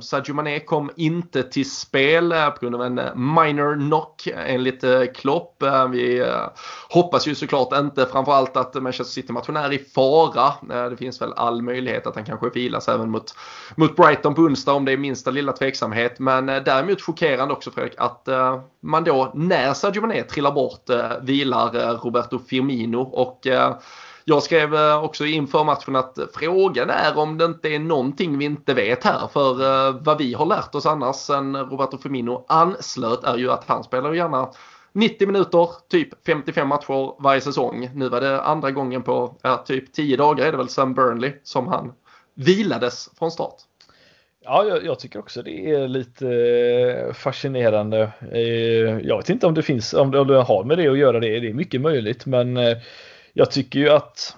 Sadio 0.00 0.34
Mané 0.34 0.60
kom 0.60 0.90
inte 0.96 1.42
till 1.42 1.70
spel 1.70 2.30
på 2.30 2.58
grund 2.60 2.74
av 2.74 2.82
en 2.82 2.94
minor 3.34 3.74
knock 3.74 4.28
enligt 4.46 4.84
Klopp. 5.14 5.62
Vi 5.90 6.34
hoppas 6.88 7.26
ju 7.28 7.34
såklart 7.34 7.72
inte 7.72 8.06
framförallt 8.06 8.56
att 8.56 8.74
Manchester 8.74 9.12
City-matchen 9.12 9.56
är 9.56 9.72
i 9.72 9.78
fara. 9.78 10.52
Det 10.90 10.96
finns 10.96 11.22
väl 11.22 11.32
all 11.32 11.62
möjlighet 11.62 12.06
att 12.06 12.14
han 12.14 12.24
kanske 12.24 12.50
vilas 12.50 12.88
även 12.88 13.10
mot, 13.10 13.34
mot 13.76 13.96
Brighton 13.96 14.34
på 14.34 14.42
onsdag 14.42 14.72
om 14.72 14.84
det 14.84 14.92
är 14.92 14.96
minsta 14.96 15.30
lilla 15.30 15.52
tveksamhet. 15.52 16.18
Men 16.18 16.46
däremot 16.46 17.02
chockerande 17.02 17.37
också 17.40 17.70
Fredrik 17.70 17.94
att 17.98 18.28
eh, 18.28 18.60
man 18.80 19.04
då 19.04 19.32
när 19.34 19.74
Sadio 19.74 20.00
Mané 20.00 20.22
trillar 20.22 20.52
bort 20.52 20.90
eh, 20.90 21.10
vilar 21.22 21.76
eh, 21.76 21.94
Roberto 21.94 22.38
Firmino 22.38 22.98
och 22.98 23.46
eh, 23.46 23.76
jag 24.24 24.42
skrev 24.42 24.74
eh, 24.74 25.04
också 25.04 25.26
inför 25.26 25.64
matchen 25.64 25.96
att 25.96 26.18
frågan 26.34 26.90
är 26.90 27.18
om 27.18 27.38
det 27.38 27.44
inte 27.44 27.68
är 27.68 27.78
någonting 27.78 28.38
vi 28.38 28.44
inte 28.44 28.74
vet 28.74 29.04
här. 29.04 29.28
För 29.32 29.62
eh, 29.88 29.96
vad 30.00 30.18
vi 30.18 30.34
har 30.34 30.46
lärt 30.46 30.74
oss 30.74 30.86
annars 30.86 31.16
sen 31.16 31.56
Roberto 31.56 31.98
Firmino 31.98 32.44
anslöt 32.48 33.24
är 33.24 33.36
ju 33.36 33.50
att 33.50 33.64
han 33.68 33.84
spelar 33.84 34.12
gärna 34.12 34.48
90 34.92 35.26
minuter, 35.26 35.68
typ 35.90 36.26
55 36.26 36.68
matcher 36.68 37.22
varje 37.22 37.40
säsong. 37.40 37.90
Nu 37.94 38.08
var 38.08 38.20
det 38.20 38.42
andra 38.42 38.70
gången 38.70 39.02
på 39.02 39.36
ja, 39.42 39.56
typ 39.56 39.92
10 39.92 40.16
dagar 40.16 40.46
är 40.46 40.50
det 40.50 40.58
väl 40.58 40.68
sen 40.68 40.94
Burnley 40.94 41.32
som 41.42 41.68
han 41.68 41.92
vilades 42.34 43.08
från 43.18 43.30
start. 43.30 43.54
Ja, 44.50 44.64
jag, 44.64 44.84
jag, 44.84 44.98
tycker 44.98 45.18
också 45.18 45.42
det 45.42 45.70
är 45.70 45.88
lite 45.88 46.28
eh, 46.28 47.12
fascinerande. 47.12 48.12
Eh, 48.32 48.98
jag 49.06 49.16
vet 49.16 49.30
inte 49.30 49.46
om 49.46 49.54
det 49.54 49.62
finns, 49.62 49.94
om 49.94 50.10
det, 50.10 50.20
om 50.20 50.26
det 50.26 50.42
har 50.42 50.64
med 50.64 50.78
det 50.78 50.88
att 50.88 50.98
göra, 50.98 51.20
det, 51.20 51.40
det 51.40 51.48
är 51.48 51.54
mycket 51.54 51.80
möjligt, 51.80 52.26
men 52.26 52.56
eh, 52.56 52.76
jag 53.32 53.50
tycker 53.50 53.78
ju 53.78 53.88
att 53.88 54.36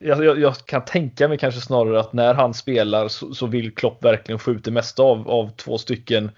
jag, 0.00 0.38
jag, 0.38 0.56
kan 0.56 0.84
tänka 0.84 1.28
mig 1.28 1.38
kanske 1.38 1.60
snarare 1.60 2.00
att 2.00 2.12
när 2.12 2.34
han 2.34 2.54
spelar 2.54 3.08
så, 3.08 3.34
så 3.34 3.46
vill 3.46 3.74
Klopp 3.74 4.04
verkligen 4.04 4.38
få 4.38 4.50
ut 4.50 4.64
det 4.64 4.70
mesta 4.70 5.02
av, 5.02 5.30
av 5.30 5.50
två 5.56 5.78
stycken 5.78 6.30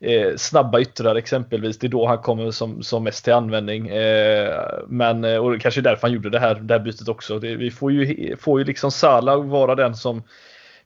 eh, 0.00 0.36
snabba 0.36 0.80
yttrar 0.80 1.14
exempelvis. 1.14 1.78
Det 1.78 1.86
är 1.86 1.88
då 1.88 2.06
han 2.06 2.18
kommer 2.18 2.50
som, 2.50 2.82
som 2.82 3.04
mest 3.04 3.24
till 3.24 3.32
användning. 3.32 3.88
Eh, 3.88 4.54
men 4.88 5.24
och 5.24 5.60
kanske 5.60 5.80
därför 5.80 6.02
han 6.02 6.12
gjorde 6.12 6.30
det 6.30 6.40
här, 6.40 6.54
det 6.54 6.74
här 6.74 6.80
bytet 6.80 7.08
också. 7.08 7.38
Det, 7.38 7.56
vi 7.56 7.70
får 7.70 7.92
ju, 7.92 8.36
får 8.36 8.60
ju 8.60 8.64
liksom 8.64 8.90
Salah 8.90 9.44
vara 9.44 9.74
den 9.74 9.94
som 9.94 10.22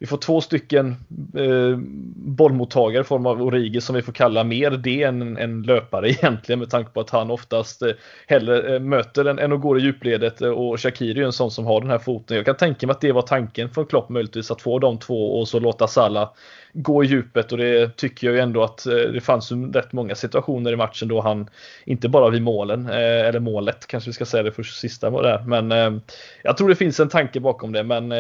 vi 0.03 0.07
får 0.07 0.17
två 0.17 0.41
stycken 0.41 0.97
eh, 1.37 1.77
bollmottagare 2.17 3.01
i 3.01 3.05
form 3.05 3.27
av 3.27 3.43
Origi 3.43 3.81
som 3.81 3.97
vi 3.97 4.03
får 4.03 4.13
kalla 4.13 4.45
mer 4.45 4.71
det 4.71 5.03
än 5.03 5.37
en 5.37 5.63
löpare 5.63 6.11
egentligen 6.11 6.59
med 6.59 6.71
tanke 6.71 6.91
på 6.91 7.01
att 7.01 7.11
han 7.11 7.31
oftast 7.31 7.83
eh, 7.83 7.91
hellre 8.27 8.75
eh, 8.75 8.81
möter 8.81 9.25
än, 9.25 9.39
än 9.39 9.53
och 9.53 9.61
går 9.61 9.79
i 9.79 9.83
djupledet 9.83 10.43
eh, 10.43 10.51
och 10.51 10.81
Shakiri 10.81 11.21
är 11.21 11.25
en 11.25 11.33
sån 11.33 11.51
som 11.51 11.67
har 11.67 11.81
den 11.81 11.91
här 11.91 11.99
foten. 11.99 12.37
Jag 12.37 12.47
kan 12.47 12.57
tänka 12.57 12.87
mig 12.87 12.95
att 12.95 13.01
det 13.01 13.13
var 13.13 13.23
tanken 13.23 13.71
från 13.71 13.87
Klopp 13.87 14.09
möjligtvis 14.09 14.51
att 14.51 14.63
få 14.63 14.79
de 14.79 14.99
två 14.99 15.39
och 15.39 15.49
så 15.49 15.61
låta 15.61 15.87
Salah 15.87 16.29
gå 16.73 17.05
i 17.05 17.07
djupet 17.07 17.53
och 17.53 17.59
det 17.59 17.97
tycker 17.97 18.27
jag 18.27 18.35
ju 18.35 18.41
ändå 18.41 18.63
att 18.63 18.87
eh, 18.87 18.95
det 18.95 19.21
fanns 19.21 19.53
ju 19.53 19.73
rätt 19.73 19.93
många 19.93 20.15
situationer 20.15 20.73
i 20.73 20.77
matchen 20.77 21.09
då 21.09 21.21
han 21.21 21.51
inte 21.85 22.09
bara 22.09 22.31
vid 22.31 22.43
målen, 22.43 22.89
eh, 22.89 23.29
eller 23.29 23.41
målet 23.41 23.87
kanske 23.87 24.11
vi 24.11 24.15
ska 24.15 24.25
säga 24.25 24.43
det 24.43 24.53
först 24.53 24.81
sista 24.81 25.11
var 25.11 25.23
där. 25.23 25.45
Men 25.47 25.73
eh, 25.73 26.03
jag 26.43 26.57
tror 26.57 26.69
det 26.69 26.75
finns 26.75 27.01
en 27.01 27.09
tanke 27.09 27.41
bakom 27.41 27.73
det. 27.73 27.83
Men 27.83 28.13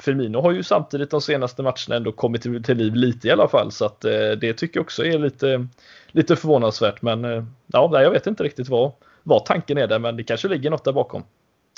Firmino 0.00 0.40
har 0.40 0.52
ju 0.52 0.62
samtidigt 0.62 1.10
de 1.10 1.20
senaste 1.20 1.62
matcherna 1.62 1.96
ändå 1.96 2.12
kommit 2.12 2.42
till 2.42 2.76
liv 2.76 2.94
lite 2.94 3.28
i 3.28 3.30
alla 3.30 3.48
fall 3.48 3.72
så 3.72 3.84
att 3.84 4.00
det 4.40 4.52
tycker 4.52 4.78
jag 4.78 4.84
också 4.84 5.04
är 5.04 5.18
lite, 5.18 5.66
lite 6.08 6.36
förvånansvärt. 6.36 7.02
Men 7.02 7.24
ja, 7.66 8.02
jag 8.02 8.10
vet 8.10 8.26
inte 8.26 8.44
riktigt 8.44 8.68
vad, 8.68 8.92
vad 9.22 9.44
tanken 9.44 9.78
är 9.78 9.86
där 9.86 9.98
men 9.98 10.16
det 10.16 10.24
kanske 10.24 10.48
ligger 10.48 10.70
något 10.70 10.84
där 10.84 10.92
bakom. 10.92 11.22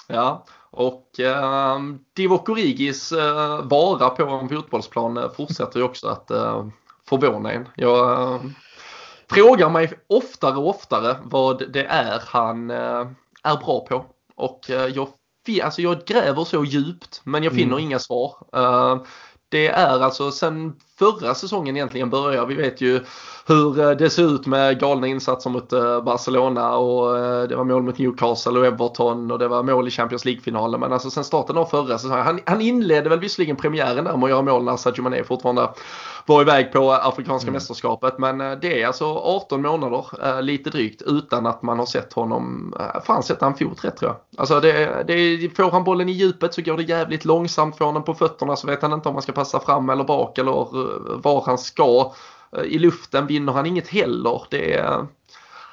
Ja, 0.08 0.44
och 0.70 1.20
eh, 1.20 1.78
Divock 2.12 2.48
Origis 2.48 3.12
eh, 3.12 3.62
vara 3.62 4.10
på 4.10 4.22
en 4.22 4.48
fotbollsplan 4.48 5.16
eh, 5.16 5.30
fortsätter 5.30 5.78
ju 5.78 5.84
också 5.84 6.08
att 6.08 6.30
eh, 6.30 6.66
förvåna 7.08 7.52
en. 7.52 7.68
Jag 7.74 8.22
eh, 8.34 8.40
frågar 9.30 9.70
mig 9.70 9.92
oftare 10.06 10.56
och 10.56 10.68
oftare 10.68 11.16
vad 11.22 11.72
det 11.72 11.84
är 11.84 12.22
han 12.26 12.70
eh, 12.70 13.06
är 13.42 13.56
bra 13.56 13.86
på. 13.88 14.04
Och 14.34 14.70
eh, 14.70 14.86
jag, 14.86 15.08
alltså 15.62 15.82
jag 15.82 16.04
gräver 16.04 16.44
så 16.44 16.64
djupt 16.64 17.20
men 17.24 17.42
jag 17.42 17.52
finner 17.52 17.72
mm. 17.72 17.84
inga 17.84 17.98
svar. 17.98 18.36
Eh, 18.52 19.02
det 19.48 19.68
är 19.68 20.00
alltså 20.00 20.30
sen 20.30 20.76
förra 20.98 21.34
säsongen 21.34 21.76
egentligen 21.76 22.10
börjar. 22.10 22.46
Vi 22.46 22.54
vet 22.54 22.80
ju 22.80 23.00
hur 23.48 23.80
eh, 23.80 23.90
det 23.90 24.10
ser 24.10 24.34
ut 24.34 24.46
med 24.46 24.80
galna 24.80 25.06
insatser 25.06 25.50
mot 25.50 25.72
eh, 25.72 26.02
Barcelona 26.02 26.76
och 26.76 27.18
eh, 27.18 27.42
det 27.42 27.56
var 27.56 27.64
mål 27.64 27.82
mot 27.82 27.98
Newcastle 27.98 28.58
och 28.58 28.66
Everton 28.66 29.30
och 29.30 29.38
det 29.38 29.48
var 29.48 29.62
mål 29.62 29.88
i 29.88 29.90
Champions 29.90 30.24
League-finalen. 30.24 30.80
Men 30.80 30.92
alltså 30.92 31.10
sen 31.10 31.24
starten 31.24 31.56
av 31.56 31.64
förra 31.64 31.98
säsongen, 31.98 32.26
han, 32.26 32.40
han 32.46 32.60
inledde 32.60 33.08
väl 33.08 33.20
visserligen 33.20 33.56
premiären 33.56 34.04
där 34.04 34.16
med 34.16 34.24
att 34.24 34.30
göra 34.30 34.42
mål 34.42 34.64
när 34.64 34.76
Sadio 34.76 35.02
Mané 35.02 35.24
fortfarande 35.24 35.68
var 36.26 36.42
iväg 36.42 36.72
på 36.72 36.92
Afrikanska 36.92 37.48
mm. 37.48 37.54
mästerskapet. 37.54 38.18
Men 38.18 38.38
det 38.38 38.82
är 38.82 38.86
alltså 38.86 39.04
18 39.04 39.62
månader, 39.62 40.42
lite 40.42 40.70
drygt, 40.70 41.02
utan 41.02 41.46
att 41.46 41.62
man 41.62 41.78
har 41.78 41.86
sett 41.86 42.12
honom, 42.12 42.74
fan 43.04 43.22
sätta 43.22 43.46
en 43.46 43.54
fot 43.54 43.84
rätt 43.84 43.96
tror 43.96 44.10
jag. 44.10 44.40
Alltså 44.40 44.60
det, 44.60 45.04
det, 45.06 45.56
får 45.56 45.70
han 45.70 45.84
bollen 45.84 46.08
i 46.08 46.12
djupet 46.12 46.54
så 46.54 46.62
går 46.62 46.76
det 46.76 46.82
jävligt 46.82 47.24
långsamt. 47.24 47.78
Får 47.78 47.84
han 47.84 47.94
den 47.94 48.02
på 48.02 48.14
fötterna 48.14 48.56
så 48.56 48.66
vet 48.66 48.82
han 48.82 48.92
inte 48.92 49.08
om 49.08 49.14
han 49.14 49.22
ska 49.22 49.32
passa 49.32 49.60
fram 49.60 49.90
eller 49.90 50.04
bak 50.04 50.38
eller 50.38 50.52
var 51.22 51.42
han 51.46 51.58
ska. 51.58 52.12
Eh, 52.56 52.62
I 52.62 52.78
luften 52.78 53.26
vinner 53.26 53.52
han 53.52 53.66
inget 53.66 53.88
heller. 53.88 54.42
Det 54.50 54.74
är, 54.74 55.06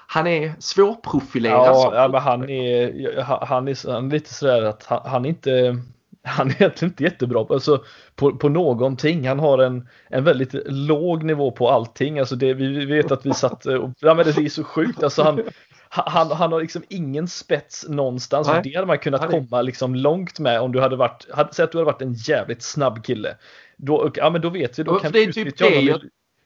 han 0.07 0.27
är 0.27 0.53
svårprofilerad. 0.59 1.75
Ja, 1.75 1.91
ja 1.95 2.07
men 2.07 2.21
han 2.21 2.49
är, 2.49 3.21
han, 3.21 3.67
är, 3.67 3.91
han 3.91 4.07
är 4.07 4.11
lite 4.11 4.33
sådär 4.33 4.61
att 4.61 4.85
han, 4.85 5.01
han 5.05 5.25
är 5.25 5.29
inte 5.29 5.81
han 6.27 6.49
är 6.49 6.55
egentligen 6.55 6.91
inte 6.91 7.03
jättebra 7.03 7.45
alltså, 7.49 7.83
på, 8.15 8.35
på 8.37 8.49
någonting. 8.49 9.27
Han 9.27 9.39
har 9.39 9.57
en, 9.57 9.87
en 10.09 10.23
väldigt 10.23 10.55
låg 10.65 11.23
nivå 11.23 11.51
på 11.51 11.69
allting. 11.69 12.19
Alltså 12.19 12.35
det, 12.35 12.53
vi 12.53 12.85
vet 12.85 13.11
att 13.11 13.25
vi 13.25 13.33
satt 13.33 13.65
och, 13.65 13.89
ja 13.99 14.13
men 14.13 14.25
det 14.25 14.37
är 14.37 14.49
så 14.49 14.63
sjukt. 14.63 15.03
Alltså 15.03 15.23
han, 15.23 15.41
han, 15.89 16.31
han 16.31 16.51
har 16.51 16.61
liksom 16.61 16.83
ingen 16.89 17.27
spets 17.27 17.85
någonstans. 17.89 18.47
Nej. 18.47 18.57
Och 18.57 18.63
det 18.63 18.75
hade 18.75 18.87
man 18.87 18.97
kunnat 18.97 19.29
komma 19.29 19.61
liksom 19.61 19.95
långt 19.95 20.39
med 20.39 20.61
om 20.61 20.71
du 20.71 20.81
hade 20.81 20.95
varit, 20.95 21.27
säg 21.51 21.63
att 21.63 21.71
du 21.71 21.77
hade 21.77 21.91
varit 21.91 22.01
en 22.01 22.13
jävligt 22.13 22.63
snabb 22.63 23.05
kille. 23.05 23.37
Då, 23.77 24.11
ja 24.15 24.29
men 24.29 24.41
då 24.41 24.49
vet 24.49 24.79
vi, 24.79 24.83
då 24.83 24.99
kan 24.99 25.11
du 25.11 25.23
utnyttja 25.23 25.65
honom. 25.65 25.99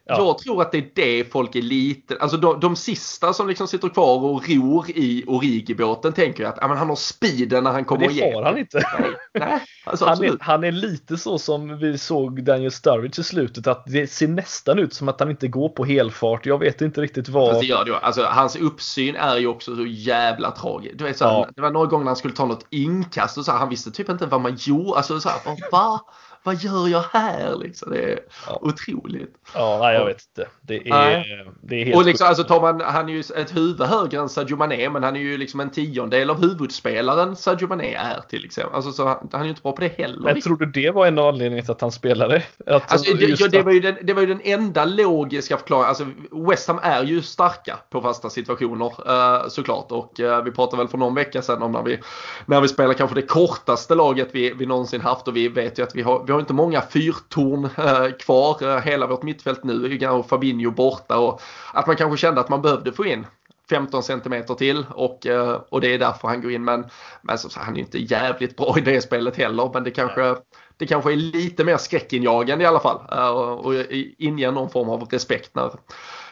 Ja. 0.09 0.17
Jag 0.17 0.37
tror 0.37 0.61
att 0.61 0.71
det 0.71 0.77
är 0.77 0.89
det 0.95 1.31
folk 1.31 1.55
är 1.55 1.61
lite, 1.61 2.17
alltså 2.19 2.37
de, 2.37 2.59
de 2.59 2.75
sista 2.75 3.33
som 3.33 3.47
liksom 3.47 3.67
sitter 3.67 3.89
kvar 3.89 4.23
och 4.23 4.49
ror 4.49 4.85
i 4.89 5.23
Origi-båten 5.27 6.13
tänker 6.13 6.43
jag 6.43 6.49
att 6.49 6.57
ja, 6.61 6.67
men 6.67 6.77
han 6.77 6.89
har 6.89 6.95
speeden 6.95 7.63
när 7.63 7.71
han 7.71 7.85
kommer 7.85 8.09
igenom. 8.11 8.31
Det 8.31 8.37
har 8.37 8.43
han 8.43 8.57
inte. 8.57 8.81
Nej, 9.33 9.59
alltså, 9.85 10.05
han, 10.05 10.23
är, 10.23 10.37
han, 10.39 10.63
är, 10.63 10.71
lite 10.71 11.17
så 11.17 11.37
som 11.37 11.77
vi 11.77 11.97
såg 11.97 12.43
Daniel 12.43 12.71
Sturridge 12.71 13.21
i 13.21 13.23
slutet 13.23 13.67
att 13.67 13.83
det 13.85 14.07
ser 14.07 14.27
nästan 14.27 14.79
ut 14.79 14.93
som 14.93 15.09
att 15.09 15.19
han 15.19 15.29
inte 15.29 15.47
går 15.47 15.69
på 15.69 15.85
helfart. 15.85 16.45
Jag 16.45 16.59
vet 16.59 16.81
inte 16.81 17.01
riktigt 17.01 17.29
vad. 17.29 17.49
Fast 17.49 17.61
det 17.61 17.67
gör 17.67 17.85
det 17.85 17.97
alltså, 17.97 18.23
hans 18.23 18.55
uppsyn 18.55 19.15
är 19.15 19.37
ju 19.37 19.47
också 19.47 19.75
så 19.75 19.85
jävla 19.85 20.51
tragisk. 20.51 20.97
Du 20.97 21.03
vet, 21.03 21.17
så 21.17 21.23
ja. 21.23 21.47
Det 21.55 21.61
var 21.61 21.71
några 21.71 21.87
gånger 21.87 22.03
när 22.03 22.09
han 22.09 22.15
skulle 22.15 22.33
ta 22.33 22.45
något 22.45 22.65
inkast 22.69 23.37
och 23.37 23.45
så 23.45 23.51
här, 23.51 23.59
han 23.59 23.69
visste 23.69 23.91
typ 23.91 24.09
inte 24.09 24.25
vad 24.25 24.41
man 24.41 24.55
gjorde. 24.59 24.97
Alltså 24.97 25.19
så 25.19 25.29
här, 25.29 25.71
va? 25.71 25.99
Vad 26.43 26.56
gör 26.56 26.88
jag 26.88 27.04
här? 27.12 27.56
Liksom, 27.56 27.91
det 27.91 28.13
är 28.13 28.19
ja. 28.47 28.60
otroligt. 28.62 29.36
Ja, 29.54 29.80
nej, 29.82 29.95
jag 29.95 30.06
vet 30.06 30.21
inte. 30.30 30.49
Det 30.62 30.89
är, 30.89 31.52
det 31.62 31.82
är 31.82 31.86
helt 31.86 31.97
Och 31.97 32.06
liksom, 32.06 32.28
alltså, 32.28 32.43
tar 32.43 32.62
man, 32.62 32.82
han 32.82 33.10
är 33.10 33.13
ju 33.13 33.19
ett 33.19 33.56
huvud 33.56 33.82
högre 33.82 34.19
än 34.19 34.30
Sadio 34.30 34.58
Mané, 34.58 34.89
men 34.89 35.04
han 35.04 35.15
är 35.15 35.19
ju 35.19 35.38
liksom 35.38 35.60
en 35.60 35.69
tiondel 35.69 36.30
av 36.30 36.41
huvudspelaren 36.41 37.36
Sadio 37.36 37.67
Mané 37.67 37.93
är 37.93 38.21
till 38.30 38.45
exempel. 38.45 38.75
Alltså, 38.75 38.91
så 38.91 39.08
han 39.08 39.41
är 39.41 39.43
ju 39.43 39.49
inte 39.49 39.62
bra 39.62 39.71
på 39.71 39.82
det 39.82 39.97
heller. 39.97 40.21
Men 40.21 40.41
tror 40.41 40.58
du 40.58 40.65
det 40.65 40.91
var 40.91 41.08
en 41.08 41.19
av 41.19 41.28
anledningarna 41.28 41.65
till 41.65 41.71
att 41.71 41.82
han 41.82 41.91
spelade? 41.91 42.43
Att, 42.65 42.91
alltså, 42.91 43.13
det, 43.13 43.25
ja, 43.25 43.47
det, 43.47 43.62
var 43.62 43.71
ju 43.71 43.80
den, 43.80 43.95
det 44.02 44.13
var 44.13 44.21
ju 44.21 44.28
den 44.28 44.41
enda 44.43 44.86
logiska 44.86 45.58
förklaringen. 45.58 45.89
Alltså, 45.89 46.06
West 46.32 46.67
Ham 46.67 46.80
är 46.84 47.04
ju 47.04 47.21
starka 47.21 47.80
på 47.89 48.02
fasta 48.02 48.30
situationer 48.30 48.93
uh, 49.10 49.47
såklart. 49.49 49.91
Och 49.91 50.19
uh, 50.19 50.43
vi 50.43 50.52
pratade 50.52 50.78
väl 50.78 50.88
för 50.88 50.97
någon 50.97 51.15
vecka 51.15 51.41
sedan 51.41 51.62
om 51.62 51.71
när 51.71 51.84
vi, 51.84 51.99
när 52.45 52.62
vi 52.62 52.67
spelar 52.67 52.93
kanske 52.93 53.15
det 53.15 53.28
kortaste 53.28 53.95
laget 53.95 54.30
vi, 54.32 54.54
vi 54.54 54.65
någonsin 54.65 55.02
haft. 55.02 55.28
Och 55.28 55.36
vi 55.36 55.47
vet 55.47 55.80
ju 55.80 55.84
att 55.84 55.95
vi 55.95 56.02
har, 56.02 56.25
vi 56.29 56.33
har 56.33 56.39
inte 56.39 56.53
många 56.53 56.81
fyrtorn 56.81 57.65
eh, 57.65 58.11
kvar. 58.19 58.63
Eh, 58.63 58.81
hela 58.81 59.07
vårt 59.07 59.23
mittfält 59.23 59.63
nu 59.63 59.85
är 59.85 59.89
ju 59.89 60.23
Fabinho 60.23 60.71
borta. 60.71 61.17
Och 61.17 61.41
att 61.73 61.87
man 61.87 61.95
kanske 61.95 62.17
kände 62.17 62.41
att 62.41 62.49
man 62.49 62.61
behövde 62.61 62.91
få 62.91 63.05
in 63.05 63.27
15 63.69 64.03
centimeter 64.03 64.53
till 64.53 64.85
och, 64.89 65.27
eh, 65.27 65.61
och 65.69 65.81
det 65.81 65.93
är 65.93 65.99
därför 65.99 66.27
han 66.27 66.41
går 66.41 66.51
in. 66.51 66.63
Men, 66.63 66.85
men 67.21 67.37
så, 67.37 67.49
han 67.59 67.73
är 67.73 67.77
ju 67.77 67.83
inte 67.83 67.97
jävligt 67.97 68.57
bra 68.57 68.75
i 68.77 68.81
det 68.81 69.01
spelet 69.01 69.35
heller. 69.35 69.71
Men 69.73 69.83
det 69.83 69.91
kanske, 69.91 70.35
det 70.79 70.87
kanske 70.87 71.11
är 71.11 71.15
lite 71.15 71.63
mer 71.63 71.77
skräckinjagande 71.77 72.63
i 72.63 72.67
alla 72.67 72.79
fall. 72.79 72.99
Eh, 73.11 73.29
och, 73.29 73.73
inger 74.17 74.51
någon 74.51 74.69
form 74.69 74.89
av 74.89 75.03
respekt 75.03 75.55
när, 75.55 75.63
mm. 75.63 75.77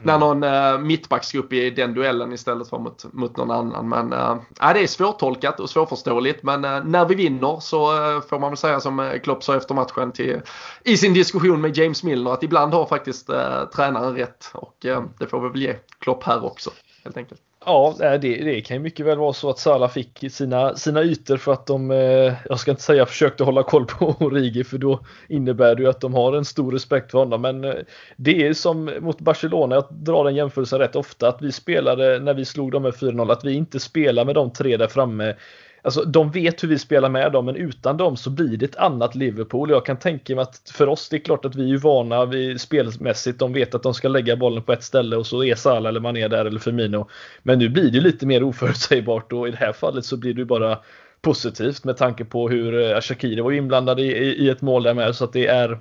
när 0.02 0.20
någon 0.20 0.88
mittback 0.88 1.24
ska 1.24 1.40
upp 1.40 1.54
i 1.54 1.70
den 1.70 1.94
duellen 1.94 2.34
istället 2.34 2.70
för 2.70 2.78
mot, 2.78 3.14
mot 3.14 3.38
någon 3.38 3.52
annan. 3.52 3.90
Men 3.90 4.14
uh, 4.14 4.74
det 4.74 4.84
är 4.84 4.88
svårtolkat 4.88 5.60
och 5.60 5.70
svårförståeligt. 5.70 6.44
Men 6.44 6.66
uh, 6.66 6.84
när 6.86 7.06
vi 7.06 7.16
vinner 7.16 7.60
så 7.60 7.94
uh, 7.94 8.22
får 8.22 8.40
man 8.40 8.50
väl 8.50 8.58
säga 8.58 8.80
som 8.80 9.20
Klopp 9.24 9.44
sa 9.44 9.56
efter 9.56 9.76
matchen 9.76 10.12
till, 10.12 10.42
i 10.84 10.98
sin 10.98 11.14
diskussion 11.14 11.62
med 11.62 11.78
James 11.78 12.04
Milner 12.04 12.34
att 12.34 12.44
ibland 12.44 12.74
har 12.74 12.86
faktiskt 12.86 13.30
uh, 13.30 13.66
tränaren 13.76 14.16
rätt. 14.16 14.52
Och 14.54 14.78
det 15.20 15.28
får 15.30 15.40
vi 15.42 15.50
väl 15.50 15.62
ge 15.62 15.76
Klopp 16.00 16.24
här 16.24 16.46
också 16.46 16.72
helt 17.08 17.18
enkelt. 17.18 17.42
Ja, 17.66 17.96
det, 18.00 18.18
det 18.18 18.62
kan 18.62 18.78
ju 18.78 18.84
mycket 18.84 19.06
väl 19.06 19.18
vara 19.18 19.34
så 19.34 19.50
att 19.50 19.60
Sala 19.60 19.90
fick 19.90 20.32
sina, 20.32 20.76
sina 20.76 21.04
ytor 21.04 21.38
för 21.38 21.54
att 21.54 21.66
de, 21.66 21.92
eh, 21.92 22.34
jag 22.50 22.60
ska 22.60 22.72
inte 22.72 22.84
säga 22.84 23.06
försökte 23.06 23.44
hålla 23.44 23.64
koll 23.64 23.86
på 23.86 24.16
Origi 24.20 24.64
för 24.64 24.78
då 24.78 25.00
innebär 25.30 25.76
det 25.76 25.82
ju 25.82 25.90
att 25.90 26.02
de 26.02 26.14
har 26.14 26.34
en 26.34 26.46
stor 26.46 26.72
respekt 26.72 27.12
för 27.12 27.20
honom. 27.20 27.42
Men 27.42 27.64
eh, 27.64 27.74
det 28.16 28.48
är 28.48 28.54
som 28.54 28.92
mot 29.00 29.20
Barcelona, 29.20 29.76
jag 29.76 29.86
drar 29.90 30.24
den 30.24 30.36
jämförelsen 30.36 30.80
rätt 30.80 30.96
ofta, 30.96 31.28
att 31.28 31.42
vi 31.42 31.52
spelade 31.52 32.20
när 32.20 32.34
vi 32.34 32.46
slog 32.46 32.72
dem 32.72 32.84
med 32.84 32.94
4-0, 32.94 33.32
att 33.32 33.46
vi 33.46 33.54
inte 33.54 33.80
spelar 33.80 34.26
med 34.26 34.36
de 34.36 34.54
tre 34.54 34.78
där 34.78 34.88
framme 34.88 35.36
Alltså, 35.88 36.04
de 36.04 36.32
vet 36.32 36.64
hur 36.64 36.68
vi 36.68 36.80
spelar 36.80 37.10
med 37.10 37.32
dem, 37.32 37.46
men 37.46 37.56
utan 37.56 37.98
dem 37.98 38.18
så 38.18 38.30
blir 38.30 38.58
det 38.58 38.66
ett 38.66 38.76
annat 38.76 39.16
Liverpool. 39.16 39.70
Jag 39.70 39.86
kan 39.86 39.98
tänka 39.98 40.36
mig 40.36 40.42
att 40.42 40.72
för 40.74 40.88
oss, 40.90 41.10
det 41.10 41.18
är 41.18 41.20
klart 41.20 41.46
att 41.46 41.56
vi 41.56 41.74
är 41.74 41.78
vana 41.78 42.26
vi, 42.26 42.60
spelmässigt. 42.60 43.40
De 43.40 43.54
vet 43.54 43.76
att 43.76 43.84
de 43.84 43.94
ska 43.94 44.08
lägga 44.08 44.36
bollen 44.36 44.64
på 44.64 44.74
ett 44.74 44.84
ställe 44.84 45.16
och 45.16 45.28
så 45.28 45.44
är 45.44 45.56
Salah 45.56 45.90
eller 45.90 46.00
Mané 46.00 46.28
där 46.28 46.46
eller 46.46 46.60
Firmino. 46.60 47.08
Men 47.44 47.60
nu 47.60 47.70
blir 47.70 47.92
det 47.92 48.00
lite 48.00 48.26
mer 48.26 48.44
oförutsägbart 48.44 49.34
och 49.34 49.48
i 49.48 49.52
det 49.52 49.58
här 49.58 49.74
fallet 49.74 50.06
så 50.06 50.18
blir 50.18 50.34
det 50.34 50.46
bara 50.46 50.80
positivt 51.22 51.84
med 51.84 51.98
tanke 51.98 52.26
på 52.26 52.50
hur 52.50 52.92
eh, 52.92 53.02
Shakiri 53.02 53.42
var 53.42 53.52
inblandad 53.52 54.00
i, 54.00 54.04
i, 54.04 54.50
ett 54.50 54.62
mål 54.62 54.84
där 54.84 54.94
med. 54.94 55.16
Så 55.16 55.24
att 55.24 55.34
det 55.34 55.48
är 55.48 55.80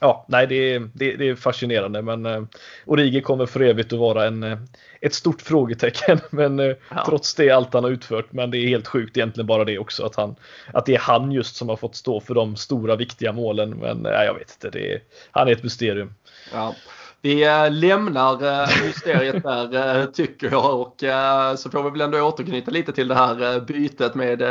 Ja, 0.00 0.24
nej 0.28 0.46
det 0.46 0.74
är, 0.74 0.90
det, 0.94 1.16
det 1.16 1.28
är 1.28 1.34
fascinerande 1.34 2.02
men 2.02 2.26
eh, 2.26 2.42
Origi 2.84 3.22
kommer 3.22 3.46
för 3.46 3.60
evigt 3.60 3.92
att 3.92 3.98
vara 3.98 4.26
en, 4.26 4.42
eh, 4.42 4.58
ett 5.00 5.14
stort 5.14 5.42
frågetecken. 5.42 6.20
Men 6.30 6.60
eh, 6.60 6.76
ja. 6.90 7.04
trots 7.06 7.34
det 7.34 7.50
allt 7.50 7.74
han 7.74 7.84
har 7.84 7.90
utfört. 7.90 8.32
Men 8.32 8.50
det 8.50 8.58
är 8.58 8.68
helt 8.68 8.88
sjukt 8.88 9.16
egentligen 9.16 9.46
bara 9.46 9.64
det 9.64 9.78
också 9.78 10.06
att, 10.06 10.16
han, 10.16 10.36
att 10.72 10.86
det 10.86 10.94
är 10.94 10.98
han 10.98 11.32
just 11.32 11.56
som 11.56 11.68
har 11.68 11.76
fått 11.76 11.96
stå 11.96 12.20
för 12.20 12.34
de 12.34 12.56
stora 12.56 12.96
viktiga 12.96 13.32
målen. 13.32 13.70
Men 13.70 13.98
nej, 13.98 14.26
jag 14.26 14.34
vet 14.34 14.50
inte, 14.50 14.78
det 14.78 14.92
är, 14.92 15.00
han 15.30 15.48
är 15.48 15.52
ett 15.52 15.62
mysterium. 15.62 16.14
Ja. 16.52 16.74
Vi 17.22 17.44
eh, 17.44 17.70
lämnar 17.70 18.32
eh, 18.32 18.68
mysteriet 18.86 19.42
där 19.42 20.00
eh, 20.00 20.04
tycker 20.04 20.50
jag 20.50 20.80
och 20.80 20.94
så 21.58 21.70
får 21.70 21.82
vi 21.82 21.90
väl 21.90 22.00
ändå 22.00 22.20
återknyta 22.20 22.70
lite 22.70 22.92
till 22.92 23.08
det 23.08 23.14
här 23.14 23.60
bytet 23.60 24.14
med 24.14 24.42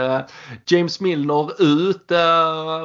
James 0.65 0.99
Milner 0.99 1.61
ut. 1.61 2.11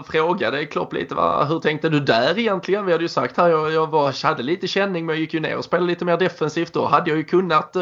Frågade 0.06 0.66
Klopp 0.66 0.92
lite 0.92 1.14
va, 1.14 1.44
hur 1.44 1.58
tänkte 1.58 1.88
du 1.88 2.00
där 2.00 2.38
egentligen? 2.38 2.86
Vi 2.86 2.92
hade 2.92 3.04
ju 3.04 3.08
sagt 3.08 3.36
här, 3.36 3.48
jag, 3.48 3.72
jag 3.72 3.90
var, 3.90 4.24
hade 4.26 4.42
lite 4.42 4.66
känning 4.66 5.06
men 5.06 5.14
jag 5.14 5.20
gick 5.20 5.34
ju 5.34 5.40
ner 5.40 5.56
och 5.56 5.64
spelade 5.64 5.86
lite 5.86 6.04
mer 6.04 6.16
defensivt. 6.16 6.72
Då 6.72 6.86
hade 6.86 7.10
jag 7.10 7.16
ju 7.16 7.24
kunnat 7.24 7.76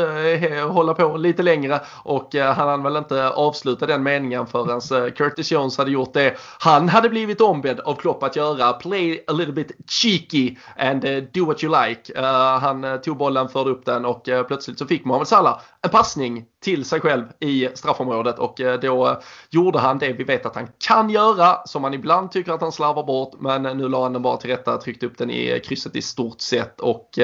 hålla 0.68 0.94
på 0.94 1.16
lite 1.16 1.42
längre 1.42 1.80
och 2.02 2.34
han 2.34 2.68
hann 2.68 2.82
väl 2.82 2.96
inte 2.96 3.28
avsluta 3.28 3.86
den 3.86 4.02
meningen 4.02 4.46
förrän 4.46 5.10
Curtis 5.10 5.52
Jones 5.52 5.78
hade 5.78 5.90
gjort 5.90 6.12
det 6.12 6.36
han 6.58 6.88
hade 6.88 7.08
blivit 7.08 7.40
ombedd 7.40 7.80
av 7.80 7.94
Klopp 7.94 8.22
att 8.22 8.36
göra. 8.36 8.72
Play 8.72 9.24
a 9.26 9.32
little 9.32 9.54
bit 9.54 9.72
cheeky 9.88 10.56
and 10.76 11.02
do 11.32 11.44
what 11.44 11.64
you 11.64 11.72
like 11.86 11.89
like. 11.90 12.12
Uh, 12.18 12.24
eh, 12.24 12.59
han 12.59 12.85
eh, 12.85 12.96
tog 12.96 13.16
bollen, 13.16 13.48
förde 13.48 13.70
upp 13.70 13.85
den 13.85 14.05
och 14.05 14.29
uh, 14.29 14.42
plötsligt 14.42 14.79
så 14.79 14.87
fick 14.87 15.05
Mohamed 15.05 15.29
Salah 15.29 15.61
en 15.83 15.90
passning 15.90 16.44
till 16.62 16.85
sig 16.85 17.00
själv 17.00 17.24
i 17.40 17.68
straffområdet 17.74 18.38
och 18.38 18.61
då 18.83 19.20
gjorde 19.50 19.79
han 19.79 19.98
det 19.98 20.12
vi 20.12 20.24
vet 20.24 20.46
att 20.46 20.55
han 20.55 20.68
kan 20.79 21.11
göra 21.11 21.66
som 21.66 21.83
man 21.83 21.94
ibland 21.94 22.33
tycker 22.33 22.53
att 22.53 22.61
han 22.61 22.72
slarvar 22.72 23.03
bort 23.03 23.40
men 23.40 23.62
nu 23.62 23.88
la 23.88 24.03
han 24.03 24.12
den 24.12 24.22
bara 24.22 24.37
till 24.37 24.50
rätta, 24.50 24.76
tryckte 24.76 25.07
upp 25.07 25.18
den 25.18 25.31
i 25.31 25.61
krysset 25.64 25.96
i 25.96 26.03
stort 26.03 26.40
sett 26.40 26.81
och 26.81 27.18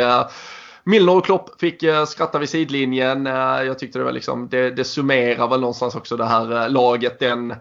Milner 0.84 1.16
och 1.16 1.24
Klopp 1.24 1.60
fick 1.60 1.84
skratta 2.06 2.38
vid 2.38 2.48
sidlinjen. 2.48 3.26
Jag 3.26 3.78
tyckte 3.78 3.98
det 3.98 4.04
var 4.04 4.12
liksom, 4.12 4.48
det, 4.48 4.70
det 4.70 4.84
summerar 4.84 5.48
väl 5.48 5.60
någonstans 5.60 5.94
också 5.94 6.16
det 6.16 6.24
här 6.24 6.68
laget. 6.68 7.18
Den 7.18 7.54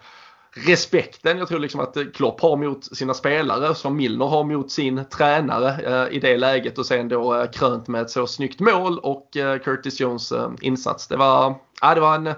respekten 0.56 1.38
jag 1.38 1.48
tror 1.48 1.60
liksom 1.60 1.80
att 1.80 1.98
Klopp 2.14 2.42
har 2.42 2.58
mot 2.58 2.98
sina 2.98 3.14
spelare 3.14 3.76
som 3.76 3.96
Milner 3.96 4.26
har 4.26 4.44
mot 4.44 4.72
sin 4.72 5.06
tränare 5.06 6.06
eh, 6.08 6.16
i 6.16 6.20
det 6.20 6.38
läget 6.38 6.78
och 6.78 6.86
sen 6.86 7.08
då 7.08 7.36
eh, 7.36 7.50
krönt 7.50 7.88
med 7.88 8.02
ett 8.02 8.10
så 8.10 8.28
snyggt 8.28 8.60
mål 8.60 9.00
och 9.00 9.38
eh, 9.38 9.60
Curtis 9.60 10.00
Jones 10.00 10.34
insats. 10.62 11.08
Det 11.08 11.18
var, 11.18 11.56
ja, 11.82 11.96
det 11.96 12.02
var 12.02 12.16
en 12.16 12.34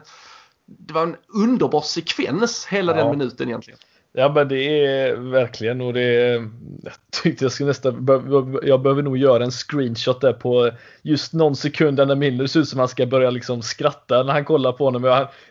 det 0.65 0.93
var 0.93 1.03
en 1.03 1.15
underbar 1.27 1.81
sekvens 1.81 2.65
hela 2.65 2.97
ja. 2.97 3.03
den 3.03 3.17
minuten 3.17 3.47
egentligen. 3.47 3.79
Ja 4.19 4.31
men 4.35 4.47
det 4.47 4.85
är 4.85 5.15
verkligen 5.15 5.81
och 5.81 5.93
det 5.93 6.01
är, 6.01 6.33
jag 6.83 6.93
tyckte 7.23 7.45
jag 7.45 7.51
skulle 7.51 7.67
nästan, 7.67 8.07
jag 8.63 8.81
behöver 8.81 9.01
nog 9.01 9.17
göra 9.17 9.43
en 9.43 9.51
screenshot 9.51 10.21
där 10.21 10.33
på 10.33 10.71
just 11.01 11.33
någon 11.33 11.55
sekund 11.55 11.97
när 11.97 12.15
Milner 12.15 12.47
ser 12.47 12.59
ut 12.59 12.67
som 12.67 12.79
han 12.79 12.87
ska 12.87 13.05
börja 13.05 13.29
liksom 13.29 13.61
skratta 13.61 14.23
när 14.23 14.33
han 14.33 14.45
kollar 14.45 14.71
på 14.71 14.85
honom. 14.85 15.01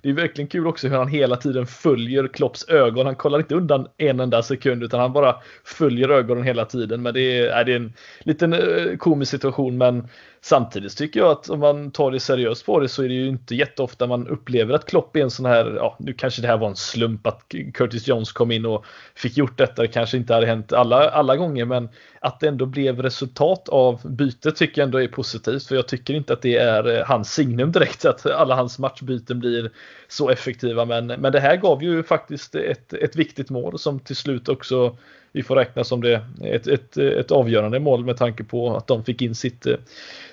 Det 0.02 0.08
är 0.08 0.12
verkligen 0.12 0.48
kul 0.48 0.66
också 0.66 0.88
hur 0.88 0.96
han 0.96 1.08
hela 1.08 1.36
tiden 1.36 1.66
följer 1.66 2.28
Klopps 2.28 2.68
ögon. 2.68 3.06
Han 3.06 3.16
kollar 3.16 3.38
inte 3.38 3.54
undan 3.54 3.88
en 3.96 4.20
enda 4.20 4.42
sekund 4.42 4.82
utan 4.82 5.00
han 5.00 5.12
bara 5.12 5.36
följer 5.64 6.08
ögonen 6.08 6.44
hela 6.44 6.64
tiden. 6.64 7.02
Men 7.02 7.14
det 7.14 7.38
är, 7.38 7.64
det 7.64 7.72
är 7.72 7.76
en 7.76 7.92
liten 8.20 8.52
eh, 8.52 8.96
komisk 8.98 9.30
situation 9.30 9.78
men 9.78 10.08
Samtidigt 10.46 10.96
tycker 10.96 11.20
jag 11.20 11.30
att 11.30 11.50
om 11.50 11.60
man 11.60 11.90
tar 11.90 12.10
det 12.10 12.20
seriöst 12.20 12.66
på 12.66 12.80
det 12.80 12.88
så 12.88 13.02
är 13.02 13.08
det 13.08 13.14
ju 13.14 13.28
inte 13.28 13.54
jätteofta 13.54 14.06
man 14.06 14.28
upplever 14.28 14.74
att 14.74 14.84
Klopp 14.86 15.16
är 15.16 15.20
en 15.20 15.30
sån 15.30 15.46
här, 15.46 15.74
ja 15.76 15.96
nu 15.98 16.12
kanske 16.12 16.42
det 16.42 16.48
här 16.48 16.56
var 16.56 16.68
en 16.68 16.76
slump 16.76 17.26
att 17.26 17.44
Curtis 17.74 18.08
Jones 18.08 18.32
kom 18.32 18.50
in 18.50 18.66
och 18.66 18.84
fick 19.14 19.36
gjort 19.36 19.58
detta. 19.58 19.82
Det 19.82 19.88
kanske 19.88 20.16
inte 20.16 20.34
hade 20.34 20.46
hänt 20.46 20.72
alla, 20.72 21.10
alla 21.10 21.36
gånger 21.36 21.64
men 21.64 21.88
att 22.26 22.40
det 22.40 22.48
ändå 22.48 22.66
blev 22.66 23.02
resultat 23.02 23.68
av 23.68 24.00
bytet 24.04 24.56
tycker 24.56 24.80
jag 24.80 24.86
ändå 24.86 25.02
är 25.02 25.08
positivt 25.08 25.66
för 25.66 25.74
jag 25.74 25.88
tycker 25.88 26.14
inte 26.14 26.32
att 26.32 26.42
det 26.42 26.56
är 26.56 26.96
eh, 26.96 27.06
hans 27.06 27.32
signum 27.32 27.72
direkt 27.72 28.04
att 28.04 28.26
alla 28.26 28.54
hans 28.54 28.78
matchbyten 28.78 29.38
blir 29.38 29.70
så 30.08 30.30
effektiva 30.30 30.84
men, 30.84 31.06
men 31.06 31.32
det 31.32 31.40
här 31.40 31.56
gav 31.56 31.82
ju 31.82 32.02
faktiskt 32.02 32.54
ett, 32.54 32.92
ett 32.92 33.16
viktigt 33.16 33.50
mål 33.50 33.78
som 33.78 34.00
till 34.00 34.16
slut 34.16 34.48
också 34.48 34.96
vi 35.32 35.42
får 35.42 35.56
räkna 35.56 35.84
som 35.84 36.02
det 36.02 36.26
ett, 36.44 36.66
ett, 36.66 36.96
ett 36.96 37.30
avgörande 37.30 37.80
mål 37.80 38.04
med 38.04 38.16
tanke 38.16 38.44
på 38.44 38.76
att 38.76 38.86
de 38.86 39.04
fick 39.04 39.22
in 39.22 39.34
sitt, 39.34 39.66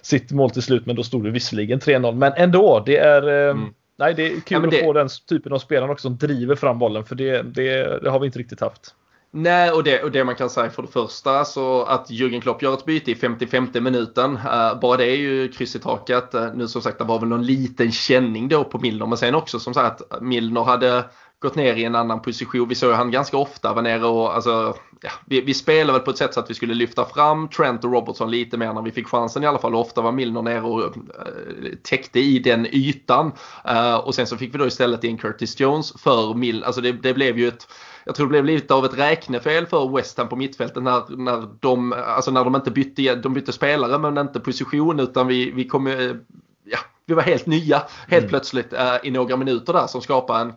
sitt 0.01 0.31
mål 0.31 0.49
till 0.49 0.63
slut 0.63 0.85
men 0.85 0.95
då 0.95 1.03
stod 1.03 1.23
det 1.23 1.31
visserligen 1.31 1.79
3-0 1.79 2.15
men 2.15 2.33
ändå 2.35 2.83
det 2.85 2.97
är 2.97 3.27
eh, 3.27 3.51
mm. 3.51 3.73
nej, 3.97 4.13
det 4.13 4.25
är 4.25 4.29
kul 4.29 4.61
ja, 4.63 4.69
det... 4.69 4.77
att 4.77 4.83
få 4.83 4.93
den 4.93 5.09
typen 5.29 5.53
av 5.53 5.59
spelare 5.59 5.91
också 5.91 6.07
som 6.07 6.17
driver 6.17 6.55
fram 6.55 6.79
bollen 6.79 7.03
för 7.03 7.15
det, 7.15 7.41
det, 7.41 7.99
det 8.03 8.09
har 8.09 8.19
vi 8.19 8.25
inte 8.25 8.39
riktigt 8.39 8.61
haft. 8.61 8.95
Nej, 9.35 9.71
och 9.71 9.83
det, 9.83 10.03
och 10.03 10.11
det 10.11 10.23
man 10.23 10.35
kan 10.35 10.49
säga 10.49 10.69
för 10.69 10.81
det 10.81 10.87
första 10.87 11.45
så 11.45 11.83
att 11.83 12.09
Jürgen 12.09 12.41
Klopp 12.41 12.61
gör 12.61 12.73
ett 12.73 12.85
byte 12.85 13.11
i 13.11 13.15
55 13.15 13.67
minuten. 13.73 14.31
Uh, 14.31 14.79
bara 14.79 14.97
det 14.97 15.05
är 15.05 15.15
ju 15.15 15.47
kryss 15.47 15.75
i 15.75 15.79
taket. 15.79 16.35
Uh, 16.35 16.53
nu 16.55 16.67
som 16.67 16.81
sagt 16.81 16.97
det 16.97 17.03
var 17.03 17.19
väl 17.19 17.29
någon 17.29 17.45
liten 17.45 17.91
känning 17.91 18.49
då 18.49 18.63
på 18.63 18.79
Milner 18.79 19.05
men 19.05 19.17
sen 19.17 19.35
också 19.35 19.59
som 19.59 19.73
sagt 19.73 20.01
att 20.01 20.21
Milner 20.21 20.63
hade 20.63 21.05
gått 21.43 21.55
ner 21.55 21.75
i 21.75 21.83
en 21.83 21.95
annan 21.95 22.21
position. 22.21 22.67
Vi 22.67 22.75
såg 22.75 22.93
han 22.93 23.11
ganska 23.11 23.37
ofta 23.37 23.73
var 23.73 23.81
nere 23.81 24.05
och 24.05 24.35
alltså, 24.35 24.75
ja, 25.01 25.11
vi, 25.25 25.41
vi 25.41 25.53
spelade 25.53 25.93
väl 25.93 26.05
på 26.05 26.11
ett 26.11 26.17
sätt 26.17 26.33
så 26.33 26.39
att 26.39 26.49
vi 26.49 26.53
skulle 26.53 26.73
lyfta 26.73 27.05
fram 27.05 27.47
Trent 27.47 27.83
och 27.83 27.91
Robertson 27.91 28.31
lite 28.31 28.57
mer 28.57 28.73
när 28.73 28.81
vi 28.81 28.91
fick 28.91 29.07
chansen 29.07 29.43
i 29.43 29.47
alla 29.47 29.59
fall. 29.59 29.75
ofta 29.75 30.01
var 30.01 30.11
Milner 30.11 30.41
nere 30.41 30.61
och 30.61 30.79
uh, 30.79 30.91
täckte 31.83 32.19
i 32.19 32.39
den 32.39 32.67
ytan. 32.71 33.31
Uh, 33.69 33.95
och 33.95 34.15
sen 34.15 34.27
så 34.27 34.37
fick 34.37 34.53
vi 34.53 34.57
då 34.57 34.67
istället 34.67 35.03
in 35.03 35.17
Curtis 35.17 35.59
Jones 35.59 35.93
för 35.97 36.33
Milner. 36.33 36.65
Alltså 36.65 36.81
det, 36.81 36.91
det 36.91 37.13
blev 37.13 37.37
ju 37.37 37.47
ett 37.47 37.67
jag 38.05 38.15
tror 38.15 38.27
det 38.27 38.31
blev 38.31 38.45
lite 38.45 38.73
av 38.73 38.85
ett 38.85 38.97
räknefel 38.97 39.65
för 39.65 39.95
West 39.95 40.17
Ham 40.17 40.29
på 40.29 40.35
mittfältet 40.35 40.83
när, 40.83 41.17
när, 41.17 41.47
de, 41.59 41.93
alltså 41.93 42.31
när 42.31 42.43
de 42.43 42.55
inte 42.55 42.71
bytte, 42.71 43.15
de 43.15 43.33
bytte 43.33 43.51
spelare 43.51 43.97
men 43.97 44.17
inte 44.17 44.39
position 44.39 44.99
utan 44.99 45.27
vi, 45.27 45.51
vi 45.51 45.67
kom 45.67 45.87
ja, 46.63 46.77
vi 47.05 47.13
var 47.13 47.23
helt 47.23 47.45
nya 47.45 47.77
helt 48.07 48.23
mm. 48.23 48.29
plötsligt 48.29 48.73
uh, 48.73 48.97
i 49.03 49.11
några 49.11 49.37
minuter 49.37 49.73
där 49.73 49.87
som 49.87 50.01
skapade 50.01 50.41
en, 50.41 50.53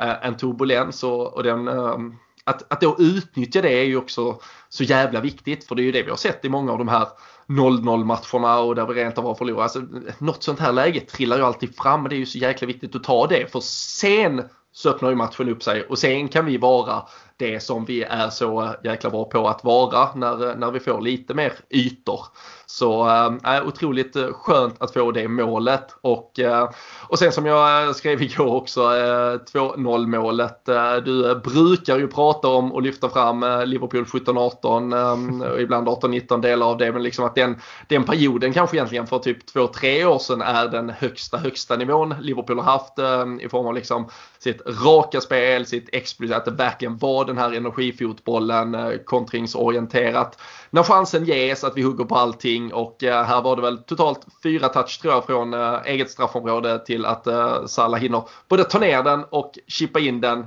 Eh, 0.00 0.26
en 0.26 0.36
turbulens 0.36 1.02
och, 1.02 1.34
och 1.34 1.42
den 1.42 1.68
ehm, 1.68 2.14
att, 2.44 2.72
att 2.72 2.80
då 2.80 2.96
utnyttja 2.98 3.62
det 3.62 3.72
är 3.72 3.84
ju 3.84 3.96
också 3.96 4.40
så 4.68 4.84
jävla 4.84 5.20
viktigt 5.20 5.64
för 5.64 5.74
det 5.74 5.82
är 5.82 5.84
ju 5.84 5.92
det 5.92 6.02
vi 6.02 6.10
har 6.10 6.16
sett 6.16 6.44
i 6.44 6.48
många 6.48 6.72
av 6.72 6.78
de 6.78 6.88
här 6.88 7.08
0-0 7.46 8.04
matcherna 8.04 8.60
och 8.60 8.74
där 8.74 8.86
vi 8.86 8.94
rent 8.94 9.18
av 9.18 9.24
har 9.24 9.34
förlorat. 9.34 9.62
Alltså, 9.62 9.82
något 10.18 10.42
sånt 10.42 10.60
här 10.60 10.72
läge 10.72 11.00
trillar 11.00 11.36
ju 11.36 11.42
alltid 11.42 11.76
fram 11.76 12.02
och 12.02 12.08
det 12.08 12.16
är 12.16 12.18
ju 12.18 12.26
så 12.26 12.38
jäkla 12.38 12.66
viktigt 12.66 12.96
att 12.96 13.04
ta 13.04 13.26
det 13.26 13.52
för 13.52 13.60
sen 13.60 14.42
så 14.72 14.90
öppnar 14.90 15.10
ju 15.10 15.16
matchen 15.16 15.48
upp 15.48 15.62
sig 15.62 15.82
och 15.82 15.98
sen 15.98 16.28
kan 16.28 16.46
vi 16.46 16.56
vara 16.56 17.02
det 17.40 17.60
som 17.60 17.84
vi 17.84 18.02
är 18.02 18.30
så 18.30 18.74
jäkla 18.84 19.10
bra 19.10 19.24
på 19.24 19.48
att 19.48 19.64
vara 19.64 20.14
när, 20.14 20.56
när 20.56 20.70
vi 20.70 20.80
får 20.80 21.00
lite 21.00 21.34
mer 21.34 21.52
ytor. 21.70 22.20
Så 22.66 23.08
äh, 23.44 23.66
otroligt 23.66 24.16
skönt 24.32 24.82
att 24.82 24.92
få 24.92 25.12
det 25.12 25.28
målet 25.28 25.86
och, 26.00 26.38
äh, 26.38 26.70
och 27.08 27.18
sen 27.18 27.32
som 27.32 27.46
jag 27.46 27.86
eh, 27.86 27.92
skrev 27.92 28.22
igår 28.22 28.54
också 28.54 28.80
äh, 28.80 29.38
2-0 29.52 30.06
målet. 30.06 30.68
Äh, 30.68 30.96
du 30.96 31.34
brukar 31.34 31.98
ju 31.98 32.08
prata 32.08 32.48
om 32.48 32.72
och 32.72 32.82
lyfta 32.82 33.08
fram 33.08 33.42
äh, 33.42 33.66
Liverpool 33.66 34.04
17-18 34.04 35.44
äh, 35.44 35.52
och 35.52 35.60
ibland 35.60 35.88
18-19 35.88 36.40
delar 36.40 36.66
av 36.66 36.78
det 36.78 36.92
men 36.92 37.02
liksom 37.02 37.24
att 37.24 37.34
den, 37.34 37.60
den 37.88 38.04
perioden 38.04 38.52
kanske 38.52 38.76
egentligen 38.76 39.06
för 39.06 39.18
typ 39.18 39.54
2-3 39.54 40.04
år 40.04 40.18
sedan 40.18 40.42
är 40.42 40.68
den 40.68 40.90
högsta 40.90 41.38
högsta 41.38 41.76
nivån 41.76 42.14
Liverpool 42.20 42.58
har 42.58 42.72
haft 42.72 42.98
i 43.40 43.48
form 43.48 43.66
av 43.66 43.74
liksom 43.74 44.08
sitt 44.42 44.62
raka 44.66 45.20
spel, 45.20 45.66
sitt 45.66 45.88
explosiva, 45.92 46.36
att 46.36 46.44
det 46.44 46.50
verkligen 46.50 46.96
var 46.96 47.24
den 47.24 47.38
här 47.38 47.52
energifotbollen, 47.52 48.98
kontringsorienterat. 49.04 50.38
När 50.70 50.82
chansen 50.82 51.24
ges 51.24 51.64
att 51.64 51.76
vi 51.76 51.82
hugger 51.82 52.04
på 52.04 52.14
allting 52.14 52.72
och 52.72 53.04
eh, 53.04 53.24
här 53.24 53.42
var 53.42 53.56
det 53.56 53.62
väl 53.62 53.78
totalt 53.78 54.26
fyra 54.42 54.68
touch 54.68 55.00
tror 55.02 55.14
jag 55.14 55.26
från 55.26 55.54
eh, 55.54 55.78
eget 55.84 56.10
straffområde 56.10 56.78
till 56.78 57.04
att 57.04 57.26
eh, 57.26 57.66
Salah 57.66 58.00
hinner 58.00 58.22
både 58.48 58.64
ta 58.64 58.78
ner 58.78 59.02
den 59.02 59.24
och 59.24 59.58
chippa 59.66 60.00
in 60.00 60.20
den 60.20 60.46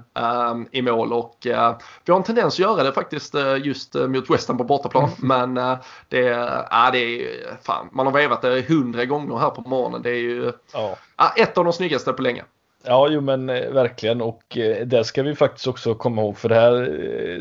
i 0.71 0.81
mål 0.81 1.13
och 1.13 1.37
vi 1.41 2.11
har 2.11 2.15
en 2.15 2.23
tendens 2.23 2.53
att 2.53 2.59
göra 2.59 2.83
det 2.83 2.91
faktiskt 2.91 3.35
just 3.63 3.93
mot 3.93 4.29
West 4.29 4.47
Ham 4.47 4.57
på 4.57 4.63
bortaplan 4.63 5.09
mm. 5.23 5.53
men 5.53 5.77
det, 6.09 6.19
ja, 6.71 6.89
det 6.91 6.99
är 6.99 7.57
fan, 7.63 7.89
man 7.91 8.05
har 8.05 8.13
vevat 8.13 8.41
det 8.41 8.69
hundra 8.69 9.05
gånger 9.05 9.37
här 9.37 9.49
på 9.49 9.61
morgonen. 9.61 10.01
Det 10.01 10.09
är 10.09 10.21
ju 10.21 10.51
ja. 10.73 10.97
ett 11.37 11.57
av 11.57 11.63
de 11.63 11.73
snyggaste 11.73 12.13
på 12.13 12.21
länge. 12.21 12.43
Ja, 12.86 13.09
jo 13.11 13.21
men 13.21 13.49
eh, 13.49 13.69
verkligen. 13.71 14.21
Och 14.21 14.57
eh, 14.57 14.88
det 14.88 15.03
ska 15.03 15.23
vi 15.23 15.36
faktiskt 15.36 15.67
också 15.67 15.95
komma 15.95 16.21
ihåg 16.21 16.38
för 16.38 16.49
det 16.49 16.55
här 16.55 16.81
eh, 16.81 17.39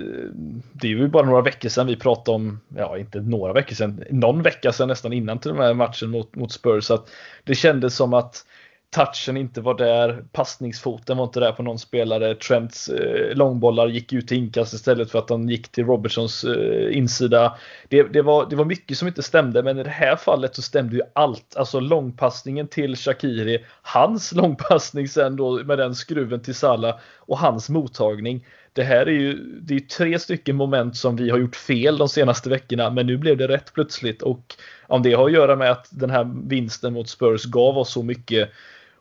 Det 0.72 0.86
är 0.86 0.90
ju 0.90 1.09
bara 1.09 1.26
några 1.26 1.43
veckor 1.43 1.68
sedan 1.68 1.86
vi 1.86 1.97
pratade 1.97 2.34
om, 2.34 2.61
ja 2.76 2.99
inte 2.99 3.20
några 3.20 3.53
veckor 3.53 3.74
sedan, 3.74 4.05
någon 4.11 4.43
vecka 4.43 4.72
sedan 4.72 4.88
nästan 4.88 5.12
innan 5.12 5.38
till 5.38 5.51
den 5.51 5.61
här 5.61 5.74
matchen 5.74 6.11
mot, 6.11 6.34
mot 6.34 6.53
Spurs. 6.53 6.90
Att 6.90 7.11
det 7.45 7.55
kändes 7.55 7.97
som 7.97 8.14
att 8.14 8.47
touchen 8.93 9.36
inte 9.36 9.61
var 9.61 9.74
där, 9.74 10.24
passningsfoten 10.32 11.16
var 11.16 11.24
inte 11.24 11.40
där 11.40 11.53
på 11.53 11.62
någon 11.62 11.78
spelare. 11.78 12.34
Trents 12.34 12.88
eh, 12.88 13.36
långbollar 13.36 13.88
gick 13.88 14.12
ut 14.12 14.28
till 14.28 14.36
inkast 14.36 14.74
istället 14.74 15.11
för 15.11 15.18
att 15.18 15.30
han 15.30 15.49
gick 15.49 15.68
till 15.68 15.86
Robertsons 15.86 16.45
eh, 16.45 16.97
insida. 16.97 17.59
Det, 17.88 18.03
det, 18.03 18.22
var, 18.22 18.47
det 18.51 18.57
var 18.57 18.64
mycket 18.64 18.99
som 18.99 19.09
inte 19.09 19.22
stämde, 19.22 19.62
men 19.62 19.78
i 19.78 19.82
det 19.82 19.90
här 19.90 20.16
fallet 20.16 20.57
så 20.57 20.62
stämde 20.62 20.97
ju 20.97 21.03
allt. 21.12 21.57
Alltså 21.57 21.80
långpassningen 21.80 22.68
till 22.68 22.97
Shakiri, 22.97 23.64
hans 23.82 24.32
långpassning 24.34 25.09
sen 25.09 25.36
då 25.36 25.64
med 25.64 25.78
den 25.78 25.95
skruven 25.95 26.40
till 26.40 26.55
Salah 26.55 26.99
och 27.18 27.38
hans 27.38 27.68
mottagning. 27.68 28.47
Det 28.72 28.82
här 28.82 29.07
är 29.07 29.12
ju 29.12 29.34
det 29.61 29.74
är 29.74 29.80
tre 29.80 30.18
stycken 30.18 30.57
moment 30.57 30.97
som 30.97 31.16
vi 31.16 31.30
har 31.30 31.38
gjort 31.38 31.57
fel 31.57 31.99
de 31.99 32.09
senaste 32.09 32.51
veckorna, 32.51 32.90
men 32.90 33.07
nu 33.07 33.16
blev 33.16 33.36
det 33.36 33.49
rätt 33.49 33.74
plötsligt 33.74 34.22
och 34.22 34.55
om 34.86 35.03
det 35.03 35.12
har 35.12 35.26
att 35.26 35.32
göra 35.32 35.57
med 35.57 35.70
att 35.70 35.88
den 35.90 36.11
här 36.11 36.49
vinsten 36.49 36.93
mot 36.93 37.09
Spurs 37.09 37.45
gav 37.45 37.78
oss 37.78 37.93
så 37.93 38.03
mycket 38.03 38.51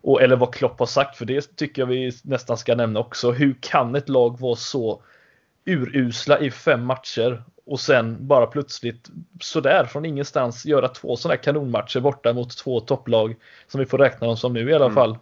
och, 0.02 0.22
eller 0.22 0.36
vad 0.36 0.54
Klopp 0.54 0.80
har 0.80 0.86
sagt, 0.86 1.18
för 1.18 1.26
det 1.26 1.56
tycker 1.56 1.82
jag 1.82 1.88
vi 1.88 2.12
nästan 2.24 2.58
ska 2.58 2.76
nämna 2.76 2.99
också. 2.99 3.32
Hur 3.32 3.56
kan 3.62 3.95
ett 3.95 4.10
lag 4.10 4.39
vara 4.39 4.56
så 4.56 5.02
urusla 5.66 6.39
i 6.39 6.52
fem 6.52 6.86
matcher 6.86 7.43
och 7.66 7.80
sen 7.80 8.28
bara 8.28 8.45
plötsligt 8.45 9.10
sådär 9.41 9.86
från 9.86 10.06
ingenstans 10.06 10.66
göra 10.66 10.88
två 10.88 11.16
sådana 11.16 11.36
här 11.36 11.43
kanonmatcher 11.43 11.99
borta 11.99 12.34
mot 12.34 12.58
två 12.58 12.80
topplag 12.80 13.36
som 13.68 13.80
vi 13.80 13.86
får 13.86 13.97
räkna 13.97 14.28
dem 14.28 14.38
som 14.38 14.54
nu 14.54 14.70
i 14.70 14.74
alla 14.74 14.86
mm. 14.86 14.95
fall. 14.95 15.18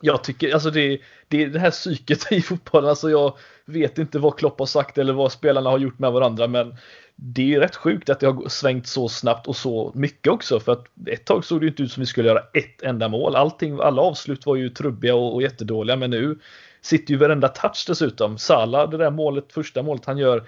Jag 0.00 0.24
tycker 0.24 0.52
alltså 0.52 0.70
det, 0.70 1.00
det 1.28 1.42
är 1.42 1.48
det 1.48 1.58
här 1.58 1.70
psyket 1.70 2.32
i 2.32 2.40
fotbollen. 2.40 2.90
Alltså 2.90 3.10
jag 3.10 3.36
vet 3.64 3.98
inte 3.98 4.18
vad 4.18 4.38
Klopp 4.38 4.58
har 4.58 4.66
sagt 4.66 4.98
eller 4.98 5.12
vad 5.12 5.32
spelarna 5.32 5.70
har 5.70 5.78
gjort 5.78 5.98
med 5.98 6.12
varandra 6.12 6.48
men 6.48 6.76
det 7.16 7.54
är 7.54 7.60
rätt 7.60 7.76
sjukt 7.76 8.10
att 8.10 8.20
det 8.20 8.26
har 8.26 8.48
svängt 8.48 8.86
så 8.86 9.08
snabbt 9.08 9.48
och 9.48 9.56
så 9.56 9.92
mycket 9.94 10.32
också 10.32 10.60
för 10.60 10.72
att 10.72 10.84
ett 11.06 11.24
tag 11.24 11.44
såg 11.44 11.60
det 11.60 11.66
inte 11.66 11.82
ut 11.82 11.92
som 11.92 12.00
vi 12.00 12.06
skulle 12.06 12.28
göra 12.28 12.42
ett 12.54 12.82
enda 12.82 13.08
mål. 13.08 13.36
Allting, 13.36 13.78
alla 13.80 14.02
avslut 14.02 14.46
var 14.46 14.56
ju 14.56 14.68
trubbiga 14.68 15.14
och, 15.14 15.34
och 15.34 15.42
jättedåliga 15.42 15.96
men 15.96 16.10
nu 16.10 16.38
sitter 16.80 17.12
ju 17.12 17.18
varenda 17.18 17.48
touch 17.48 17.84
dessutom. 17.88 18.38
Salah, 18.38 18.90
det 18.90 18.96
där 18.96 19.10
målet, 19.10 19.52
första 19.52 19.82
målet 19.82 20.04
han 20.04 20.18
gör 20.18 20.44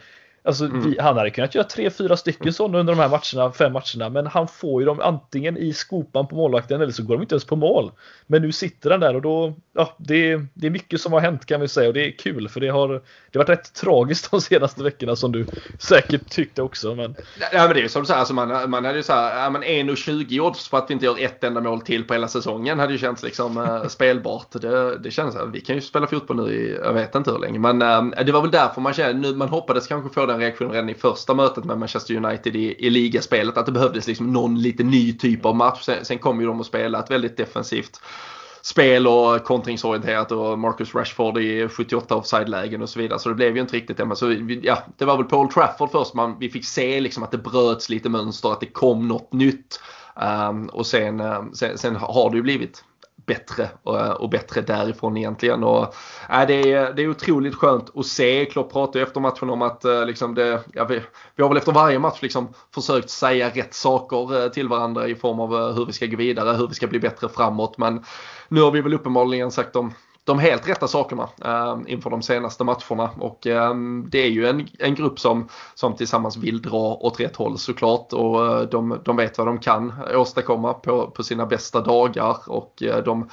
Alltså, 0.47 0.65
mm. 0.65 0.91
vi, 0.91 0.99
han 1.01 1.17
hade 1.17 1.31
kunnat 1.31 1.55
göra 1.55 1.65
tre, 1.65 1.91
fyra 1.91 2.17
stycken 2.17 2.53
sådana 2.53 2.79
under 2.79 2.95
de 2.95 3.01
här 3.01 3.09
matcherna, 3.09 3.53
fem 3.53 3.73
matcherna, 3.73 4.11
men 4.11 4.27
han 4.27 4.49
får 4.49 4.83
ju 4.83 4.87
dem 4.87 5.01
antingen 5.01 5.57
i 5.57 5.73
skopan 5.73 6.27
på 6.27 6.37
målvakten 6.37 6.81
eller 6.81 6.93
så 6.93 7.03
går 7.03 7.15
de 7.15 7.23
inte 7.23 7.35
ens 7.35 7.45
på 7.45 7.57
mål. 7.57 7.93
Men 8.27 8.43
nu 8.43 8.53
sitter 8.53 8.91
den 8.91 9.01
där 9.01 9.17
och 9.17 9.23
då, 9.23 9.55
ja, 9.73 9.95
det, 9.99 10.41
det 10.55 10.67
är 10.67 10.71
mycket 10.71 11.01
som 11.01 11.13
har 11.13 11.21
hänt 11.21 11.47
kan 11.47 11.61
vi 11.61 11.69
säga 11.69 11.89
och 11.89 11.95
det 11.95 12.07
är 12.07 12.11
kul 12.11 12.49
för 12.49 12.61
det 12.61 12.69
har, 12.69 12.89
det 12.89 13.39
har 13.39 13.45
varit 13.45 13.49
rätt 13.49 13.75
tragiskt 13.75 14.31
de 14.31 14.41
senaste 14.41 14.83
veckorna 14.83 15.17
som 15.17 15.33
du 15.33 15.47
säkert 15.79 16.31
tyckte 16.31 16.63
också. 16.63 16.95
Men... 16.95 17.15
Ja, 17.53 17.67
men 17.67 17.75
det 17.77 17.83
är 17.83 17.89
som 17.89 18.03
du 18.03 18.07
säger, 18.07 18.19
alltså 18.19 18.35
man, 18.35 18.71
man 18.71 18.85
hade 18.85 18.97
ju 18.97 19.03
så 19.03 19.13
här, 19.13 19.51
men 19.51 19.63
1,20 19.63 20.41
odds 20.41 20.69
för 20.69 20.79
att 20.79 20.91
vi 20.91 20.95
inte 20.95 21.07
gör 21.07 21.25
ett 21.25 21.45
enda 21.45 21.61
mål 21.61 21.81
till 21.81 22.05
på 22.05 22.15
hela 22.15 22.29
säsongen 22.29 22.79
hade 22.79 22.93
ju 22.93 22.99
känts 22.99 23.23
liksom 23.23 23.59
äh, 23.59 23.87
spelbart. 23.89 24.47
Det, 24.51 24.99
det 24.99 25.11
känns 25.11 25.37
vi 25.53 25.61
kan 25.61 25.75
ju 25.75 25.81
spela 25.81 26.07
fotboll 26.07 26.37
nu 26.37 26.53
i, 26.53 26.79
jag 26.83 26.93
vet 26.93 27.15
inte 27.15 27.31
hur 27.31 27.39
länge, 27.39 27.59
men 27.59 27.83
äh, 27.83 28.25
det 28.25 28.33
var 28.33 28.43
väl 28.43 28.51
därför 28.51 28.81
man 28.81 28.93
kände, 28.93 29.29
nu, 29.29 29.37
man 29.37 29.49
hoppades 29.49 29.87
kanske 29.87 30.15
få 30.15 30.27
den 30.27 30.36
den 30.37 30.43
reaktionen 30.43 30.73
redan 30.73 30.89
i 30.89 30.95
första 30.95 31.35
mötet 31.35 31.65
med 31.65 31.79
Manchester 31.79 32.17
United 32.17 32.57
i, 32.57 32.87
i 32.87 32.91
ligaspelet. 32.91 33.57
Att 33.57 33.67
det 33.67 33.73
behövdes 33.73 34.07
liksom 34.07 34.33
någon 34.33 34.63
lite 34.63 34.83
ny 34.83 35.13
typ 35.13 35.45
av 35.45 35.57
match. 35.57 35.83
Sen, 35.83 36.05
sen 36.05 36.19
kom 36.19 36.41
ju 36.41 36.47
de 36.47 36.61
att 36.61 36.67
spela 36.67 36.99
ett 36.99 37.11
väldigt 37.11 37.37
defensivt 37.37 38.01
spel 38.63 39.07
och 39.07 39.45
kontringsorienterat 39.45 40.33
och 40.33 40.59
Marcus 40.59 40.95
Rashford 40.95 41.39
i 41.39 41.69
78 41.69 42.17
offside-lägen 42.17 42.83
och 42.83 42.89
så 42.89 42.99
vidare. 42.99 43.19
Så 43.19 43.29
det 43.29 43.35
blev 43.35 43.55
ju 43.55 43.61
inte 43.61 43.77
riktigt 43.77 43.97
det. 43.97 44.05
Men 44.05 44.17
så, 44.17 44.33
ja, 44.63 44.79
det 44.97 45.05
var 45.05 45.17
väl 45.17 45.27
Paul 45.27 45.49
Trafford 45.49 45.91
först 45.91 46.15
man, 46.15 46.37
vi 46.41 46.51
fick 46.51 46.65
se 46.65 47.01
liksom 47.01 47.23
att 47.23 47.31
det 47.31 47.39
bröts 47.39 47.89
lite 47.89 48.09
mönster, 48.09 48.53
att 48.53 48.61
det 48.61 48.67
kom 48.67 49.09
något 49.09 49.33
nytt. 49.33 49.81
Um, 50.51 50.67
och 50.67 50.87
sen, 50.87 51.21
ehm, 51.21 51.55
sen, 51.55 51.79
sen, 51.79 51.97
har 51.97 52.31
det 52.31 52.37
ju 52.37 52.43
blivit 52.43 52.85
bättre 53.27 53.69
och, 53.83 54.21
och 54.21 54.31
bättre 54.31 54.61
därifrån 54.61 55.17
egentligen. 55.17 55.65
Och, 55.65 55.95
äh, 56.31 56.47
det, 56.47 56.73
är, 56.73 56.93
det 56.93 57.03
är 57.03 57.11
otroligt 57.11 57.55
skönt 57.55 57.97
att 57.97 58.07
se. 58.07 58.45
Klopp 58.45 58.73
pratade 58.73 59.03
efter 59.05 59.21
matchen 59.21 59.51
om 59.51 59.63
att 59.63 59.85
eh, 59.85 60.07
liksom 60.07 60.35
det, 60.35 60.61
ja, 60.73 60.85
vi, 60.85 61.01
vi, 61.37 61.43
har 61.43 61.49
väl 61.49 61.59
efter 61.59 61.73
varje 61.73 61.99
match 61.99 62.19
liksom 62.23 62.49
försökt 62.75 63.11
säga 63.11 63.51
rätt 63.51 63.75
saker 63.75 64.49
till 64.49 64.69
varandra 64.69 65.09
i 65.09 65.15
form 65.15 65.41
av 65.41 65.75
hur 65.75 65.87
vi 65.87 65.93
ska 65.93 66.07
gå 66.07 66.17
vidare, 66.17 66.57
hur 66.57 66.69
vi 66.69 66.75
ska 66.75 66.87
bli 66.87 66.99
bättre 66.99 67.29
framåt. 67.29 67.79
Men 67.79 68.05
nu 68.49 68.61
har 68.61 68.71
vi 68.71 68.81
väl 68.81 68.95
uppenbarligen 68.95 69.51
sagt 69.51 69.73
de 69.73 69.95
de 70.27 70.39
helt 70.39 70.69
rätta 70.69 70.89
sakerna 70.89 71.29
eh, 71.45 71.79
inför 71.87 72.11
de 72.11 72.23
senaste 72.23 72.65
matcherna. 72.65 73.11
Och 73.21 73.47
eh, 73.47 73.75
det 74.09 74.19
är 74.19 74.29
ju 74.29 74.47
en, 74.47 74.69
en 74.79 74.95
grupp 74.95 75.21
som, 75.21 75.49
som 75.75 75.97
tillsammans 75.97 76.37
vill 76.37 76.63
dra 76.63 76.95
åt 76.95 77.21
rätt 77.21 77.37
håll 77.37 77.59
såklart. 77.59 78.13
Och 78.13 78.47
eh, 78.47 78.63
de, 78.63 79.01
de 79.05 79.17
vet 79.17 79.39
vad 79.39 79.47
de 79.47 79.59
kan 79.59 79.93
åstadkomma 80.15 80.75
på, 80.75 81.11
på 81.11 81.23
sina 81.23 81.47
bästa 81.47 81.81
dagar. 81.81 82.37
Och 82.47 82.83
eh, 82.83 83.05
de, 83.05 83.29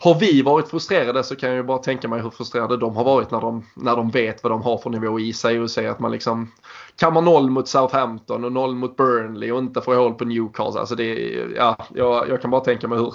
har 0.00 0.14
vi 0.14 0.42
varit 0.42 0.68
frustrerade 0.68 1.24
så 1.24 1.36
kan 1.36 1.48
jag 1.48 1.56
ju 1.56 1.62
bara 1.62 1.78
tänka 1.78 2.08
mig 2.08 2.20
hur 2.20 2.30
frustrerade 2.30 2.76
de 2.76 2.96
har 2.96 3.04
varit 3.04 3.30
när 3.30 3.40
de, 3.40 3.66
när 3.74 3.96
de 3.96 4.10
vet 4.10 4.42
vad 4.42 4.52
de 4.52 4.62
har 4.62 4.78
för 4.78 4.90
nivå 4.90 5.20
i 5.20 5.32
sig 5.32 5.60
och 5.60 5.70
säger 5.70 5.90
att 5.90 6.00
man 6.00 6.12
liksom 6.12 6.52
kan 6.96 7.14
man 7.14 7.24
noll 7.24 7.50
mot 7.50 7.68
Southampton 7.68 8.44
och 8.44 8.52
noll 8.52 8.74
mot 8.74 8.96
Burnley 8.96 9.52
och 9.52 9.58
inte 9.58 9.80
få 9.80 9.94
hål 9.94 10.14
på 10.14 10.24
Newcastle. 10.24 10.80
Alltså 10.80 10.94
det, 10.94 11.14
ja, 11.56 11.76
jag, 11.94 12.28
jag 12.28 12.42
kan 12.42 12.50
bara 12.50 12.60
tänka 12.60 12.88
mig 12.88 12.98
hur, 12.98 13.14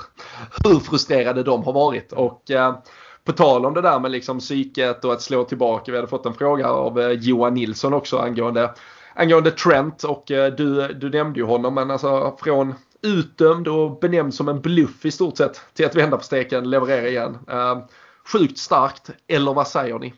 hur 0.63 0.79
frustrerade 0.79 1.43
de 1.43 1.63
har 1.63 1.73
varit. 1.73 2.11
Och 2.11 2.51
eh, 2.51 2.75
på 3.23 3.31
tal 3.31 3.65
om 3.65 3.73
det 3.73 3.81
där 3.81 3.99
med 3.99 4.11
liksom 4.11 4.39
psyket 4.39 5.05
och 5.05 5.13
att 5.13 5.21
slå 5.21 5.43
tillbaka. 5.43 5.91
Vi 5.91 5.97
hade 5.97 6.07
fått 6.07 6.25
en 6.25 6.33
fråga 6.33 6.69
av 6.69 6.99
eh, 6.99 7.09
Johan 7.09 7.53
Nilsson 7.53 7.93
också 7.93 8.17
angående, 8.17 8.73
angående 9.13 9.51
Trent 9.51 10.03
och 10.03 10.31
eh, 10.31 10.53
du, 10.53 10.87
du 10.87 11.09
nämnde 11.09 11.39
ju 11.39 11.45
honom 11.45 11.73
men 11.73 11.91
alltså 11.91 12.37
från 12.41 12.73
utdömd 13.01 13.67
och 13.67 13.99
benämnd 13.99 14.33
som 14.33 14.49
en 14.49 14.61
bluff 14.61 15.05
i 15.05 15.11
stort 15.11 15.37
sett 15.37 15.61
till 15.73 15.85
att 15.85 15.95
vända 15.95 16.17
på 16.17 16.23
steken, 16.23 16.69
leverera 16.69 17.07
igen. 17.07 17.37
Uh, 17.51 17.85
sjukt 18.33 18.57
starkt, 18.57 19.09
eller 19.27 19.53
vad 19.53 19.67
säger 19.67 19.99
ni? 19.99 20.13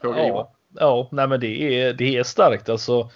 Frågar 0.00 0.18
ja, 0.18 0.52
ja 0.74 1.08
nej 1.12 1.28
men 1.28 1.40
det 1.40 1.80
är, 1.80 1.92
det 1.92 2.16
är 2.16 2.22
starkt 2.22 2.68
alltså. 2.68 3.10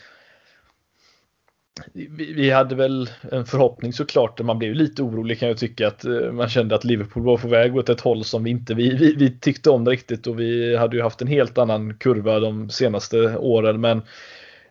Vi, 1.94 2.50
hade 2.50 2.74
väl 2.74 3.08
en 3.32 3.46
förhoppning 3.46 3.92
såklart, 3.92 4.40
man 4.40 4.58
blev 4.58 4.74
lite 4.74 5.02
orolig 5.02 5.38
kan 5.38 5.48
jag 5.48 5.58
tycka 5.58 5.88
att 5.88 6.04
eh, 6.04 6.32
man 6.32 6.48
kände 6.48 6.74
att 6.74 6.84
Liverpool 6.84 7.24
var 7.24 7.36
på 7.36 7.48
väg 7.48 7.76
åt 7.76 7.88
ett 7.88 8.00
håll 8.00 8.24
som 8.24 8.44
vi 8.44 8.50
inte 8.50 8.74
vi, 8.74 8.96
vi, 8.96 9.14
vi 9.14 9.38
tyckte 9.38 9.70
om 9.70 9.88
riktigt 9.88 10.26
och 10.26 10.40
vi 10.40 10.76
hade 10.76 10.96
ju 10.96 11.02
haft 11.02 11.22
en 11.22 11.28
helt 11.28 11.58
annan 11.58 11.94
kurva 11.94 12.40
de 12.40 12.70
senaste 12.70 13.36
åren 13.36 13.80
men 13.80 14.02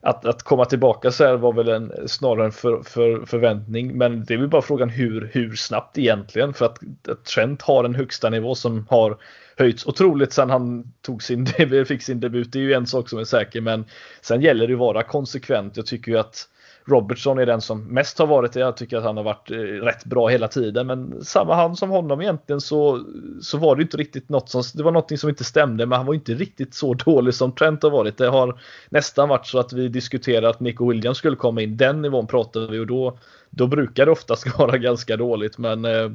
att, 0.01 0.25
att 0.25 0.43
komma 0.43 0.65
tillbaka 0.65 1.11
så 1.11 1.23
här 1.23 1.37
var 1.37 1.53
väl 1.53 1.67
en, 1.67 1.93
snarare 2.07 2.45
en 2.45 2.51
för, 2.51 2.83
för, 2.83 3.25
förväntning. 3.25 3.97
Men 3.97 4.25
det 4.25 4.33
är 4.33 4.37
väl 4.37 4.47
bara 4.47 4.61
frågan 4.61 4.89
hur, 4.89 5.29
hur 5.33 5.55
snabbt 5.55 5.97
egentligen. 5.97 6.53
För 6.53 6.65
att, 6.65 6.79
att 7.07 7.25
Trent 7.25 7.61
har 7.61 7.83
en 7.83 7.95
högsta 7.95 8.29
nivå 8.29 8.55
som 8.55 8.85
har 8.89 9.17
höjts 9.57 9.85
otroligt 9.85 10.33
sedan 10.33 10.49
han 10.49 10.93
tog 11.01 11.23
sin, 11.23 11.45
fick 11.87 12.01
sin 12.01 12.19
debut. 12.19 12.51
Det 12.51 12.59
är 12.59 12.63
ju 12.63 12.73
en 12.73 12.87
sak 12.87 13.09
som 13.09 13.19
är 13.19 13.23
säker. 13.23 13.61
Men 13.61 13.85
sen 14.21 14.41
gäller 14.41 14.67
det 14.67 14.73
att 14.73 14.79
vara 14.79 15.03
konsekvent. 15.03 15.77
Jag 15.77 15.85
tycker 15.85 16.11
ju 16.11 16.17
att 16.17 16.47
Robertson 16.85 17.39
är 17.39 17.45
den 17.45 17.61
som 17.61 17.83
mest 17.83 18.19
har 18.19 18.27
varit 18.27 18.53
det. 18.53 18.59
Jag 18.59 18.77
tycker 18.77 18.97
att 18.97 19.03
han 19.03 19.17
har 19.17 19.23
varit 19.23 19.51
eh, 19.51 19.55
rätt 19.57 20.05
bra 20.05 20.27
hela 20.27 20.47
tiden. 20.47 20.87
Men 20.87 21.25
samma 21.25 21.55
han 21.55 21.75
som 21.75 21.89
honom 21.89 22.21
egentligen 22.21 22.61
så, 22.61 23.05
så 23.41 23.57
var 23.57 23.75
det 23.75 23.81
inte 23.81 23.97
riktigt 23.97 24.29
något 24.29 24.49
som, 24.49 24.63
det 24.73 24.83
var 24.83 24.91
någonting 24.91 25.17
som 25.17 25.29
inte 25.29 25.43
stämde. 25.43 25.85
Men 25.85 25.97
han 25.97 26.05
var 26.05 26.13
inte 26.13 26.33
riktigt 26.33 26.73
så 26.73 26.93
dålig 27.05 27.33
som 27.33 27.51
Trent 27.51 27.83
har 27.83 27.89
varit. 27.89 28.17
Det 28.17 28.27
har 28.27 28.59
nästan 28.89 29.29
varit 29.29 29.47
så 29.47 29.59
att 29.59 29.73
vi 29.73 29.87
diskuterade 29.87 30.49
att 30.49 30.59
Nico 30.59 30.89
Williams 30.89 31.17
skulle 31.17 31.35
komma 31.35 31.61
in. 31.61 31.77
Den 31.77 32.01
nivån 32.01 32.27
pratar 32.27 32.67
vi 32.67 32.79
och 32.79 32.87
då, 32.87 33.17
då 33.49 33.67
brukar 33.67 34.05
det 34.05 34.11
oftast 34.11 34.57
vara 34.57 34.77
ganska 34.77 35.17
dåligt. 35.17 35.57
Men 35.57 35.85
eh, 35.85 36.09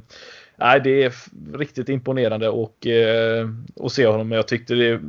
Nej, 0.58 0.80
det 0.84 1.04
är 1.04 1.14
riktigt 1.58 1.88
imponerande 1.88 2.48
och, 2.48 2.86
eh, 2.86 3.48
se 3.88 4.06
honom. 4.06 4.32
Jag 4.32 4.48
tyckte 4.48 4.74
det 4.74 5.00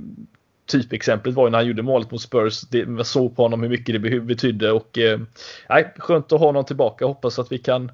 typexemplet 0.68 1.36
var 1.36 1.44
ju 1.48 1.52
när 1.52 1.58
han 1.58 1.68
gjorde 1.68 1.84
målet 1.84 2.12
mot 2.12 2.22
Spurs. 2.22 2.62
Det, 2.62 2.86
man 2.86 3.06
såg 3.06 3.36
på 3.36 3.42
honom 3.42 3.62
hur 3.62 3.70
mycket 3.70 4.02
det 4.02 4.20
betydde 4.20 4.72
och 4.72 4.98
eh, 4.98 5.20
skönt 5.98 6.32
att 6.32 6.40
ha 6.40 6.48
honom 6.48 6.66
tillbaka. 6.66 7.06
Hoppas 7.06 7.40
att 7.40 7.52
vi 7.52 7.58
kan 7.58 7.92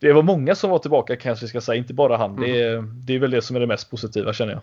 det 0.00 0.12
var 0.12 0.22
många 0.22 0.54
som 0.54 0.70
var 0.70 0.78
tillbaka 0.78 1.16
kanske 1.16 1.44
vi 1.44 1.48
ska 1.48 1.60
säga, 1.60 1.78
inte 1.78 1.94
bara 1.94 2.16
han. 2.16 2.30
Mm. 2.30 2.42
Det, 2.42 2.62
är, 2.62 2.82
det 2.82 3.14
är 3.14 3.18
väl 3.18 3.30
det 3.30 3.42
som 3.42 3.56
är 3.56 3.60
det 3.60 3.66
mest 3.66 3.90
positiva 3.90 4.32
känner 4.32 4.52
jag. 4.52 4.62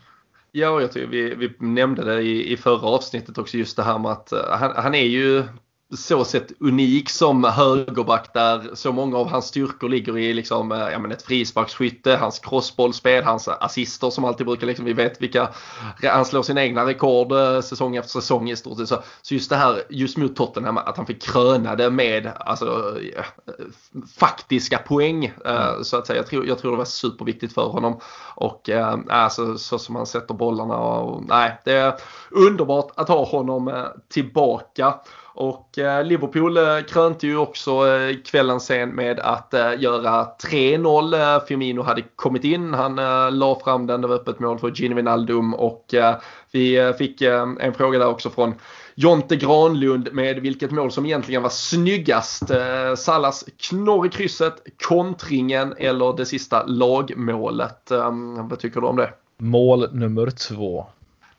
Ja, 0.52 0.82
jag 0.82 0.92
tycker 0.92 1.08
vi, 1.08 1.36
vi 1.36 1.52
nämnde 1.60 2.04
det 2.04 2.22
i, 2.22 2.54
i 2.54 2.58
förra 2.58 2.88
avsnittet 2.88 3.38
också 3.38 3.58
just 3.58 3.78
det 3.78 3.84
här 3.84 4.00
med 4.00 4.12
att 4.12 4.34
uh, 4.34 4.40
han, 4.52 4.72
han, 4.76 4.96
är 4.96 5.06
ju 5.06 5.44
så 5.94 6.26
sett 6.26 6.52
unik 6.60 7.10
som 7.10 7.44
högerback 7.44 8.34
där 8.34 8.70
så 8.74 8.92
många 8.92 9.18
av 9.18 9.28
hans 9.30 9.46
styrkor 9.46 9.90
ligger 9.90 10.18
i 10.18 10.34
liksom, 10.34 10.72
eh, 10.72 10.90
ja, 10.92 11.00
men 11.00 11.12
ett 11.12 11.22
frisparksskytte, 11.22 12.16
hans 12.16 12.40
crossbollspel, 12.40 13.24
hans 13.24 13.48
assister 13.48 14.10
som 14.10 14.26
alltid 14.26 14.46
brukar, 14.46 14.68
liksom, 14.68 14.86
vi 14.86 14.94
vet 14.94 15.22
vilka, 15.22 15.50
han 16.04 16.26
slår 16.26 16.44
sina 16.44 16.64
egna 16.64 16.86
rekord 16.86 17.32
eh, 17.32 17.62
säsong 17.62 17.96
efter 17.96 18.10
säsong 18.10 18.50
i 18.50 18.56
stort 18.56 18.78
sett. 18.78 18.88
Så, 18.88 19.04
så 19.22 19.34
just 19.34 19.50
det 19.50 19.56
här, 19.56 19.84
just 19.90 20.18
mot 20.18 20.36
Tottenham, 20.36 20.78
att 20.78 20.98
han 20.98 21.06
fick 21.06 21.22
kröna 21.22 21.76
det 21.76 21.90
med 21.90 22.32
alltså, 22.40 22.98
faktiska 24.18 24.78
poäng. 24.78 25.26
Eh, 25.26 25.68
mm. 25.68 25.84
Så 25.84 25.98
att 25.98 26.08
säga, 26.08 26.18
jag 26.18 26.28
tror, 26.28 26.48
jag 26.48 26.60
tror 26.60 26.72
det 26.72 26.78
var 26.78 26.86
superviktigt 26.86 27.54
för 27.54 27.68
honom. 27.68 28.00
Och 28.36 28.70
äh, 28.70 28.98
alltså, 29.10 29.58
så 29.58 29.80
som 29.80 29.96
han 29.96 30.06
sätter 30.06 30.34
bollarna 30.34 30.78
och 30.78 31.24
nej, 31.26 31.62
det 31.66 31.74
är 31.74 31.94
underbart 32.32 32.92
att 32.96 33.08
ha 33.08 33.26
honom 33.26 33.86
tillbaka. 34.10 34.94
Och 35.38 35.80
eh, 35.80 36.04
Liverpool 36.04 36.58
eh, 36.58 36.82
krönte 36.88 37.28
ju 37.28 37.38
också 37.38 37.88
eh, 37.88 38.16
kvällen 38.26 38.60
sen 38.60 38.90
med 38.90 39.20
att 39.20 39.54
göra 39.78 40.28
3-0. 40.44 41.46
Firmino 41.48 41.82
hade 41.82 42.02
kommit 42.16 42.44
in, 42.44 42.74
han 42.74 42.96
la 43.40 43.60
fram 43.64 43.88
den, 43.88 44.02
det 44.02 44.08
var 44.08 44.16
öppet 44.16 44.40
mål 44.40 44.60
för 44.60 44.72
Gini 44.72 44.96
Wijnaldum 44.96 45.54
och 45.54 45.94
vi 46.52 46.94
fick 46.98 47.22
en 47.22 47.74
fråga 47.74 48.00
där 48.00 48.08
också 48.08 48.30
från 48.30 48.54
Jonte 48.96 49.36
Granlund 49.36 50.10
med 50.12 50.40
vilket 50.40 50.72
mål 50.72 50.92
som 50.92 51.06
egentligen 51.06 51.42
var 51.42 51.50
snyggast. 51.50 52.52
Sallas 52.98 53.46
knorr 53.58 54.06
i 54.06 54.10
krysset, 54.10 54.64
kontringen 54.88 55.74
eller 55.78 56.18
det 56.18 56.26
sista 56.26 56.66
lagmålet. 56.66 57.92
Vad 58.50 58.60
tycker 58.60 58.82
du 58.82 58.88
om 58.88 58.96
det? 58.96 59.14
Mål 59.38 59.88
nummer 59.92 60.30
två. 60.30 60.86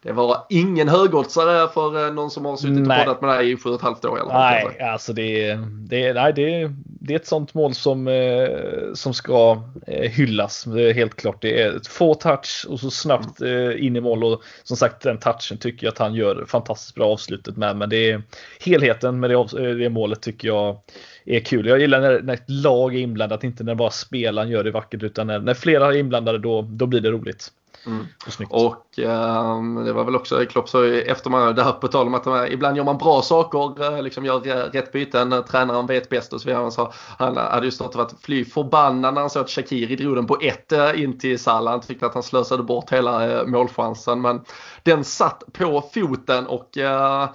Det 0.07 0.13
var 0.13 0.47
ingen 0.49 0.89
högoddsare 0.89 1.69
för 1.69 2.07
eh, 2.07 2.15
någon 2.15 2.31
som 2.31 2.45
har 2.45 2.57
suttit 2.57 2.87
nej. 2.87 3.01
och 3.01 3.05
poddat 3.05 3.21
med 3.21 3.31
dig 3.31 3.53
i 3.53 3.57
sju 3.57 3.71
och 3.71 3.77
ett 3.77 3.83
halvt 3.83 4.05
år. 4.05 4.21
Eller 4.21 4.33
nej, 4.33 4.81
alltså 4.81 5.13
det, 5.13 5.55
det, 5.89 6.13
nej 6.13 6.33
det, 6.33 6.71
det 6.85 7.15
är 7.15 7.17
ett 7.17 7.27
sånt 7.27 7.55
mål 7.55 7.75
som, 7.75 8.09
eh, 8.09 8.49
som 8.95 9.15
ska 9.15 9.63
eh, 9.87 10.11
hyllas. 10.11 10.65
Det 10.65 10.83
är 10.91 10.95
helt 10.95 11.17
klart. 11.17 11.43
Det 11.43 11.63
är 11.63 11.77
ett 11.77 11.87
få 11.87 12.15
touch 12.15 12.67
och 12.69 12.81
så 12.81 12.91
snabbt 12.91 13.41
in 13.79 13.97
i 13.97 14.01
mål. 14.01 14.25
Och 14.25 14.43
som 14.65 14.77
sagt, 14.77 15.03
den 15.03 15.19
touchen 15.19 15.59
tycker 15.59 15.87
jag 15.87 15.93
att 15.93 15.99
han 15.99 16.15
gör 16.15 16.45
fantastiskt 16.49 16.95
bra 16.95 17.13
avslutet 17.13 17.57
med. 17.57 17.77
Men 17.77 17.89
det 17.89 18.11
är 18.11 18.23
helheten 18.61 19.21
med 19.21 19.31
det, 19.31 19.75
det 19.75 19.89
målet 19.89 20.23
tycker 20.23 20.49
jag 20.49 20.79
är 21.25 21.41
kul. 21.41 21.67
Jag 21.67 21.81
gillar 21.81 22.01
när, 22.01 22.21
när 22.23 22.35
ett 22.35 22.51
lag 22.51 22.95
är 22.95 22.99
inblandat, 22.99 23.45
inte 23.45 23.65
när 23.65 23.75
bara 23.75 23.91
spelaren 23.91 24.49
gör 24.49 24.65
det 24.65 24.71
vackert 24.71 25.03
utan 25.03 25.27
när, 25.27 25.39
när 25.39 25.55
flera 25.55 25.87
är 25.87 25.97
inblandade 25.97 26.39
då, 26.39 26.63
då 26.63 26.87
blir 26.87 27.01
det 27.01 27.11
roligt. 27.11 27.53
Mm. 27.87 28.07
Och 28.49 28.99
eh, 28.99 29.63
det 29.85 29.93
var 29.93 30.05
väl 30.05 30.17
också 30.17 30.45
Klopp 30.47 30.69
sa 30.69 30.87
efter 30.87 31.31
man, 31.31 31.55
det 31.55 31.63
här 31.63 31.73
på 31.73 31.89
tal 31.89 32.07
om 32.07 32.15
att 32.15 32.25
man, 32.25 32.47
ibland 32.47 32.77
gör 32.77 32.85
man 32.85 32.99
bra 32.99 33.23
saker, 33.23 33.95
eh, 33.95 34.03
liksom 34.03 34.25
gör 34.25 34.41
rätt 34.73 34.93
byten, 34.93 35.45
tränaren 35.51 35.87
vet 35.87 36.09
bäst 36.09 36.33
och 36.33 36.41
så 36.41 36.49
vidare. 36.49 36.71
Så 36.71 36.93
han 37.19 37.37
hade 37.37 37.67
ju 37.67 37.73
och 37.85 37.95
varit 37.95 38.15
fly 38.23 38.45
förbannad 38.45 39.15
när 39.15 39.21
han 39.21 39.31
såg 39.31 39.43
att 39.43 39.51
Shakiri 39.51 39.97
drog 39.97 40.17
den 40.17 40.27
på 40.27 40.39
ett 40.41 40.73
eh, 40.73 41.03
in 41.03 41.19
till 41.19 41.39
Salah. 41.39 41.71
Han 41.71 41.81
tyckte 41.81 42.07
att 42.07 42.15
han 42.15 42.23
slösade 42.23 42.63
bort 42.63 42.93
hela 42.93 43.31
eh, 43.31 43.47
målchansen 43.47 44.21
men 44.21 44.41
den 44.83 45.05
satt 45.05 45.43
på 45.53 45.85
foten 45.95 46.47
och 46.47 46.79
eh, 46.79 47.29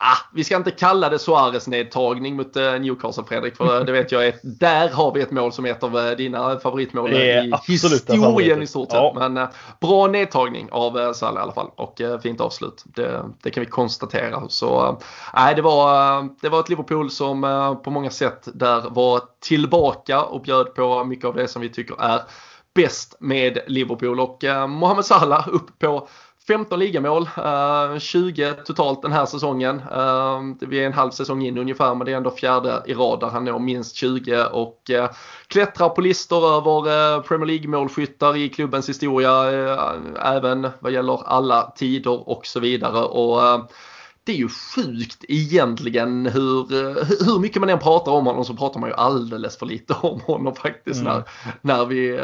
Ah, 0.00 0.18
vi 0.32 0.44
ska 0.44 0.56
inte 0.56 0.70
kalla 0.70 1.08
det 1.08 1.18
Suarez-nedtagning 1.18 2.36
mot 2.36 2.56
eh, 2.56 2.72
Newcastle 2.72 3.24
Fredrik. 3.24 3.56
För 3.56 3.84
det 3.84 3.92
vet 3.92 4.12
jag 4.12 4.26
är, 4.26 4.34
där 4.42 4.88
har 4.88 5.12
vi 5.14 5.20
ett 5.20 5.30
mål 5.30 5.52
som 5.52 5.66
är 5.66 5.70
ett 5.70 5.82
av 5.82 5.98
eh, 5.98 6.16
dina 6.16 6.58
favoritmål 6.58 7.12
i 7.12 7.52
historien 7.66 8.62
i 8.62 8.66
stort 8.66 8.90
sett. 8.90 9.00
Ja. 9.00 9.12
Men 9.14 9.36
eh, 9.36 9.48
bra 9.80 10.06
nedtagning 10.06 10.68
av 10.72 10.98
eh, 10.98 11.12
Salah 11.12 11.40
i 11.40 11.42
alla 11.42 11.52
fall 11.52 11.70
och 11.76 12.00
eh, 12.00 12.20
fint 12.20 12.40
avslut. 12.40 12.84
Det, 12.84 13.24
det, 13.42 13.50
kan 13.50 13.60
vi 13.60 13.70
konstatera. 13.70 14.48
Så 14.48 14.98
nej, 15.34 15.54
det, 15.54 15.62
var, 15.62 16.28
det 16.40 16.48
var 16.48 16.60
ett 16.60 16.68
Liverpool 16.68 17.10
som 17.10 17.40
på 17.84 17.90
många 17.90 18.10
sätt 18.10 18.48
där 18.54 18.90
var 18.90 19.20
tillbaka 19.40 20.22
och 20.22 20.42
bjöd 20.42 20.74
på 20.74 21.04
mycket 21.04 21.24
av 21.24 21.34
det 21.34 21.48
som 21.48 21.62
vi 21.62 21.68
tycker 21.68 22.02
är 22.02 22.20
bäst 22.74 23.16
med 23.20 23.58
Liverpool 23.66 24.20
och 24.20 24.44
Mohamed 24.68 25.04
Salah 25.04 25.48
upp 25.48 25.78
på 25.78 26.08
15 26.48 26.78
ligamål, 26.78 27.28
eh, 27.36 27.98
20 27.98 28.52
totalt 28.52 29.02
den 29.02 29.12
här 29.12 29.26
säsongen. 29.26 29.82
Eh, 29.92 30.40
vi 30.68 30.80
är 30.80 30.86
en 30.86 30.92
halv 30.92 31.10
säsong 31.10 31.42
in 31.42 31.58
ungefär 31.58 31.94
men 31.94 32.04
det 32.04 32.12
är 32.12 32.16
ändå 32.16 32.30
fjärde 32.30 32.82
i 32.86 32.94
rad 32.94 33.20
där 33.20 33.26
han 33.26 33.44
når 33.44 33.58
minst 33.58 33.96
20 33.96 34.44
och 34.44 34.90
eh, 34.90 35.10
klättrar 35.46 35.88
på 35.88 36.00
listor 36.00 36.56
över 36.56 37.20
Premier 37.20 37.46
League-målskyttar 37.46 38.36
i 38.36 38.48
klubbens 38.48 38.88
historia 38.88 39.50
även 40.22 40.68
vad 40.80 40.92
gäller 40.92 41.22
alla 41.26 41.72
tider 41.76 42.28
och 42.28 42.46
så 42.46 42.60
vidare. 42.60 43.04
Och 43.04 43.70
det 44.28 44.32
är 44.32 44.36
ju 44.36 44.48
sjukt 44.48 45.24
egentligen 45.28 46.26
hur, 46.26 46.68
hur 47.24 47.38
mycket 47.38 47.60
man 47.60 47.70
än 47.70 47.78
pratar 47.78 48.12
om 48.12 48.26
honom 48.26 48.44
så 48.44 48.54
pratar 48.54 48.80
man 48.80 48.88
ju 48.88 48.94
alldeles 48.94 49.58
för 49.58 49.66
lite 49.66 49.94
om 50.02 50.20
honom 50.20 50.54
faktiskt 50.54 51.00
mm. 51.00 51.12
när, 51.12 51.24
när 51.60 51.86
vi 51.86 52.20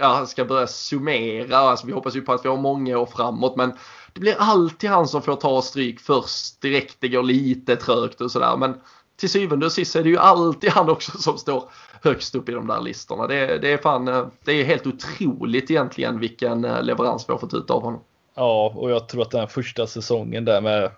ja, 0.00 0.26
ska 0.26 0.44
börja 0.44 0.66
summera. 0.66 1.56
Alltså, 1.56 1.86
vi 1.86 1.92
hoppas 1.92 2.16
ju 2.16 2.20
på 2.20 2.32
att 2.32 2.44
vi 2.44 2.48
har 2.48 2.56
många 2.56 2.98
år 2.98 3.06
framåt 3.06 3.56
men 3.56 3.72
det 4.12 4.20
blir 4.20 4.36
alltid 4.38 4.90
han 4.90 5.08
som 5.08 5.22
får 5.22 5.36
ta 5.36 5.62
stryk 5.62 6.00
först 6.00 6.60
direkt. 6.60 6.96
Det 7.00 7.08
går 7.08 7.22
lite 7.22 7.76
trögt 7.76 8.20
och 8.20 8.30
sådär 8.30 8.56
men 8.56 8.74
till 9.16 9.30
syvende 9.30 9.66
och 9.66 9.72
sist 9.72 9.96
är 9.96 10.02
det 10.02 10.08
ju 10.08 10.18
alltid 10.18 10.70
han 10.70 10.90
också 10.90 11.18
som 11.18 11.38
står 11.38 11.70
högst 12.02 12.34
upp 12.34 12.48
i 12.48 12.52
de 12.52 12.66
där 12.66 12.80
listorna. 12.80 13.26
Det, 13.26 13.58
det 13.58 13.72
är 13.72 13.78
fan, 13.78 14.30
det 14.44 14.52
är 14.52 14.64
helt 14.64 14.86
otroligt 14.86 15.70
egentligen 15.70 16.20
vilken 16.20 16.62
leverans 16.62 17.28
vi 17.28 17.32
har 17.32 17.38
fått 17.38 17.54
ut 17.54 17.70
av 17.70 17.82
honom. 17.82 18.00
Ja, 18.34 18.72
och 18.76 18.90
jag 18.90 19.08
tror 19.08 19.22
att 19.22 19.30
den 19.30 19.48
första 19.48 19.86
säsongen 19.86 20.44
där 20.44 20.60
med 20.60 20.90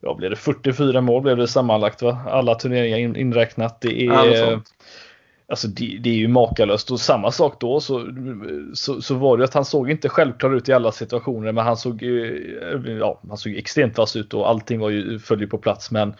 ja, 0.00 0.14
blev 0.14 0.30
det 0.30 0.36
44 0.36 1.00
mål 1.00 1.22
blev 1.22 1.36
det 1.36 1.48
sammanlagt 1.48 2.02
va? 2.02 2.18
Alla 2.26 2.54
turneringar 2.54 2.98
in, 2.98 3.16
inräknat. 3.16 3.80
Det 3.80 4.06
är, 4.06 4.06
ja, 4.06 4.60
alltså 5.48 5.68
det, 5.68 5.98
det, 6.00 6.10
är 6.10 6.14
ju 6.14 6.28
makalöst 6.28 6.90
och 6.90 7.00
samma 7.00 7.30
sak 7.30 7.60
då 7.60 7.80
så, 7.80 8.08
så, 8.74 9.02
så, 9.02 9.14
var 9.14 9.38
det 9.38 9.44
att 9.44 9.54
han 9.54 9.64
såg 9.64 9.90
inte 9.90 10.08
självklar 10.08 10.54
ut 10.54 10.68
i 10.68 10.72
alla 10.72 10.92
situationer 10.92 11.52
men 11.52 11.64
han 11.64 11.76
såg, 11.76 12.02
ja, 13.00 13.20
han 13.28 13.36
såg 13.36 13.54
extremt 13.54 13.98
vass 13.98 14.16
ut 14.16 14.34
och 14.34 14.48
allting 14.48 14.80
var 14.80 14.90
ju, 14.90 15.18
föll 15.18 15.46
på 15.46 15.58
plats 15.58 15.90
men 15.90 16.14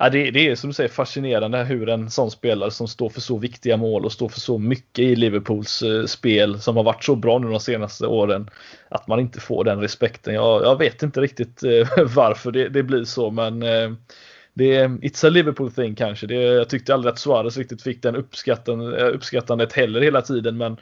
ja, 0.00 0.10
det, 0.10 0.30
det, 0.30 0.48
är 0.48 0.54
som 0.54 0.70
du 0.70 0.74
säger 0.74 0.90
fascinerande 0.90 1.64
hur 1.64 1.88
en 1.88 2.10
sån 2.10 2.30
spelare 2.30 2.70
som 2.70 2.88
står 2.88 3.08
för 3.08 3.20
så 3.20 3.38
viktiga 3.38 3.76
mål 3.76 4.04
och 4.04 4.12
står 4.12 4.28
för 4.28 4.40
så 4.40 4.58
mycket 4.58 4.98
i 4.98 5.16
Liverpools 5.16 5.82
eh, 5.82 6.04
spel 6.04 6.60
som 6.60 6.76
har 6.76 6.84
varit 6.84 7.04
så 7.04 7.16
bra 7.16 7.38
nu 7.38 7.50
de 7.50 7.60
senaste 7.60 8.06
åren. 8.06 8.50
Att 8.88 9.08
man 9.08 9.20
inte 9.20 9.40
får 9.40 9.64
den 9.64 9.80
respekten. 9.80 10.34
Jag, 10.34 10.62
jag 10.62 10.78
vet 10.78 11.02
inte 11.02 11.20
riktigt 11.20 11.62
eh, 11.62 11.88
varför 12.14 12.52
det, 12.52 12.68
det, 12.68 12.82
blir 12.82 13.04
så 13.04 13.30
men 13.30 13.62
eh, 13.62 13.90
det 14.54 14.76
är 14.76 14.88
It's 14.88 15.26
a 15.26 15.30
Liverpool 15.30 15.72
thing 15.72 15.94
kanske. 15.94 16.26
Det, 16.26 16.34
jag 16.34 16.68
tyckte 16.68 16.94
aldrig 16.94 17.12
att 17.12 17.18
Suarez 17.18 17.56
riktigt 17.56 17.82
fick 17.82 18.02
den 18.02 18.14
eh, 18.14 19.06
uppskattandet 19.06 19.72
heller 19.72 20.00
hela 20.00 20.22
tiden 20.22 20.56
men 20.56 20.76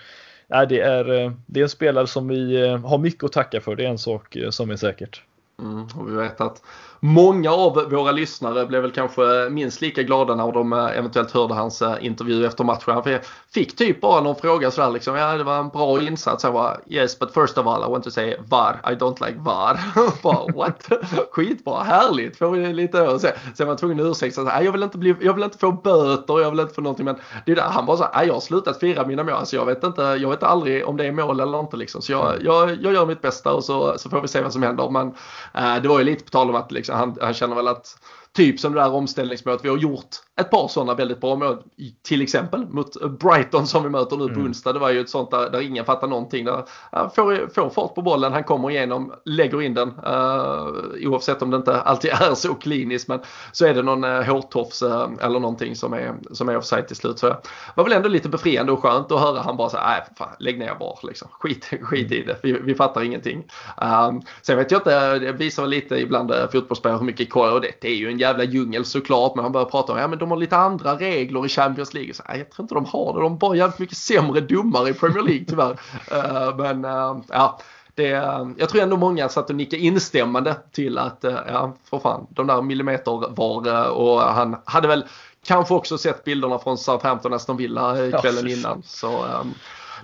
nej, 0.47 0.67
det, 0.67 0.81
är, 0.81 1.25
eh, 1.25 1.33
det 1.47 1.61
är 1.61 1.65
en 1.65 1.71
spelare 1.71 2.07
som 2.07 2.29
vi 2.29 2.67
eh, 2.67 2.79
har 2.79 2.99
mycket 2.99 3.25
att 3.25 3.33
tacka 3.33 3.61
för. 3.61 3.77
Det 3.77 3.85
är 3.85 3.91
en 3.91 3.99
sak 3.99 4.37
som 4.51 4.71
är 4.71 4.77
säkert. 4.77 5.23
Mm, 5.63 5.83
och 5.83 6.09
vi 6.09 6.17
vet 6.17 6.41
att 6.41 6.63
Många 7.01 7.51
av 7.51 7.91
våra 7.91 8.13
lyssnare 8.13 8.67
blev 8.67 8.83
väl 8.83 8.91
kanske 8.91 9.49
minst 9.51 9.81
lika 9.81 10.03
glada 10.03 10.35
när 10.35 10.53
de 10.53 10.73
eh, 10.73 10.99
eventuellt 10.99 11.31
hörde 11.31 11.55
hans 11.55 11.83
eh, 11.83 11.97
intervju 12.01 12.47
efter 12.47 12.65
matchen. 12.65 12.95
Han 12.95 13.19
fick 13.55 13.77
typ 13.77 14.01
bara 14.01 14.21
någon 14.21 14.37
fråga 14.37 14.71
sådär 14.71 14.91
liksom. 14.91 15.17
Ja, 15.17 15.37
det 15.37 15.45
var 15.45 15.59
en 15.59 15.69
bra 15.69 16.03
insats. 16.03 16.45
Jag 16.45 16.53
bara 16.53 16.77
yes, 16.87 17.19
but 17.19 17.35
first 17.35 17.59
of 17.59 17.67
all 17.67 17.85
I 17.85 17.91
want 17.91 18.05
to 18.05 18.11
say 18.11 18.37
VAR. 18.49 18.81
I 18.85 18.95
don't 18.95 19.27
like 19.27 19.39
VAR. 19.39 19.81
bara, 20.23 20.53
what? 20.53 20.89
Skitbra, 21.33 21.83
härligt. 21.83 22.39
Får 22.39 22.51
vi 22.51 22.73
lite 22.73 23.03
och 23.03 23.21
sen, 23.21 23.33
sen 23.55 23.67
var 23.67 23.73
jag 23.73 23.79
tvungen 23.79 24.01
att 24.01 24.11
ursäkta. 24.11 24.63
Jag 24.63 24.73
vill 24.73 24.83
inte 24.83 24.99
bli, 24.99 25.15
jag 25.21 25.35
vill 25.35 25.45
inte 25.45 25.59
få 25.59 25.73
böter, 25.73 26.41
jag 26.41 26.51
vill 26.51 26.61
inte 26.61 26.75
få 26.75 26.81
någonting. 26.81 27.05
Men 27.05 27.17
det 27.47 27.53
är 27.53 27.57
där 27.57 27.63
han 27.63 27.87
bara 27.87 27.97
så 27.97 28.07
här, 28.13 28.25
jag 28.25 28.35
har 28.35 28.41
slutat 28.41 28.81
fira 28.81 29.07
mina 29.07 29.25
mål. 29.25 29.35
Alltså 29.35 29.57
jag 29.57 29.67
vet 29.67 29.85
inte, 29.85 30.03
jag 30.03 30.31
vet 30.31 30.43
aldrig 30.43 30.89
om 30.89 30.97
det 30.97 31.07
är 31.07 31.13
mål 31.13 31.41
eller 31.41 31.61
inte 31.61 31.77
liksom. 31.77 32.03
Så 32.03 32.13
jag, 32.13 32.35
jag, 32.43 32.71
jag 32.83 32.93
gör 32.93 33.07
mitt 33.07 33.23
bästa 33.23 33.53
och 33.53 33.65
så, 33.65 33.99
så 33.99 34.11
får 34.11 34.21
vi 34.21 34.29
se 34.29 34.41
vad 34.41 34.53
som 34.53 34.63
händer. 34.63 34.91
Men 34.91 35.15
äh, 35.55 35.83
det 35.83 35.89
var 35.89 35.99
ju 35.99 36.05
lite 36.05 36.25
på 36.25 36.31
tal 36.31 36.49
om 36.49 36.55
att 36.55 36.73
liksom, 36.73 36.88
han, 36.89 37.17
han 37.21 37.35
känner 37.35 37.57
väl 37.57 37.69
att 37.69 37.99
typ 38.33 38.61
som 38.61 38.73
det 38.73 38.81
där 38.81 38.93
omställningsmålet 38.93 39.65
vi 39.65 39.69
har 39.69 39.77
gjort 39.77 40.17
ett 40.41 40.51
par 40.51 40.69
sådana 40.69 40.95
väldigt 40.95 41.21
bra 41.21 41.37
mål. 41.37 41.63
Till 42.03 42.23
exempel 42.23 42.67
mot 42.67 43.19
Brighton 43.21 43.67
som 43.67 43.83
vi 43.83 43.89
möter 43.89 44.17
nu 44.17 44.27
på 44.27 44.35
mm. 44.35 44.47
onsdag. 44.47 44.73
Det 44.73 44.79
var 44.79 44.91
ju 44.91 45.01
ett 45.01 45.11
sånt 45.11 45.31
där, 45.31 45.51
där 45.51 45.61
ingen 45.61 45.85
fattar 45.85 46.07
någonting. 46.07 46.45
Där 46.45 46.65
han 46.93 47.11
får, 47.11 47.55
får 47.55 47.71
fart 47.71 47.95
på 47.95 48.03
bollen, 48.03 48.33
han 48.33 48.45
kommer 48.45 48.71
igenom, 48.71 49.13
lägger 49.25 49.63
in 49.63 49.75
den. 49.75 49.89
Uh, 49.89 51.09
oavsett 51.09 51.43
om 51.43 51.51
det 51.51 51.57
inte 51.57 51.81
alltid 51.81 52.11
är 52.11 52.35
så 52.35 52.55
kliniskt. 52.55 53.09
Men 53.09 53.21
så 53.53 53.67
är 53.67 53.75
det 53.75 53.83
någon 53.83 54.05
uh, 54.05 54.23
hårtofs 54.23 54.83
uh, 54.83 55.09
eller 55.21 55.41
någonting 55.41 55.77
som 55.77 55.93
är, 55.93 56.15
som 56.33 56.49
är 56.49 56.57
offside 56.57 56.87
till 56.87 56.97
slut. 56.97 57.19
Så 57.19 57.27
det 57.27 57.37
var 57.75 57.85
väl 57.85 57.93
ändå 57.93 58.09
lite 58.09 58.29
befriande 58.29 58.73
och 58.73 58.83
skönt 58.83 59.13
att 59.13 59.21
höra 59.21 59.41
han 59.41 59.57
bara 59.57 59.69
säga 59.69 59.83
nej 59.87 60.03
fan 60.19 60.37
lägg 60.39 60.59
ner 60.59 60.75
bara 60.81 60.97
liksom. 61.03 61.29
Skit, 61.31 61.71
skit 61.83 62.13
i 62.13 62.23
det, 62.23 62.37
vi, 62.43 62.53
vi 62.53 62.75
fattar 62.75 63.03
ingenting. 63.03 63.45
Um, 63.83 64.23
sen 64.43 64.57
vet 64.57 64.71
jag 64.71 64.79
inte, 64.79 65.19
det 65.19 65.33
visar 65.33 65.63
väl 65.63 65.71
lite 65.71 65.97
ibland 65.97 66.33
fotbollsspelare 66.53 66.99
hur 66.99 67.07
mycket 67.07 67.31
koll 67.31 67.53
och 67.53 67.61
det, 67.61 67.73
det 67.81 67.89
är 67.89 67.97
ju 67.97 68.09
en 68.09 68.18
jävla 68.19 68.45
djungel 68.45 68.85
såklart. 68.85 69.35
Men 69.35 69.45
han 69.45 69.53
börjar 69.53 69.67
prata 69.67 69.93
om, 69.93 69.99
ja 69.99 70.09
men 70.09 70.19
de 70.19 70.31
har 70.31 70.39
lite 70.39 70.57
andra 70.57 70.95
regler 70.95 71.47
i 71.47 71.49
Champions 71.49 71.95
League. 71.95 72.15
Så, 72.15 72.23
jag 72.27 72.51
tror 72.51 72.65
inte 72.65 72.75
de 72.75 72.85
har 72.85 73.15
det. 73.15 73.21
De 73.21 73.33
är 73.33 73.37
bara 73.37 73.57
jävligt 73.57 73.79
mycket 73.79 73.97
sämre 73.97 74.41
domare 74.41 74.91
i 74.91 74.95
Premier 74.95 75.23
League 75.23 75.45
tyvärr. 75.49 75.71
uh, 76.13 76.57
men 76.63 76.85
uh, 76.85 77.21
ja. 77.29 77.61
Det, 77.95 78.09
jag 78.57 78.69
tror 78.69 78.83
ändå 78.83 78.97
många 78.97 79.29
satt 79.29 79.51
och 79.51 79.57
nickade 79.57 79.83
instämmande 79.83 80.57
till 80.73 80.99
att, 80.99 81.19
ja 81.23 81.77
för 81.91 81.99
fan, 81.99 82.27
de 82.31 82.47
där 82.47 82.63
millimeter 82.63 83.35
var 83.35 83.91
och 83.91 84.21
han 84.21 84.57
hade 84.65 84.89
väl 84.89 85.05
kanske 85.45 85.75
också 85.75 85.99
sett 85.99 86.25
bilderna 86.25 86.59
från 86.59 86.79
Southampton 86.79 87.33
Aston 87.33 87.57
Villa 87.57 87.95
kvällen 88.21 88.49
ja, 88.49 88.57
innan. 88.57 88.83
Så 88.83 89.25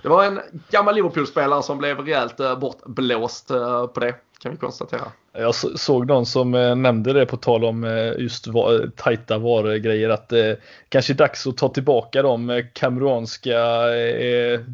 det 0.01 0.09
var 0.09 0.23
en 0.23 0.39
gammal 0.69 0.95
Liverpool-spelare 0.95 1.63
som 1.63 1.77
blev 1.77 1.99
rejält 1.99 2.37
bortblåst 2.59 3.47
på 3.93 3.99
det 3.99 4.15
kan 4.39 4.51
vi 4.51 4.57
konstatera. 4.57 5.11
Jag 5.37 5.55
såg 5.55 6.07
någon 6.07 6.25
som 6.25 6.53
eh, 6.55 6.75
nämnde 6.75 7.13
det 7.13 7.25
på 7.25 7.37
tal 7.37 7.65
om 7.65 7.83
eh, 7.83 8.11
just 8.17 8.47
tajta 8.95 9.37
varugrejer 9.37 10.09
att 10.09 10.29
det 10.29 10.51
eh, 10.51 10.57
kanske 10.89 11.13
är 11.13 11.15
dags 11.15 11.47
att 11.47 11.57
ta 11.57 11.69
tillbaka 11.69 12.21
de 12.21 12.63
kameruanska 12.73 13.59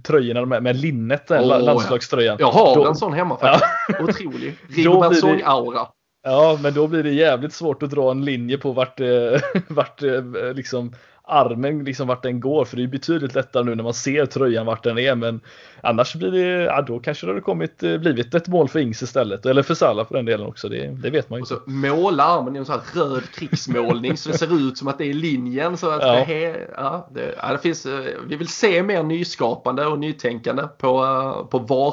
tröjorna 0.03 0.59
med, 0.59 0.75
linnet, 0.75 1.27
den 1.27 1.43
oh, 1.43 1.61
landslagströjan. 1.61 2.37
Jag 2.39 2.51
har 2.51 2.75
då, 2.75 2.87
en 2.87 2.95
sån 2.95 3.13
hemma 3.13 3.37
faktiskt. 3.37 3.65
Ja. 3.87 4.03
Otrolig. 4.03 4.55
Rigobert 4.75 5.19
Song-aura. 5.19 5.87
Ja, 6.23 6.59
men 6.63 6.73
då 6.73 6.87
blir 6.87 7.03
det 7.03 7.11
jävligt 7.11 7.53
svårt 7.53 7.83
att 7.83 7.89
dra 7.89 8.11
en 8.11 8.25
linje 8.25 8.57
på 8.57 8.71
vart, 8.71 8.99
vart 9.67 10.01
liksom 10.55 10.95
armen 11.31 11.83
liksom 11.83 12.07
vart 12.07 12.23
den 12.23 12.39
går 12.39 12.65
för 12.65 12.77
det 12.77 12.83
är 12.83 12.87
betydligt 12.87 13.35
lättare 13.35 13.63
nu 13.63 13.75
när 13.75 13.83
man 13.83 13.93
ser 13.93 14.25
tröjan 14.25 14.65
vart 14.65 14.83
den 14.83 14.97
är 14.97 15.15
men 15.15 15.41
annars 15.83 16.15
blir 16.15 16.31
det, 16.31 16.63
ja 16.63 16.81
då 16.81 16.99
kanske 16.99 17.25
det 17.25 17.31
hade 17.31 17.41
kommit, 17.41 17.83
eh, 17.83 17.97
blivit 17.97 18.35
ett 18.35 18.47
mål 18.47 18.69
för 18.69 18.79
Ings 18.79 19.01
istället 19.01 19.45
eller 19.45 19.63
för 19.63 19.73
Salah 19.73 20.07
för 20.07 20.15
den 20.15 20.25
delen 20.25 20.47
också, 20.47 20.69
det, 20.69 20.87
det 20.87 21.09
vet 21.09 21.29
man 21.29 21.39
ju. 21.39 21.41
Och 21.41 21.47
så 21.47 21.59
måla 21.65 22.23
armen 22.23 22.55
i 22.55 22.59
en 22.59 22.65
sån 22.65 22.79
här 22.79 23.01
röd 23.01 23.23
krigsmålning 23.35 24.17
så 24.17 24.29
det 24.29 24.37
ser 24.37 24.67
ut 24.67 24.77
som 24.77 24.87
att 24.87 24.97
det 24.97 25.05
är 25.05 25.13
linjen. 25.13 25.77
Så 25.77 25.89
att 25.89 26.01
ja. 26.01 26.25
Det, 26.27 26.67
ja, 26.75 27.07
det, 27.11 27.35
ja, 27.41 27.51
det 27.51 27.57
finns, 27.57 27.85
eh, 27.85 28.05
vi 28.27 28.35
vill 28.35 28.47
se 28.47 28.83
mer 28.83 29.03
nyskapande 29.03 29.85
och 29.85 29.99
nytänkande 29.99 30.63
på, 30.77 31.03
eh, 31.03 31.45
på 31.45 31.59
var 31.59 31.91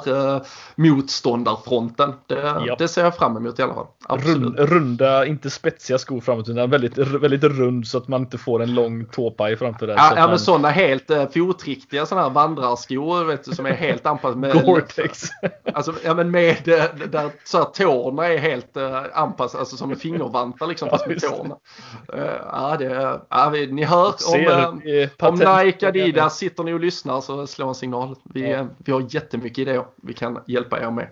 motståndarfronten. 0.74 2.12
Det, 2.26 2.40
ja. 2.66 2.76
det 2.78 2.88
ser 2.88 3.04
jag 3.04 3.16
fram 3.16 3.36
emot 3.36 3.58
i 3.58 3.62
alla 3.62 3.74
fall. 3.74 3.86
Rund, 4.18 4.58
runda, 4.58 5.26
inte 5.26 5.50
spetsiga 5.50 5.98
skor 5.98 6.20
framåt 6.20 6.48
utan 6.48 6.70
väldigt, 6.70 6.98
väldigt 6.98 7.44
rund 7.44 7.86
så 7.86 7.98
att 7.98 8.08
man 8.08 8.20
inte 8.20 8.38
får 8.38 8.62
en 8.62 8.74
lång 8.74 9.04
tåpaj 9.30 9.56
framför 9.56 9.86
det. 9.86 9.92
Ja, 9.92 10.12
ja 10.14 10.20
man... 10.20 10.30
men 10.30 10.38
sådana 10.38 10.68
helt 10.68 11.10
uh, 11.10 11.28
fotriktiga 11.28 12.06
sådana 12.06 12.26
här 12.26 12.34
vandrarskor 12.34 13.24
vet 13.24 13.44
du, 13.44 13.52
som 13.52 13.66
är 13.66 13.72
helt 13.72 14.06
anpassade 14.06 14.40
med 14.40 14.52
Gore-Tex. 14.52 15.28
Alltså, 15.74 15.94
ja 16.04 16.14
men 16.14 16.30
med 16.30 16.68
uh, 16.68 17.08
där 17.08 17.30
så 17.44 17.58
här, 17.58 17.64
tårna 17.64 18.26
är 18.26 18.38
helt 18.38 18.76
uh, 18.76 19.02
anpassade, 19.12 19.60
alltså 19.60 19.76
som 19.76 19.90
en 19.90 19.96
fingervantar 19.96 20.66
liksom 20.66 20.88
fast 20.90 21.06
med 21.06 21.20
tårna. 21.20 21.56
Uh, 22.14 22.22
ja, 22.52 22.76
det, 22.78 23.20
ja, 23.28 23.50
vi, 23.52 23.72
ni 23.72 23.84
hör 23.84 24.14
om, 24.34 24.82
uh, 24.86 25.08
om 25.18 25.34
Nike 25.34 25.88
Adidas 25.88 26.38
sitter 26.38 26.64
ni 26.64 26.72
och 26.72 26.80
lyssnar 26.80 27.20
så 27.20 27.46
slå 27.46 27.68
en 27.68 27.74
signal. 27.74 28.16
Vi, 28.24 28.50
ja. 28.50 28.66
vi 28.78 28.92
har 28.92 29.06
jättemycket 29.14 29.58
idéer 29.58 29.84
vi 30.02 30.14
kan 30.14 30.38
hjälpa 30.46 30.80
er 30.80 30.90
med. 30.90 31.08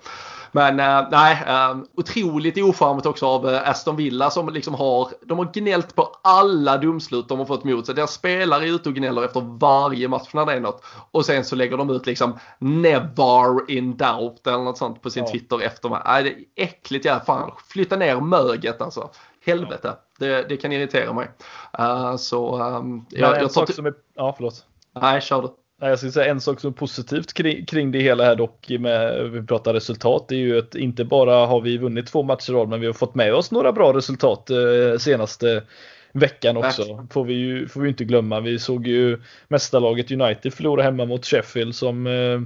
Men 0.56 0.80
äh, 0.80 1.08
nej, 1.10 1.42
äh, 1.46 1.76
otroligt 1.94 2.58
ocharmigt 2.58 3.06
också 3.06 3.26
av 3.26 3.48
äh, 3.48 3.68
Aston 3.68 3.96
Villa 3.96 4.30
som 4.30 4.48
liksom 4.48 4.74
har, 4.74 5.08
de 5.22 5.38
har 5.38 5.50
gnällt 5.52 5.94
på 5.94 6.12
alla 6.22 6.76
domslut 6.78 7.28
de 7.28 7.38
har 7.38 7.46
fått 7.46 7.64
mot 7.64 7.86
sig. 7.86 7.94
Deras 7.94 8.12
spelare 8.12 8.64
är 8.64 8.74
ute 8.74 8.88
och 8.88 8.94
gnäller 8.94 9.24
efter 9.24 9.40
varje 9.40 10.08
match 10.08 10.34
när 10.34 10.46
det 10.46 10.52
är 10.52 10.60
något. 10.60 10.84
Och 11.10 11.26
sen 11.26 11.44
så 11.44 11.56
lägger 11.56 11.76
de 11.76 11.90
ut 11.90 12.06
liksom 12.06 12.38
never 12.58 13.70
in 13.70 13.96
doubt 13.96 14.46
eller 14.46 14.64
något 14.64 14.78
sånt 14.78 15.02
på 15.02 15.10
sin 15.10 15.24
ja. 15.24 15.30
Twitter 15.32 15.62
efter 15.62 15.88
mig. 15.88 16.02
Nej, 16.04 16.22
det 16.22 16.30
är 16.30 16.64
äckligt 16.64 17.04
jävla 17.04 17.24
fan. 17.24 17.50
Flytta 17.68 17.96
ner 17.96 18.20
möget 18.20 18.82
alltså. 18.82 19.10
Helvete. 19.44 19.96
Det, 20.18 20.48
det 20.48 20.56
kan 20.56 20.72
irritera 20.72 21.12
mig. 21.12 21.28
Uh, 21.78 22.16
så 22.16 22.62
um, 22.62 23.06
jag, 23.10 23.42
jag 23.42 23.52
tar... 23.52 23.66
Som 23.66 23.86
är... 23.86 23.94
Ja, 24.14 24.34
förlåt. 24.36 24.64
Nej, 25.00 25.20
kör 25.20 25.42
du. 25.42 25.48
Jag 25.80 25.98
skulle 25.98 26.12
säga 26.12 26.30
en 26.30 26.40
sak 26.40 26.60
som 26.60 26.70
är 26.70 26.74
positivt 26.74 27.32
kring, 27.32 27.66
kring 27.66 27.92
det 27.92 27.98
hela 27.98 28.24
här 28.24 28.36
dock 28.36 28.68
med 28.68 29.30
vi 29.30 29.42
pratar 29.42 29.74
resultat 29.74 30.28
det 30.28 30.34
är 30.34 30.38
ju 30.38 30.58
att 30.58 30.74
inte 30.74 31.04
bara 31.04 31.46
har 31.46 31.60
vi 31.60 31.78
vunnit 31.78 32.06
två 32.06 32.22
matcher 32.22 32.52
rad 32.52 32.68
men 32.68 32.80
vi 32.80 32.86
har 32.86 32.92
fått 32.92 33.14
med 33.14 33.34
oss 33.34 33.50
några 33.50 33.72
bra 33.72 33.92
resultat 33.92 34.50
eh, 34.50 34.98
senaste 34.98 35.62
veckan 36.12 36.56
också. 36.56 37.06
Får 37.10 37.24
vi 37.24 37.34
ju 37.34 37.68
får 37.68 37.80
vi 37.80 37.88
inte 37.88 38.04
glömma. 38.04 38.40
Vi 38.40 38.58
såg 38.58 38.86
ju 38.86 39.20
mästarlaget 39.48 40.10
United 40.10 40.54
förlora 40.54 40.82
hemma 40.82 41.04
mot 41.04 41.26
Sheffield 41.26 41.74
som 41.74 42.06
eh, 42.06 42.40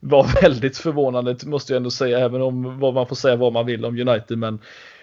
var 0.00 0.42
väldigt 0.42 0.78
förvånande 0.78 1.36
måste 1.46 1.72
jag 1.72 1.76
ändå 1.76 1.90
säga 1.90 2.18
även 2.18 2.42
om 2.42 2.80
vad 2.80 2.94
man 2.94 3.06
får 3.06 3.16
säga 3.16 3.36
vad 3.36 3.52
man 3.52 3.66
vill 3.66 3.84
om 3.84 4.08
United 4.08 4.38
men 4.38 4.58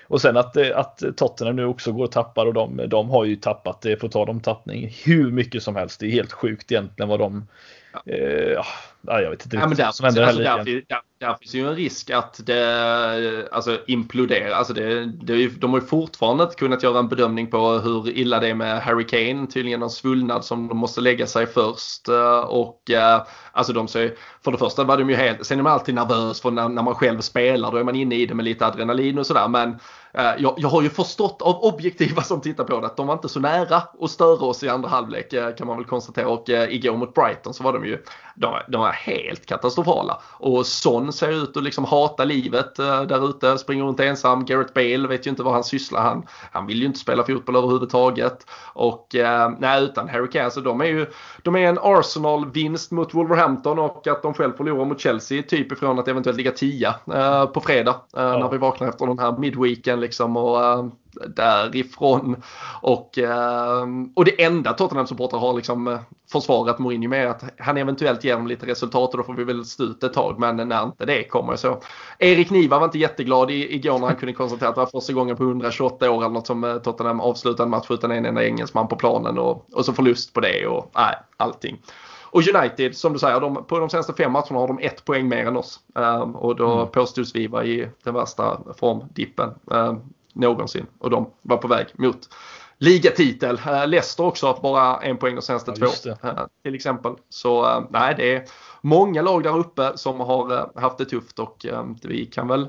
och 0.07 0.21
sen 0.21 0.37
att, 0.37 0.57
eh, 0.57 0.77
att 0.77 1.03
Tottenham 1.15 1.55
nu 1.55 1.65
också 1.65 1.91
går 1.91 2.03
och 2.03 2.11
tappar 2.11 2.45
och 2.45 2.53
de, 2.53 2.81
de 2.87 3.09
har 3.09 3.25
ju 3.25 3.35
tappat 3.35 3.81
det, 3.81 3.95
på 3.95 4.09
tal 4.09 4.29
om 4.29 4.39
tappning, 4.39 4.95
hur 5.05 5.31
mycket 5.31 5.63
som 5.63 5.75
helst. 5.75 5.99
Det 5.99 6.05
är 6.05 6.11
helt 6.11 6.31
sjukt 6.31 6.71
egentligen 6.71 7.09
vad 7.09 7.19
de 7.19 7.47
ja. 7.93 8.13
Eh, 8.13 8.63
jag 9.01 9.29
vet 9.29 9.45
inte 9.45 9.57
ja, 9.57 9.67
men 9.67 9.77
där, 9.77 9.91
som 9.91 10.05
händer 10.05 10.23
alltså, 10.23 10.43
där, 10.43 10.63
där, 10.65 11.01
där, 11.19 11.35
finns 11.39 11.55
ju 11.55 11.67
en 11.67 11.75
risk 11.75 12.09
att 12.09 12.39
det 12.45 13.47
alltså, 13.51 13.79
imploderar. 13.87 14.51
Alltså 14.51 14.73
det, 14.73 15.05
det, 15.05 15.47
de 15.47 15.73
har 15.73 15.79
ju 15.79 15.85
fortfarande 15.85 16.43
inte 16.43 16.55
kunnat 16.55 16.83
göra 16.83 16.99
en 16.99 17.07
bedömning 17.07 17.47
på 17.47 17.69
hur 17.69 18.09
illa 18.09 18.39
det 18.39 18.47
är 18.47 18.53
med 18.53 18.81
Harry 18.81 19.07
Kane. 19.07 19.47
Tydligen 19.47 19.79
någon 19.79 19.89
svullnad 19.89 20.45
som 20.45 20.67
de 20.67 20.77
måste 20.77 21.01
lägga 21.01 21.27
sig 21.27 21.45
först. 21.45 22.07
Eh, 22.07 22.39
och 22.39 22.91
eh, 22.91 23.21
alltså 23.51 23.73
de 23.73 23.87
ser, 23.87 24.15
för 24.43 24.51
det 24.51 24.57
första 24.57 24.83
var 24.83 24.97
de 24.97 25.09
ju 25.09 25.15
helt, 25.15 25.45
sen 25.45 25.59
är 25.59 25.63
man 25.63 25.73
alltid 25.73 25.95
nervös 25.95 26.41
för 26.41 26.51
när, 26.51 26.69
när 26.69 26.83
man 26.83 26.95
själv 26.95 27.21
spelar. 27.21 27.71
Då 27.71 27.77
är 27.77 27.83
man 27.83 27.95
inne 27.95 28.15
i 28.15 28.25
det 28.25 28.33
med 28.33 28.45
lite 28.45 28.65
adrenalin 28.65 29.17
och 29.17 29.27
sådär. 29.27 29.47
Men 29.47 29.69
eh, 30.13 30.31
jag, 30.37 30.53
jag, 30.57 30.69
har 30.69 30.81
ju 30.81 30.89
förstått 30.89 31.41
av 31.41 31.63
objektiva 31.63 32.21
som 32.21 32.41
tittar 32.41 32.63
på 32.63 32.79
det 32.79 32.87
att 32.87 32.97
de 32.97 33.07
var 33.07 33.13
inte 33.13 33.29
så 33.29 33.39
nära 33.39 33.81
att 34.01 34.11
störa 34.11 34.45
oss 34.45 34.63
i 34.63 34.69
andra 34.69 34.89
halvlek 34.89 35.57
kan 35.57 35.67
man 35.67 35.77
väl 35.77 35.85
konstatera. 35.85 36.27
Och 36.27 36.49
igår 36.49 36.97
mot 36.97 37.13
Brighton 37.13 37.53
så 37.53 37.63
var 37.63 37.73
de 37.73 37.85
ju 37.85 38.03
de, 38.35 38.59
de 38.67 38.81
var 38.81 38.91
helt 38.91 39.45
katastrofala. 39.45 40.21
Och 40.31 40.65
Son 40.65 41.06
Son 41.11 41.27
ser 41.29 41.43
ut 41.43 41.57
att 41.57 41.63
liksom 41.63 41.85
hata 41.85 42.23
livet 42.25 42.79
uh, 42.79 43.01
där 43.01 43.29
ute, 43.29 43.57
springer 43.57 43.83
runt 43.83 43.99
ensam. 43.99 44.45
Garrett 44.45 44.73
Bale 44.73 45.07
vet 45.07 45.27
ju 45.27 45.29
inte 45.29 45.43
vad 45.43 45.53
han 45.53 45.63
sysslar. 45.63 46.01
Han, 46.01 46.25
han 46.51 46.67
vill 46.67 46.79
ju 46.79 46.85
inte 46.85 46.99
spela 46.99 47.23
fotboll 47.23 47.55
överhuvudtaget. 47.55 48.45
Och 48.73 49.15
uh, 49.15 49.49
nej, 49.59 49.83
utan 49.83 50.09
Harry 50.09 50.29
Kane 50.29 50.51
så 50.51 50.59
de 50.59 50.81
är 50.81 50.85
ju 50.85 51.05
de 51.43 51.55
är 51.55 51.59
en 51.59 51.79
Arsenal-vinst 51.81 52.91
mot 52.91 53.13
Wolverhampton 53.13 53.79
och 53.79 54.07
att 54.07 54.21
de 54.21 54.33
själv 54.33 54.53
förlorar 54.53 54.85
mot 54.85 54.99
Chelsea 54.99 55.43
typ 55.43 55.71
ifrån 55.71 55.99
att 55.99 56.07
eventuellt 56.07 56.37
ligga 56.37 56.51
tia 56.51 56.95
uh, 57.13 57.45
på 57.45 57.59
fredag 57.59 57.95
ja. 58.13 58.37
när 58.37 58.49
vi 58.49 58.57
vaknar 58.57 58.89
efter 58.89 59.07
den 59.07 59.19
här 59.19 59.37
midweeken 59.37 59.99
liksom. 59.99 60.37
Och, 60.37 60.91
därifrån. 61.27 62.35
Och, 62.81 63.17
ehm, 63.17 64.11
och 64.15 64.25
det 64.25 64.43
enda 64.43 64.73
Tottenham-supportrar 64.73 65.39
har 65.39 65.53
liksom 65.53 65.87
eh, 65.87 65.99
försvarat 66.31 66.79
Mourinho 66.79 67.09
med 67.09 67.29
att 67.29 67.43
han 67.57 67.77
eventuellt 67.77 68.23
ger 68.23 68.35
dem 68.35 68.47
lite 68.47 68.65
resultat 68.65 69.11
och 69.11 69.17
då 69.17 69.23
får 69.23 69.33
vi 69.33 69.43
väl 69.43 69.65
stå 69.65 69.83
ut 69.83 70.03
ett 70.03 70.13
tag. 70.13 70.39
Men 70.39 70.55
när 70.69 70.83
inte 70.83 71.05
det 71.05 71.23
kommer 71.23 71.55
så. 71.55 71.81
Erik 72.19 72.49
Niva 72.49 72.79
var 72.79 72.85
inte 72.85 72.99
jätteglad 72.99 73.51
igår 73.51 73.99
när 73.99 74.07
han 74.07 74.15
kunde 74.15 74.33
konstatera 74.33 74.69
att 74.69 74.75
det 74.75 74.81
var 74.81 74.99
första 74.99 75.13
gången 75.13 75.35
på 75.35 75.43
128 75.43 76.11
år 76.11 76.21
eller 76.21 76.33
något 76.33 76.47
som 76.47 76.63
eh, 76.63 76.77
Tottenham 76.77 77.19
avslutade 77.19 77.63
en 77.63 77.69
match 77.69 77.87
utan 77.89 78.11
en 78.11 78.25
enda 78.25 78.45
engelsman 78.45 78.87
på 78.87 78.95
planen 78.95 79.37
och, 79.37 79.65
och 79.73 79.85
så 79.85 79.93
förlust 79.93 80.33
på 80.33 80.39
det 80.39 80.67
och 80.67 80.91
nej, 80.95 81.15
allting. 81.37 81.81
Och 82.29 82.55
United, 82.55 82.95
som 82.95 83.13
du 83.13 83.19
säger, 83.19 83.39
de, 83.39 83.65
på 83.65 83.79
de 83.79 83.89
senaste 83.89 84.13
fem 84.13 84.31
matcherna 84.31 84.59
har 84.59 84.67
de 84.67 84.79
ett 84.79 85.05
poäng 85.05 85.27
mer 85.27 85.45
än 85.45 85.57
oss. 85.57 85.79
Um, 85.95 86.35
och 86.35 86.55
då 86.55 86.73
mm. 86.73 86.87
påstods 86.87 87.35
vi 87.35 87.47
vara 87.47 87.65
i 87.65 87.89
den 88.03 88.13
värsta 88.13 88.59
formdippen. 88.77 89.49
Um, 89.65 90.01
någonsin 90.37 90.85
och 90.99 91.09
de 91.09 91.29
var 91.41 91.57
på 91.57 91.67
väg 91.67 91.87
mot 91.93 92.29
ligatitel. 92.77 93.61
Uh, 93.67 93.87
Leicester 93.87 94.25
också 94.25 94.59
bara 94.61 94.97
en 94.97 95.17
poäng 95.17 95.35
de 95.35 95.41
senaste 95.41 95.73
ja, 95.75 95.87
två 95.87 96.09
uh, 96.09 96.45
till 96.63 96.75
exempel. 96.75 97.13
Så 97.29 97.65
uh, 97.65 97.85
nej, 97.89 98.13
det 98.17 98.35
är 98.35 98.43
många 98.81 99.21
lag 99.21 99.43
där 99.43 99.57
uppe 99.57 99.91
som 99.95 100.19
har 100.19 100.79
haft 100.79 100.97
det 100.97 101.05
tufft 101.05 101.39
och 101.39 101.65
vi 102.03 102.25
kan 102.25 102.47
väl 102.47 102.67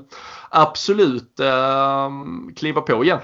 absolut 0.49 1.39
kliva 2.55 2.81
på 2.81 3.03
igen 3.03 3.19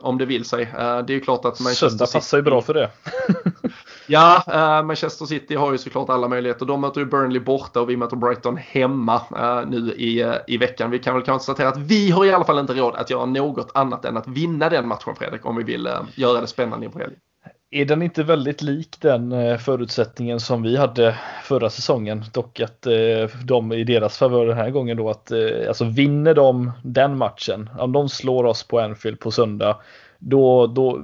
om 0.00 0.18
det 0.18 0.26
vill 0.26 0.44
sig. 0.44 0.68
det 0.74 0.80
är 0.80 1.10
ju 1.10 1.20
klart 1.20 1.44
att 1.44 1.60
Manchester 1.60 1.88
Söndag 1.88 2.06
passar 2.12 2.38
ju 2.38 2.42
bra 2.42 2.62
för 2.62 2.74
det. 2.74 2.90
Ja, 4.12 4.42
äh, 4.46 4.82
Manchester 4.82 5.26
City 5.26 5.54
har 5.54 5.72
ju 5.72 5.78
såklart 5.78 6.10
alla 6.10 6.28
möjligheter. 6.28 6.66
De 6.66 6.80
möter 6.80 7.00
ju 7.00 7.06
Burnley 7.06 7.40
borta 7.40 7.80
och 7.80 7.90
vi 7.90 7.96
möter 7.96 8.16
Brighton 8.16 8.56
hemma 8.56 9.20
äh, 9.36 9.68
nu 9.68 9.92
i, 9.92 10.20
eh, 10.20 10.34
i 10.46 10.56
veckan. 10.56 10.90
Vi 10.90 10.98
kan 10.98 11.14
väl 11.14 11.22
konstatera 11.22 11.68
att 11.68 11.78
vi 11.78 12.10
har 12.10 12.24
i 12.24 12.32
alla 12.32 12.44
fall 12.44 12.58
inte 12.58 12.74
råd 12.74 12.94
att 12.94 13.10
göra 13.10 13.26
något 13.26 13.70
annat 13.74 14.04
än 14.04 14.16
att 14.16 14.28
vinna 14.28 14.68
den 14.68 14.88
matchen 14.88 15.14
Fredrik 15.16 15.46
om 15.46 15.56
vi 15.56 15.64
vill 15.64 15.88
göra 16.14 16.40
det 16.40 16.46
spännande 16.46 16.86
inför 16.86 17.00
helgen. 17.00 17.18
Är 17.70 17.84
den 17.84 18.02
inte 18.02 18.22
väldigt 18.22 18.62
lik 18.62 18.96
den 19.00 19.58
förutsättningen 19.58 20.40
som 20.40 20.62
vi 20.62 20.76
hade 20.76 21.18
förra 21.42 21.70
säsongen? 21.70 22.24
Dock 22.32 22.60
att 22.60 22.86
de 23.44 23.72
i 23.72 23.84
deras 23.84 24.18
favör 24.18 24.46
den 24.46 24.56
här 24.56 24.70
gången 24.70 24.96
då 24.96 25.10
att 25.10 25.32
alltså 25.68 25.84
vinner 25.84 26.34
de 26.34 26.72
den 26.84 27.18
matchen, 27.18 27.70
om 27.78 27.92
de 27.92 28.08
slår 28.08 28.44
oss 28.44 28.68
på 28.68 28.80
Anfield 28.80 29.20
på 29.20 29.30
söndag, 29.30 29.76
då, 30.18 30.66
då 30.66 31.02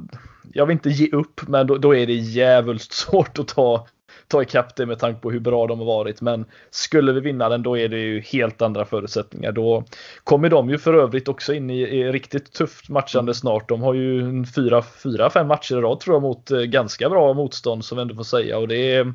jag 0.53 0.67
vill 0.67 0.75
inte 0.75 0.91
ge 0.91 1.11
upp, 1.11 1.41
men 1.49 1.67
då, 1.67 1.79
då 1.79 1.95
är 1.95 2.07
det 2.07 2.15
jävligt 2.15 2.93
svårt 2.93 3.39
att 3.39 3.49
ta, 3.49 3.87
ta 4.29 4.43
ikapp 4.43 4.77
det 4.77 4.87
med 4.87 4.99
tanke 4.99 5.21
på 5.21 5.31
hur 5.31 5.41
bra 5.41 5.67
de 5.67 5.79
har 5.79 5.87
varit. 5.87 6.21
Men 6.21 6.45
skulle 6.71 7.13
vi 7.13 7.21
vinna 7.21 7.49
den, 7.49 7.63
då 7.63 7.79
är 7.79 7.89
det 7.89 7.99
ju 7.99 8.21
helt 8.21 8.63
andra 8.63 8.85
förutsättningar. 8.85 9.53
Då 9.53 9.85
kommer 10.25 10.51
de 10.51 10.71
ju 10.71 10.79
för 10.79 10.95
övrigt 10.95 11.29
också 11.29 11.55
in 11.55 11.71
i, 11.71 11.81
i 11.81 12.13
riktigt 12.13 12.53
tufft 12.53 12.89
matchande 12.89 13.35
snart. 13.35 13.69
De 13.69 13.83
har 13.83 13.95
ju 13.95 14.45
fyra, 14.55 14.83
fyra, 14.83 15.31
fem 15.31 15.47
matcher 15.47 15.79
i 15.79 15.81
rad 15.81 16.01
tror 16.01 16.17
jag 16.17 16.23
mot 16.23 16.51
eh, 16.51 16.61
ganska 16.61 17.09
bra 17.09 17.33
motstånd 17.33 17.85
som 17.85 17.97
vi 17.97 18.03
ändå 18.03 18.15
får 18.15 18.25
säga. 18.25 18.59
Och 18.59 18.69
det 18.69 18.95
är 18.95 19.15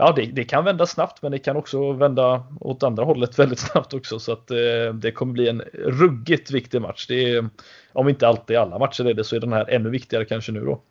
ja, 0.00 0.12
det, 0.16 0.22
det, 0.22 0.44
kan 0.44 0.64
vända 0.64 0.86
snabbt 0.86 1.22
men 1.22 1.32
det 1.32 1.38
kan 1.38 1.56
också 1.56 1.92
vända 1.92 2.42
åt 2.60 2.82
andra 2.82 3.04
hållet 3.04 3.38
väldigt 3.38 3.58
snabbt 3.58 3.94
också. 3.94 4.18
Så 4.18 4.32
att 4.32 4.50
eh, 4.50 4.94
det 4.94 5.12
kommer 5.12 5.32
bli 5.32 5.48
en 5.48 5.60
ruggigt 5.74 6.50
viktig 6.50 6.80
match. 6.80 7.06
Det 7.06 7.34
är, 7.34 7.48
om 7.92 8.08
inte 8.08 8.28
alltid 8.28 8.56
alla 8.56 8.78
matcher 8.78 9.04
är 9.04 9.14
det 9.14 9.24
så 9.24 9.36
är 9.36 9.40
den 9.40 9.52
här 9.52 9.70
ännu 9.70 9.90
viktigare 9.90 10.24
kanske 10.24 10.52
nu 10.52 10.60
då. 10.60 10.82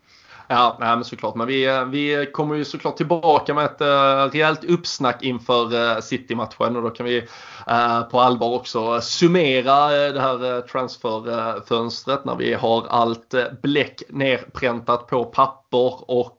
Ja, 0.52 0.78
nej, 0.80 0.96
men 0.96 1.06
såklart. 1.06 1.36
Men 1.36 1.48
vi, 1.48 1.66
eh, 1.66 1.86
vi 1.86 2.30
kommer 2.34 2.56
ju 2.56 2.66
såklart 2.66 2.98
tillbaka 2.98 3.54
med 3.54 3.66
ett 3.66 3.82
uh, 3.82 4.32
rejält 4.32 4.64
uppsnack 4.64 5.24
inför 5.24 5.74
uh, 5.76 6.00
City-matchen 6.00 6.76
och 6.76 6.82
då 6.82 6.90
kan 6.90 7.06
vi 7.06 7.22
uh, 7.22 8.02
på 8.12 8.20
allvar 8.20 8.54
också 8.54 9.02
summera 9.02 10.08
uh, 10.08 10.14
det 10.14 10.22
här 10.22 10.46
uh, 10.46 10.62
transferfönstret 10.62 12.26
när 12.26 12.36
vi 12.36 12.54
har 12.54 12.86
allt 12.90 13.34
bläck 13.62 14.02
nerpräntat 14.10 15.08
på 15.08 15.26
papper 15.26 16.12
och 16.12 16.36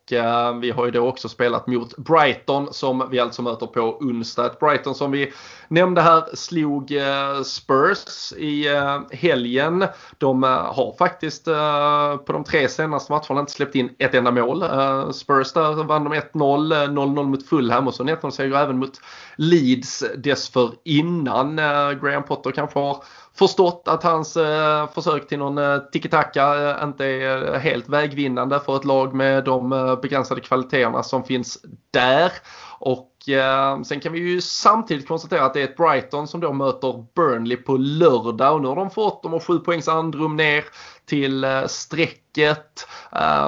vi 0.61 0.71
har 0.71 0.85
ju 0.85 0.91
då 0.91 1.09
också 1.09 1.29
spelat 1.29 1.67
mot 1.67 1.97
Brighton 1.97 2.69
som 2.73 3.09
vi 3.11 3.19
alltså 3.19 3.43
möter 3.43 3.67
på 3.67 3.99
onsdag. 4.01 4.47
Ett 4.47 4.59
Brighton 4.59 4.95
som 4.95 5.11
vi 5.11 5.33
nämnde 5.69 6.01
här 6.01 6.25
slog 6.35 6.93
Spurs 7.45 8.33
i 8.33 8.67
helgen. 9.11 9.85
De 10.19 10.43
har 10.43 10.97
faktiskt 10.99 11.45
på 12.27 12.33
de 12.33 12.45
tre 12.45 12.69
senaste 12.69 13.13
matcherna 13.13 13.41
inte 13.41 13.53
släppt 13.53 13.75
in 13.75 13.91
ett 14.01 14.15
enda 14.15 14.31
mål. 14.31 14.63
Eh, 14.63 15.11
Spurs 15.11 15.53
där 15.53 15.85
vann 15.85 16.05
de 16.05 16.15
1-0, 16.15 16.33
0-0 16.33 17.19
eh, 17.19 17.25
mot 17.25 17.49
Fulham 17.49 17.87
och 17.87 17.95
så 17.95 18.05
1-0 18.05 18.31
seger 18.31 18.57
även 18.57 18.79
mot 18.79 19.01
Leeds 19.37 20.05
dessförinnan. 20.17 21.59
Eh, 21.59 21.91
Graham 21.93 22.23
Potter 22.23 22.51
kanske 22.51 22.79
har 22.79 23.05
förstått 23.35 23.83
att 23.87 24.03
hans 24.03 24.39
försök 24.95 25.29
till 25.29 25.39
någon 25.39 25.81
tiki-taka 25.93 26.77
inte 26.85 27.05
är 27.05 27.59
helt 27.59 27.89
vägvinnande 27.89 28.61
för 28.61 28.77
ett 28.77 28.85
lag 28.85 29.15
med 29.15 29.45
de 29.45 29.99
begränsade 30.03 30.41
kvaliteterna 30.41 31.03
som 31.03 31.25
finns 31.25 31.59
där. 31.91 32.33
Och 32.83 33.29
eh, 33.29 33.83
sen 33.83 34.01
kan 34.01 34.13
vi 34.13 34.19
ju 34.19 34.41
samtidigt 34.41 35.09
konstatera 35.09 35.45
att 35.45 35.55
det 35.55 35.61
är 35.61 35.65
ett 35.65 35.77
Brighton 35.77 36.29
som 36.29 36.41
då 36.41 36.53
möter 36.53 37.07
Burnley 37.15 37.57
på 37.57 37.77
lördag 37.77 38.55
och 38.55 38.63
nu 38.63 38.69
har 38.69 38.77
de 38.77 38.91
fått, 38.91 39.23
de 39.23 39.33
har 39.33 39.41
sju 39.41 39.59
poängs 39.59 39.89
andrum 39.89 40.37
ner 40.37 40.65
till 41.07 41.45
eh, 41.45 41.67
strecket. 41.67 42.89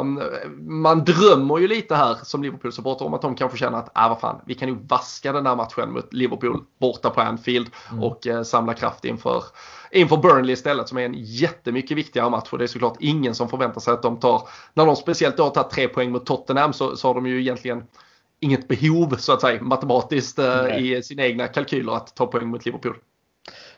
Um, 0.01 0.23
man 0.61 1.05
drömmer 1.05 1.59
ju 1.59 1.69
lite 1.69 1.95
här 1.95 2.17
som 2.23 2.43
Liverpool-supporter 2.43 3.05
om 3.05 3.15
att 3.15 3.23
de 3.23 3.35
kanske 3.35 3.59
känner 3.59 3.79
att 3.79 3.91
ah, 3.95 4.09
vad 4.09 4.21
fan, 4.21 4.41
vi 4.47 4.55
kan 4.55 4.69
ju 4.69 4.75
vaska 4.75 5.33
den 5.33 5.47
här 5.47 5.57
matchen 5.57 5.93
mot 5.93 6.13
Liverpool 6.13 6.65
borta 6.81 7.11
på 7.11 7.21
Anfield 7.21 7.71
mm. 7.91 8.03
och 8.03 8.27
uh, 8.27 8.43
samla 8.43 8.75
kraft 8.75 9.05
inför, 9.05 9.45
inför 9.91 10.17
Burnley 10.17 10.53
istället 10.53 10.89
som 10.89 10.99
är 10.99 11.05
en 11.05 11.15
jättemycket 11.17 11.97
viktigare 11.97 12.31
match. 12.31 12.49
Och 12.51 12.59
det 12.59 12.65
är 12.65 12.69
såklart 12.69 12.97
ingen 13.01 13.35
som 13.35 13.49
förväntar 13.49 13.81
sig 13.81 13.95
att 13.95 14.03
de 14.03 14.21
tar, 14.21 14.49
när 14.75 14.87
de 14.87 14.97
speciellt 14.97 15.37
då 15.37 15.43
har 15.43 15.51
tagit 15.51 15.71
tre 15.71 15.89
poäng 15.89 16.13
mot 16.13 16.27
Tottenham 16.27 16.73
så, 16.73 16.97
så 16.97 17.09
har 17.09 17.15
de 17.15 17.27
ju 17.27 17.41
egentligen 17.41 17.83
inget 18.43 18.69
behov 18.69 19.17
så 19.19 19.33
att 19.33 19.41
säga 19.41 19.63
matematiskt 19.63 20.39
uh, 20.39 20.79
i 20.79 21.03
sina 21.03 21.27
egna 21.27 21.49
kalkyler 21.49 21.93
att 21.93 22.17
ta 22.17 22.27
poäng 22.27 22.47
mot 22.47 22.67
Liverpool. 22.67 22.97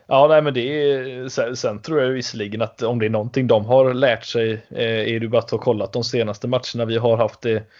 Ja, 0.06 0.26
nej, 0.28 0.42
men 0.42 0.54
det 0.54 0.60
är, 0.60 1.28
sen, 1.28 1.56
sen, 1.56 1.82
tror 1.82 2.00
jag 2.00 2.10
visserligen 2.10 2.62
att 2.62 2.82
om 2.82 2.98
det 2.98 3.06
är 3.06 3.10
någonting 3.10 3.46
de 3.46 3.64
har 3.64 3.94
lärt 3.94 4.24
sig 4.24 4.52
eh, 4.70 5.14
är 5.14 5.20
det 5.20 5.28
bara 5.28 5.38
att 5.38 5.50
ha 5.50 5.58
kollat 5.58 5.92
de 5.92 6.04
senaste 6.04 6.48
matcherna 6.48 6.84
vi 6.86 6.96
har 6.96 7.16
haft 7.16 7.40
det 7.40 7.70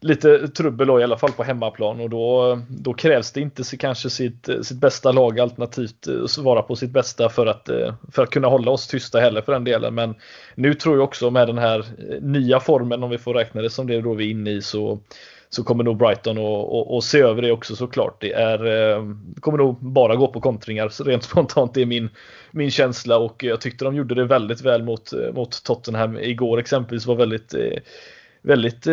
lite 0.00 0.48
trubbel 0.48 0.86
då, 0.86 1.00
i 1.00 1.04
alla 1.04 1.18
fall 1.18 1.32
på 1.32 1.42
hemmaplan 1.42 2.00
och 2.00 2.10
då, 2.10 2.58
då 2.68 2.94
krävs 2.94 3.32
det 3.32 3.40
inte 3.40 3.76
kanske 3.76 4.10
sitt, 4.10 4.48
sitt 4.62 4.80
bästa 4.80 5.12
lag 5.12 5.40
alternativt 5.40 6.06
eh, 6.06 6.42
vara 6.42 6.62
på 6.62 6.76
sitt 6.76 6.90
bästa 6.90 7.28
för 7.28 7.46
att, 7.46 7.68
eh, 7.68 7.94
för 8.12 8.22
att 8.22 8.30
kunna 8.30 8.48
hålla 8.48 8.70
oss 8.70 8.86
tysta 8.86 9.20
heller 9.20 9.42
för 9.42 9.52
den 9.52 9.64
delen. 9.64 9.94
Men 9.94 10.14
nu 10.54 10.74
tror 10.74 10.96
jag 10.96 11.04
också 11.04 11.30
med 11.30 11.46
den 11.46 11.58
här 11.58 11.78
eh, 11.78 12.20
nya 12.20 12.60
formen, 12.60 13.02
om 13.02 13.10
vi 13.10 13.18
får 13.18 13.34
räkna 13.34 13.62
det 13.62 13.70
som 13.70 13.86
det 13.86 14.00
då 14.00 14.14
vi 14.14 14.26
är 14.26 14.30
inne 14.30 14.50
i, 14.50 14.62
så 14.62 15.00
så 15.50 15.64
kommer 15.64 15.84
nog 15.84 15.96
Brighton 15.96 16.38
att 16.98 17.04
se 17.04 17.20
över 17.20 17.42
det 17.42 17.52
också 17.52 17.76
såklart. 17.76 18.20
Det 18.20 18.32
är, 18.32 18.66
eh, 18.66 19.04
kommer 19.40 19.58
nog 19.58 19.76
bara 19.80 20.16
gå 20.16 20.28
på 20.28 20.40
kontringar 20.40 21.04
rent 21.04 21.24
spontant. 21.24 21.74
Det 21.74 21.82
är 21.82 21.86
min, 21.86 22.08
min 22.50 22.70
känsla 22.70 23.18
och 23.18 23.44
jag 23.44 23.60
tyckte 23.60 23.84
de 23.84 23.96
gjorde 23.96 24.14
det 24.14 24.24
väldigt 24.24 24.60
väl 24.60 24.82
mot, 24.82 25.12
eh, 25.12 25.32
mot 25.32 25.64
Tottenham 25.64 26.18
igår 26.18 26.58
exempelvis. 26.58 27.06
var 27.06 27.14
väldigt, 27.14 27.54
eh, 27.54 27.78
väldigt 28.42 28.86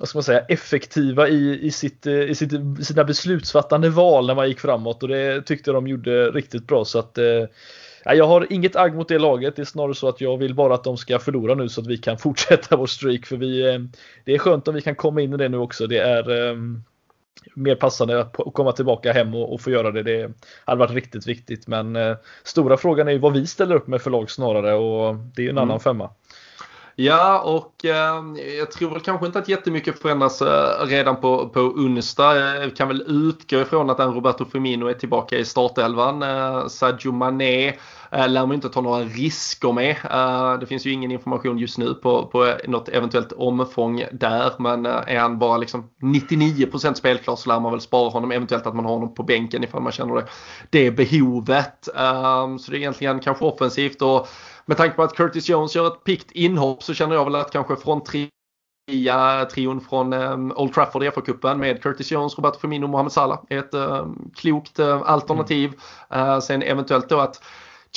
vad 0.00 0.08
ska 0.08 0.16
man 0.16 0.22
säga, 0.22 0.40
effektiva 0.40 1.28
i, 1.28 1.66
i, 1.66 1.70
sitt, 1.70 2.06
i 2.06 2.34
sitt, 2.34 2.52
sina 2.86 3.04
beslutsfattande 3.04 3.90
val 3.90 4.26
när 4.26 4.34
man 4.34 4.48
gick 4.48 4.60
framåt 4.60 5.02
och 5.02 5.08
det 5.08 5.42
tyckte 5.42 5.72
de 5.72 5.88
gjorde 5.88 6.30
riktigt 6.30 6.66
bra. 6.66 6.84
så 6.84 6.98
att 6.98 7.18
jag 8.04 8.26
har 8.26 8.52
inget 8.52 8.76
agg 8.76 8.94
mot 8.94 9.08
det 9.08 9.18
laget. 9.18 9.56
Det 9.56 9.62
är 9.62 9.66
snarare 9.66 9.94
så 9.94 10.08
att 10.08 10.20
jag 10.20 10.36
vill 10.36 10.54
bara 10.54 10.74
att 10.74 10.84
de 10.84 10.96
ska 10.96 11.18
förlora 11.18 11.54
nu 11.54 11.68
så 11.68 11.80
att 11.80 11.86
vi 11.86 11.98
kan 11.98 12.18
fortsätta 12.18 12.76
vår 12.76 12.86
streak. 12.86 13.26
För 13.26 13.36
vi, 13.36 13.74
eh, 13.74 13.78
det 14.24 14.34
är 14.34 14.38
skönt 14.38 14.68
om 14.68 14.74
vi 14.74 14.82
kan 14.82 14.94
komma 14.94 15.20
in 15.20 15.32
i 15.32 15.36
det 15.36 15.48
nu 15.48 15.58
också. 15.58 15.86
Det 15.86 15.98
är 15.98 16.30
um, 16.30 16.84
mer 17.54 17.74
passande 17.74 18.20
att 18.20 18.36
komma 18.54 18.72
tillbaka 18.72 19.12
hem 19.12 19.34
och, 19.34 19.54
och, 19.54 19.60
få 19.60 19.70
göra 19.70 19.90
det. 19.90 20.02
Det 20.02 20.30
hade 20.64 20.78
varit 20.78 20.94
riktigt 20.94 21.26
viktigt. 21.26 21.66
Men 21.66 21.96
uh, 21.96 22.16
stora 22.42 22.76
frågan 22.76 23.08
är 23.08 23.12
ju 23.12 23.18
vad 23.18 23.32
vi 23.32 23.46
ställer 23.46 23.74
upp 23.74 23.86
med 23.86 24.02
för 24.02 24.10
lag 24.10 24.30
snarare 24.30 24.74
och 24.74 25.14
det 25.14 25.42
är 25.42 25.44
ju 25.44 25.50
en 25.50 25.58
mm. 25.58 25.68
annan 25.70 25.80
femma. 25.80 26.10
Ja, 26.96 27.40
och 27.40 27.84
eh, 27.84 28.22
jag 28.58 28.70
tror 28.70 28.90
väl 28.90 29.00
kanske 29.00 29.26
inte 29.26 29.38
att 29.38 29.48
jättemycket 29.48 29.98
förändras 29.98 30.42
eh, 30.42 30.86
redan 30.86 31.16
på, 31.16 31.48
på 31.48 31.60
onsdag. 31.60 32.36
Jag 32.36 32.76
kan 32.76 32.88
väl 32.88 33.04
utgå 33.06 33.60
ifrån 33.60 33.90
att 33.90 33.98
Roberto 33.98 34.44
Firmino 34.44 34.86
är 34.86 34.94
tillbaka 34.94 35.38
i 35.38 35.44
startelvan. 35.44 36.22
Eh, 36.22 36.66
Sadio 36.66 37.12
Mané 37.12 37.68
eh, 38.10 38.28
lär 38.28 38.46
man 38.46 38.52
inte 38.52 38.68
ta 38.68 38.80
några 38.80 39.00
risker 39.00 39.72
med. 39.72 39.96
Eh, 40.10 40.58
det 40.58 40.66
finns 40.66 40.86
ju 40.86 40.90
ingen 40.90 41.10
information 41.10 41.58
just 41.58 41.78
nu 41.78 41.94
på, 41.94 42.26
på 42.26 42.54
något 42.66 42.88
eventuellt 42.88 43.32
omfång 43.32 44.04
där. 44.12 44.52
Men 44.58 44.86
eh, 44.86 45.00
är 45.06 45.18
han 45.18 45.38
bara 45.38 45.56
liksom 45.56 45.90
99% 46.02 46.94
spelklar 46.94 47.36
så 47.36 47.48
lär 47.48 47.60
man 47.60 47.72
väl 47.72 47.80
spara 47.80 48.10
honom. 48.10 48.32
Eventuellt 48.32 48.66
att 48.66 48.76
man 48.76 48.84
har 48.84 48.92
honom 48.92 49.14
på 49.14 49.22
bänken 49.22 49.64
ifall 49.64 49.82
man 49.82 49.92
känner 49.92 50.14
det, 50.14 50.26
det 50.70 50.90
behovet. 50.90 51.88
Eh, 51.96 52.56
så 52.56 52.70
det 52.70 52.76
är 52.76 52.78
egentligen 52.78 53.20
kanske 53.20 53.44
offensivt. 53.44 54.02
och 54.02 54.28
med 54.66 54.76
tanke 54.76 54.96
på 54.96 55.02
att 55.02 55.14
Curtis 55.14 55.48
Jones 55.48 55.76
gör 55.76 55.86
ett 55.86 56.04
pikt 56.04 56.30
inhopp 56.30 56.82
så 56.82 56.94
känner 56.94 57.14
jag 57.14 57.24
väl 57.24 57.34
att 57.34 57.50
kanske 57.50 57.76
från 57.76 58.04
tria 58.04 59.44
trion 59.44 59.80
från 59.80 60.12
um, 60.12 60.52
Old 60.56 60.74
Trafford 60.74 61.02
i 61.02 61.10
FA-cupen 61.10 61.58
med 61.58 61.82
Curtis 61.82 62.12
Jones, 62.12 62.36
Roberto 62.38 62.58
Firmino 62.58 62.84
och 62.84 62.90
Mohamed 62.90 63.12
Salah 63.12 63.38
är 63.48 63.58
ett 63.58 63.74
um, 63.74 64.30
klokt 64.34 64.80
uh, 64.80 65.02
alternativ. 65.06 65.72
Uh, 66.16 66.38
sen 66.38 66.62
eventuellt 66.62 67.08
då 67.08 67.20
att 67.20 67.42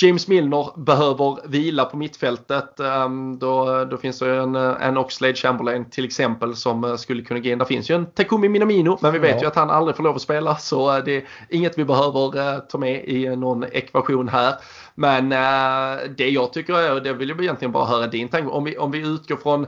James 0.02 0.28
Milner 0.28 0.80
behöver 0.80 1.48
vila 1.48 1.84
på 1.84 1.96
mittfältet. 1.96 2.80
Um, 2.80 3.38
då, 3.38 3.84
då 3.84 3.96
finns 3.96 4.18
det 4.18 4.36
en, 4.36 4.54
en 4.56 4.96
Oxlade 4.96 5.34
Chamberlain 5.34 5.90
till 5.90 6.04
exempel 6.04 6.56
som 6.56 6.84
uh, 6.84 6.96
skulle 6.96 7.22
kunna 7.22 7.40
gå 7.40 7.48
in. 7.48 7.58
Det 7.58 7.64
finns 7.64 7.90
ju 7.90 7.94
en 7.94 8.06
Takumi 8.06 8.48
Minamino 8.48 8.98
men 9.02 9.12
vi 9.12 9.18
vet 9.18 9.34
ja. 9.34 9.40
ju 9.40 9.46
att 9.46 9.56
han 9.56 9.70
aldrig 9.70 9.96
får 9.96 10.02
lov 10.02 10.16
att 10.16 10.22
spela 10.22 10.56
så 10.56 11.00
det 11.00 11.16
är 11.16 11.24
inget 11.48 11.78
vi 11.78 11.84
behöver 11.84 12.60
ta 12.60 12.78
med 12.78 13.04
i 13.04 13.36
någon 13.36 13.64
ekvation 13.64 14.28
här. 14.28 14.54
Men 14.98 15.32
eh, 15.32 16.10
det 16.16 16.30
jag 16.30 16.52
tycker 16.52 16.74
är, 16.74 16.94
och 16.94 17.02
det 17.02 17.12
vill 17.12 17.28
jag 17.28 17.42
egentligen 17.42 17.72
bara 17.72 17.86
höra 17.86 18.06
din 18.06 18.28
tanke 18.28 18.48
om 18.48 18.64
vi, 18.64 18.78
om 18.78 18.90
vi 18.90 18.98
utgår 18.98 19.36
från 19.36 19.66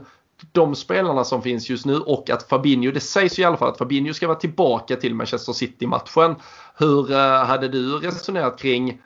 de 0.51 0.75
spelarna 0.75 1.23
som 1.23 1.41
finns 1.41 1.69
just 1.69 1.85
nu 1.85 1.97
och 1.97 2.29
att 2.29 2.43
Fabinho, 2.43 2.91
det 2.91 2.99
sägs 2.99 3.39
ju 3.39 3.43
i 3.43 3.45
alla 3.45 3.57
fall 3.57 3.69
att 3.69 3.77
Fabinho 3.77 4.13
ska 4.13 4.27
vara 4.27 4.37
tillbaka 4.37 4.95
till 4.95 5.15
Manchester 5.15 5.53
City-matchen. 5.53 6.35
Hur 6.77 7.11
eh, 7.11 7.45
hade 7.45 7.67
du 7.67 7.97
resonerat 7.97 8.59
kring 8.59 9.01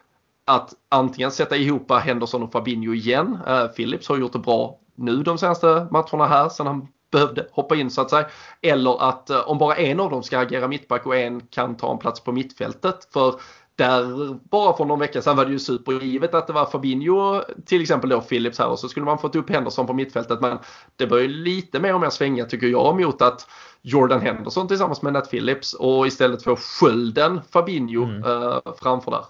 att 0.46 0.74
antingen 0.90 1.32
sätta 1.32 1.56
ihop 1.56 1.92
Henderson 1.92 2.44
och 2.44 2.52
Fabinho 2.52 2.94
igen. 2.94 3.38
Eh, 3.48 3.66
Philips 3.68 4.10
har 4.10 4.18
gjort 4.18 4.34
det 4.34 4.40
bra 4.40 4.80
nu 4.96 5.24
de 5.24 5.38
senaste 5.38 5.88
matcherna 5.92 6.28
här 6.28 6.50
sen 6.50 6.68
han 6.68 6.88
behövde 7.12 7.48
hoppa 7.52 7.76
in 7.76 7.92
så 7.92 8.02
att 8.02 8.10
säga. 8.10 8.28
Eller 8.62 9.10
att 9.10 9.30
om 9.30 9.58
bara 9.58 9.76
en 9.76 10.00
av 10.00 10.10
dem 10.10 10.24
ska 10.24 10.40
agera 10.40 10.68
mittback 10.68 11.06
och 11.06 11.16
en 11.16 11.42
kan 11.42 11.78
ta 11.78 11.92
en 11.92 11.98
plats 11.98 12.20
på 12.24 12.32
mittfältet. 12.32 13.08
För 13.14 13.36
där 13.76 14.34
bara 14.50 14.78
för 14.78 14.86
någon 14.86 15.00
vecka 15.00 15.22
sedan 15.22 15.38
var 15.38 15.46
det 15.46 15.52
ju 15.52 15.60
supergivet 15.60 16.34
att 16.34 16.48
det 16.48 16.54
var 16.54 16.66
Fabinho 16.66 17.42
till 17.66 17.82
exempel 17.82 18.10
då 18.10 18.22
Philips 18.22 18.60
här 18.60 18.68
och 18.68 18.80
så 18.80 18.90
skulle 18.90 19.06
man 19.06 19.18
fått 19.18 19.36
upp 19.36 19.50
Henderson 19.50 19.88
på 19.88 19.94
mittfältet 19.94 20.42
men 20.42 20.58
det 20.96 21.08
börjar 21.08 21.24
ju 21.24 21.34
lite 21.34 21.80
mer 21.80 21.94
och 21.94 22.02
mer 22.02 22.10
svänga 22.10 22.46
tycker 22.46 22.68
jag 22.68 23.02
mot 23.02 23.22
att 23.22 23.48
Jordan 23.82 24.22
Henderson 24.22 24.68
tillsammans 24.68 25.02
med 25.02 25.14
Nat 25.14 25.32
Phillips 25.32 25.74
och 25.74 26.08
istället 26.08 26.44
få 26.44 26.56
skölden 26.56 27.42
Fabinho 27.52 28.04
mm. 28.04 28.24
eh, 28.24 28.60
framför 28.82 29.12
där. 29.12 29.26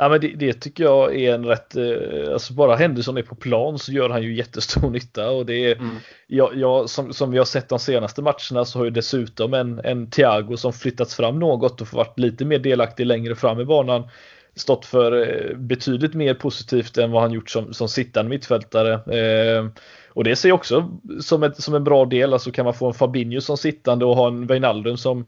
Ja, 0.00 0.08
men 0.08 0.20
det, 0.20 0.28
det, 0.28 0.52
tycker 0.52 0.84
jag 0.84 1.16
är 1.16 1.34
en 1.34 1.44
rätt, 1.44 1.76
eh, 1.76 2.32
alltså 2.32 2.52
bara 2.52 2.76
Henderson 2.76 3.16
är 3.16 3.22
på 3.22 3.34
plan 3.34 3.78
så 3.78 3.92
gör 3.92 4.10
han 4.10 4.22
ju 4.22 4.34
jättestor 4.34 4.90
nytta 4.90 5.30
och 5.30 5.46
det 5.46 5.54
är, 5.54 5.76
mm. 5.76 5.96
ja, 6.26 6.50
ja, 6.54 6.88
som, 6.88 7.12
som 7.12 7.30
vi 7.30 7.38
har 7.38 7.44
sett 7.44 7.68
de 7.68 7.78
senaste 7.78 8.22
matcherna 8.22 8.64
så 8.64 8.78
har 8.78 8.84
ju 8.84 8.90
dessutom 8.90 9.54
en, 9.54 9.80
en 9.84 10.10
Thiago 10.10 10.56
som 10.56 10.72
flyttats 10.72 11.14
fram 11.14 11.38
något 11.38 11.80
och 11.80 11.92
varit 11.92 12.18
lite 12.18 12.44
mer 12.44 12.58
delaktig 12.58 13.06
längre 13.06 13.34
fram 13.34 13.60
i 13.60 13.64
banan 13.64 14.08
stått 14.54 14.86
för 14.86 15.28
eh, 15.28 15.56
betydligt 15.56 16.14
mer 16.14 16.34
positivt 16.34 16.98
än 16.98 17.10
vad 17.10 17.22
han 17.22 17.32
gjort 17.32 17.50
som, 17.50 17.74
som 17.74 17.88
sittande 17.88 18.28
mittfältare. 18.28 18.92
Eh, 18.92 19.66
och 20.08 20.24
det 20.24 20.36
ser 20.36 20.48
jag 20.48 20.56
också 20.56 20.90
som, 21.20 21.42
ett, 21.42 21.62
som 21.62 21.74
en 21.74 21.84
bra 21.84 22.04
del, 22.04 22.32
alltså 22.32 22.50
kan 22.50 22.64
man 22.64 22.74
få 22.74 22.86
en 22.86 22.94
Fabinho 22.94 23.40
som 23.40 23.56
sittande 23.56 24.04
och 24.04 24.16
ha 24.16 24.28
en 24.28 24.46
Wijnaldum 24.46 24.96
som 24.96 25.26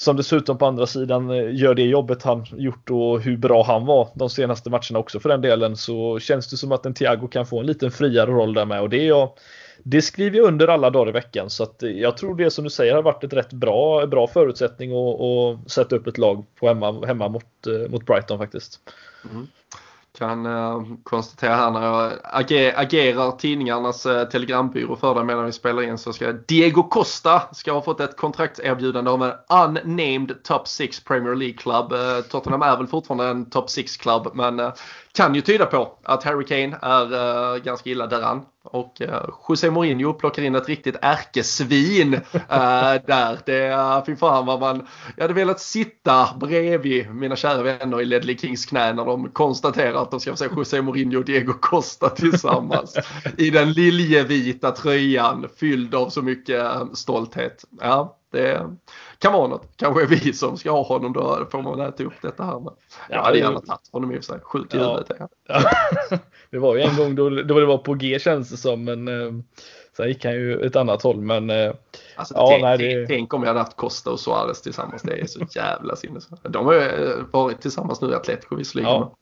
som 0.00 0.16
dessutom 0.16 0.58
på 0.58 0.66
andra 0.66 0.86
sidan 0.86 1.30
eh, 1.30 1.54
gör 1.54 1.74
det 1.74 1.82
jobbet 1.82 2.22
han 2.22 2.46
gjort 2.52 2.90
och 2.90 3.20
hur 3.20 3.36
bra 3.36 3.62
han 3.62 3.86
var 3.86 4.08
de 4.14 4.30
senaste 4.30 4.70
matcherna 4.70 4.98
också 4.98 5.20
för 5.20 5.28
den 5.28 5.40
delen 5.40 5.76
så 5.76 6.18
känns 6.18 6.50
det 6.50 6.56
som 6.56 6.72
att 6.72 6.86
en 6.86 6.94
Thiago 6.94 7.28
kan 7.28 7.46
få 7.46 7.60
en 7.60 7.66
liten 7.66 7.90
friare 7.90 8.30
roll 8.30 8.54
där 8.54 8.64
med 8.64 8.80
och 8.80 8.90
det 8.90 8.96
är 8.96 9.08
jag 9.08 9.30
det 9.82 10.02
skriver 10.02 10.38
jag 10.38 10.46
under 10.46 10.68
alla 10.68 10.90
dagar 10.90 11.08
i 11.08 11.12
veckan 11.12 11.50
så 11.50 11.62
att 11.62 11.82
eh, 11.82 11.90
jag 11.90 12.16
tror 12.16 12.36
det 12.36 12.50
som 12.50 12.64
du 12.64 12.70
säger 12.70 12.94
har 12.94 13.02
varit 13.02 13.24
ett 13.24 13.32
rätt 13.32 13.52
bra, 13.52 14.06
bra 14.06 14.26
förutsättning 14.26 14.90
att 14.92 15.70
sätta 15.70 15.96
upp 15.96 16.06
ett 16.06 16.18
lag 16.18 16.44
på 16.60 16.68
hemma, 16.68 17.06
hemma 17.06 17.28
mot, 17.28 17.66
eh, 17.66 17.90
mot 17.90 18.06
Brighton 18.06 18.38
faktiskt. 18.38 18.80
Mm 19.30 19.46
kan 20.18 20.46
uh, 20.46 20.82
konstatera 21.02 21.54
här 21.54 21.70
när 21.70 21.82
jag 21.82 22.12
ager, 22.24 22.74
agerar 22.76 23.30
tidningarnas 23.30 24.06
uh, 24.06 24.24
telegrambyrå 24.24 24.96
för 24.96 25.14
dig 25.14 25.24
medan 25.24 25.44
vi 25.44 25.52
spelar 25.52 25.82
in 25.82 25.98
så 25.98 26.12
ska 26.12 26.32
Diego 26.32 26.82
Costa 26.82 27.42
ska 27.52 27.72
ha 27.72 27.82
fått 27.82 28.00
ett 28.00 28.16
kontraktserbjudande 28.16 29.10
av 29.10 29.22
en 29.22 29.32
unnamed 29.48 30.42
top 30.42 30.68
6 30.68 31.04
Premier 31.04 31.34
League 31.34 31.56
Club. 31.56 31.92
Uh, 31.92 32.20
Tottenham 32.30 32.62
är 32.62 32.76
väl 32.76 32.86
fortfarande 32.86 33.28
en 33.28 33.50
top 33.50 33.70
6 33.70 33.96
klubb 33.96 34.30
men 34.34 34.72
kan 35.12 35.34
ju 35.34 35.40
tyda 35.40 35.66
på 35.66 35.98
att 36.02 36.24
Harry 36.24 36.46
Kane 36.46 36.78
är 36.82 37.58
ganska 37.58 37.90
illa 37.90 38.06
däran. 38.06 38.44
Och 38.62 39.00
uh, 39.00 39.28
José 39.48 39.70
Mourinho 39.70 40.12
plockar 40.12 40.42
in 40.42 40.54
ett 40.54 40.68
riktigt 40.68 40.96
ärkesvin 41.02 42.14
uh, 42.14 42.20
där. 43.06 43.38
Det, 43.46 44.02
fy 44.06 44.16
fan 44.16 44.46
vad 44.46 44.60
man, 44.60 44.86
jag 45.16 45.24
hade 45.24 45.34
velat 45.34 45.60
sitta 45.60 46.28
bredvid 46.40 47.14
mina 47.14 47.36
kära 47.36 47.62
vänner 47.62 48.00
i 48.00 48.04
Ledley 48.04 48.38
Kings 48.38 48.66
knä 48.66 48.92
när 48.92 49.04
de 49.04 49.30
konstaterar 49.30 50.02
att 50.02 50.10
de 50.10 50.20
ska 50.20 50.36
se 50.36 50.48
José 50.56 50.82
Mourinho 50.82 51.18
och 51.18 51.24
Diego 51.24 51.52
Costa 51.52 52.08
tillsammans 52.08 52.96
i 53.36 53.50
den 53.50 53.72
liljevita 53.72 54.70
tröjan 54.70 55.48
fylld 55.56 55.94
av 55.94 56.08
så 56.08 56.22
mycket 56.22 56.66
stolthet. 56.94 57.64
Ja, 57.80 58.16
det 58.32 58.66
kan 59.20 59.32
vara 59.32 59.46
något. 59.46 59.68
Kanske 59.76 60.02
är 60.02 60.06
vi 60.06 60.32
som 60.32 60.56
ska 60.56 60.70
ha 60.70 60.82
honom 60.82 61.12
då 61.12 61.46
får 61.50 61.62
man 61.62 61.80
äta 61.80 62.04
upp 62.04 62.22
detta 62.22 62.44
här. 62.44 62.60
Men 62.60 62.72
jag 63.08 63.22
hade 63.22 63.38
gärna 63.38 63.60
tagit 63.60 63.88
honom 63.92 64.12
i 64.12 64.18
och 64.18 64.24
för 64.24 64.32
sig. 64.32 64.40
Sjuk 64.42 64.74
i 64.74 64.78
ja. 64.78 64.90
huvudet. 64.90 65.30
Ja. 65.48 65.60
det 66.50 66.58
var 66.58 66.76
ju 66.76 66.82
en 66.82 66.96
gång 66.96 67.14
då, 67.14 67.30
då 67.30 67.60
det 67.60 67.66
var 67.66 67.78
på 67.78 67.94
G 67.94 68.18
känns 68.18 68.50
det 68.50 68.56
som. 68.56 68.84
Men 68.84 69.08
eh, 69.08 69.32
sen 69.96 70.08
gick 70.08 70.24
han 70.24 70.34
ju 70.34 70.60
ett 70.60 70.76
annat 70.76 71.02
håll. 71.02 71.20
Men 71.20 71.50
eh, 71.50 71.72
alltså, 72.16 72.34
ja, 72.34 72.48
tänk, 72.50 72.62
nej, 72.62 72.78
det... 72.78 73.06
tänk 73.06 73.34
om 73.34 73.42
jag 73.42 73.48
hade 73.48 73.60
haft 73.60 73.76
Costa 73.76 74.10
och 74.10 74.20
Suarez 74.20 74.62
tillsammans. 74.62 75.02
Det 75.02 75.20
är 75.20 75.26
så 75.26 75.46
jävla 75.54 75.96
sinnes. 75.96 76.28
De 76.42 76.66
har 76.66 76.74
ju 76.74 76.80
eh, 76.80 77.16
varit 77.30 77.60
tillsammans 77.60 78.00
nu 78.00 78.10
i 78.10 78.14
Atletico 78.14 78.56
visserligen. 78.56 78.90
Ja. 78.90 79.14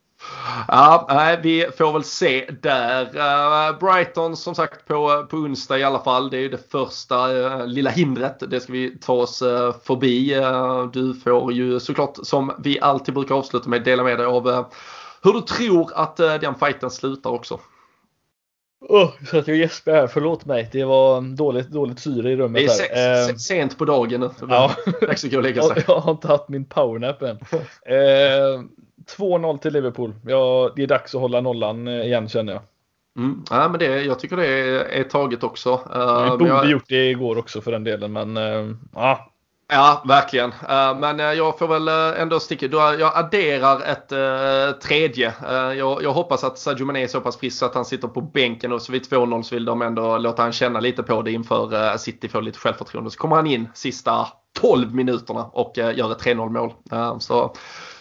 Ja, 0.69 1.07
nej, 1.09 1.41
vi 1.43 1.67
får 1.79 1.93
väl 1.93 2.05
se 2.05 2.51
där. 2.63 3.03
Eh, 3.17 3.79
Brighton 3.79 4.37
som 4.37 4.55
sagt 4.55 4.89
på, 4.89 5.27
på 5.31 5.37
onsdag 5.37 5.79
i 5.79 5.85
alla 5.85 5.99
fall. 5.99 6.31
Det 6.31 6.37
är 6.37 6.41
ju 6.41 6.49
det 6.49 6.71
första 6.71 7.39
eh, 7.39 7.67
lilla 7.67 7.91
hindret. 7.91 8.43
Det 8.51 8.61
ska 8.61 8.73
vi 8.73 8.99
ta 8.99 9.13
oss 9.13 9.43
eh, 9.43 9.75
förbi. 9.85 10.35
du 10.93 11.15
får 11.15 11.53
ju 11.53 11.81
såklart 11.81 12.19
som 12.23 12.53
vi 12.59 12.81
alltid 12.81 13.15
brukar 13.15 13.35
avsluta 13.35 13.69
med 13.69 13.85
dela 13.85 14.03
med 14.03 14.19
dig 14.19 14.27
av 14.27 14.67
hur 15.23 15.33
du 15.33 15.41
tror 15.41 15.93
att 15.95 16.17
den 16.17 16.55
fighten 16.55 16.91
slutar 16.91 17.31
också. 17.31 17.61
Oh, 18.81 19.11
så 19.27 19.39
att 19.39 19.49
jag 19.49 19.57
gäspar 19.57 19.93
här, 19.93 20.07
förlåt 20.07 20.45
mig. 20.45 20.69
Det 20.73 20.85
var 20.85 21.37
dåligt, 21.37 21.69
dåligt 21.69 21.99
syre 21.99 22.31
i 22.31 22.37
rummet. 22.37 22.63
Det 22.79 22.97
är 22.99 23.27
se, 23.27 23.39
sent 23.39 23.79
på 23.79 23.85
dagen 23.85 24.21
nu. 24.21 24.31
Ja. 24.41 24.75
Dags 25.01 25.25
att 25.25 25.31
gå 25.31 25.37
och 25.37 25.43
lägga 25.43 25.63
sig. 25.75 25.85
Jag 25.87 26.01
har 26.01 26.11
inte 26.11 26.29
haft 26.29 26.49
min 26.49 26.65
powernap 26.65 27.23
än. 27.23 27.39
2-0 29.17 29.59
till 29.59 29.73
Liverpool. 29.73 30.15
Ja, 30.27 30.73
det 30.77 30.83
är 30.83 30.87
dags 30.87 31.15
att 31.15 31.21
hålla 31.21 31.41
nollan 31.41 31.89
eh, 31.89 32.01
igen 32.01 32.29
känner 32.29 32.53
jag. 32.53 32.63
Mm. 33.19 33.45
Ja, 33.51 33.69
men 33.69 33.79
det, 33.79 34.03
jag 34.03 34.19
tycker 34.19 34.37
det 34.37 34.47
är, 34.47 34.85
är 34.85 35.05
taget 35.05 35.45
också. 35.45 35.73
Uh, 35.75 36.01
jag 36.01 36.39
borde 36.39 36.51
jag... 36.51 36.71
gjort 36.71 36.89
det 36.89 37.11
igår 37.11 37.39
också 37.39 37.61
för 37.61 37.73
den 37.73 37.85
delen, 37.85 38.13
men 38.13 38.37
uh, 38.37 38.75
ja. 38.95 39.33
Ja, 39.73 40.03
verkligen. 40.09 40.51
Uh, 40.51 40.99
men 40.99 41.19
jag 41.19 41.59
får 41.59 41.69
väl 41.69 41.89
ändå 42.21 42.41
sticka. 42.41 42.67
Jag 42.67 43.13
adderar 43.15 43.81
ett 43.81 44.09
tredje. 44.81 45.35
Jag, 45.77 46.03
jag, 46.03 46.13
hoppas 46.13 46.45
att 46.45 46.59
Sadio 46.59 46.85
Mané 46.85 47.03
är 47.03 47.07
så 47.07 47.21
pass 47.21 47.37
frisk 47.37 47.59
så 47.59 47.67
att 47.67 47.75
han 47.75 47.85
sitter 47.85 48.09
på 48.09 48.21
bänken 48.21 48.73
och 48.73 48.83
så 48.83 48.93
vid 48.93 49.03
2-0 49.03 49.43
så 49.43 49.55
vill 49.55 49.65
de 49.65 49.83
ändå 49.83 50.19
låta 50.19 50.43
han 50.43 50.53
känna 50.53 50.81
lite 50.81 51.03
på 51.03 51.23
det 51.23 51.33
inför 51.33 51.97
City 51.97 52.29
får 52.29 52.43
lite 52.43 52.59
självförtroende. 52.59 53.11
Så 53.11 53.19
kommer 53.19 53.37
han 53.37 53.47
in 53.47 53.69
sista 53.75 54.27
12 54.61 54.95
minuterna 54.95 55.45
och 55.45 55.73
gör 55.77 56.13
ett 56.13 56.23
3-0 56.25 56.51
mål. 56.51 56.73
Så 57.21 57.55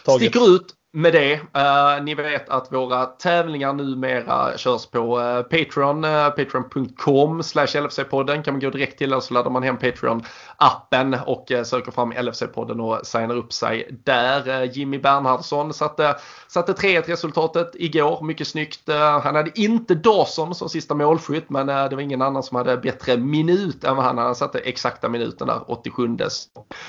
Taget. 0.04 0.22
sticker 0.22 0.54
ut 0.54 0.74
med 0.92 1.12
det. 1.12 1.32
Eh, 1.32 2.02
ni 2.02 2.14
vet 2.14 2.48
att 2.48 2.72
våra 2.72 3.06
tävlingar 3.06 3.72
numera 3.72 4.58
körs 4.58 4.86
på 4.86 5.20
eh, 5.20 5.42
Patreon. 5.42 6.04
Eh, 6.04 6.28
Patreon.com 6.28 7.42
slash 7.42 7.66
LFC-podden 7.66 8.42
kan 8.42 8.54
man 8.54 8.60
gå 8.60 8.70
direkt 8.70 8.98
till 8.98 9.10
den 9.10 9.22
så 9.22 9.34
laddar 9.34 9.50
man 9.50 9.62
hem 9.62 9.76
Patreon-appen 9.76 11.24
och 11.26 11.52
eh, 11.52 11.64
söker 11.64 11.92
fram 11.92 12.12
LFC-podden 12.12 12.80
och 12.80 13.06
signar 13.06 13.36
upp 13.36 13.52
sig 13.52 14.00
där. 14.04 14.48
Eh, 14.48 14.70
Jimmy 14.72 14.98
Bernhardsson 14.98 15.74
satte, 15.74 16.16
satte 16.48 16.72
3-1 16.72 17.02
resultatet 17.06 17.70
igår. 17.74 18.22
Mycket 18.22 18.48
snyggt. 18.48 18.88
Eh, 18.88 19.20
han 19.20 19.34
hade 19.34 19.60
inte 19.60 19.94
Dawson 19.94 20.54
som 20.54 20.68
sista 20.68 20.94
målskytt 20.94 21.50
men 21.50 21.66
det 21.66 21.94
var 21.94 22.00
ingen 22.00 22.22
annan 22.22 22.42
som 22.42 22.56
hade 22.56 22.76
bättre 22.76 23.16
minut 23.16 23.84
än 23.84 23.96
vad 23.96 24.04
han 24.04 24.18
hade. 24.18 24.28
Han 24.28 24.34
satte 24.34 24.58
exakta 24.58 25.08
minuten 25.08 25.46
där, 25.46 25.60
87. 25.66 26.16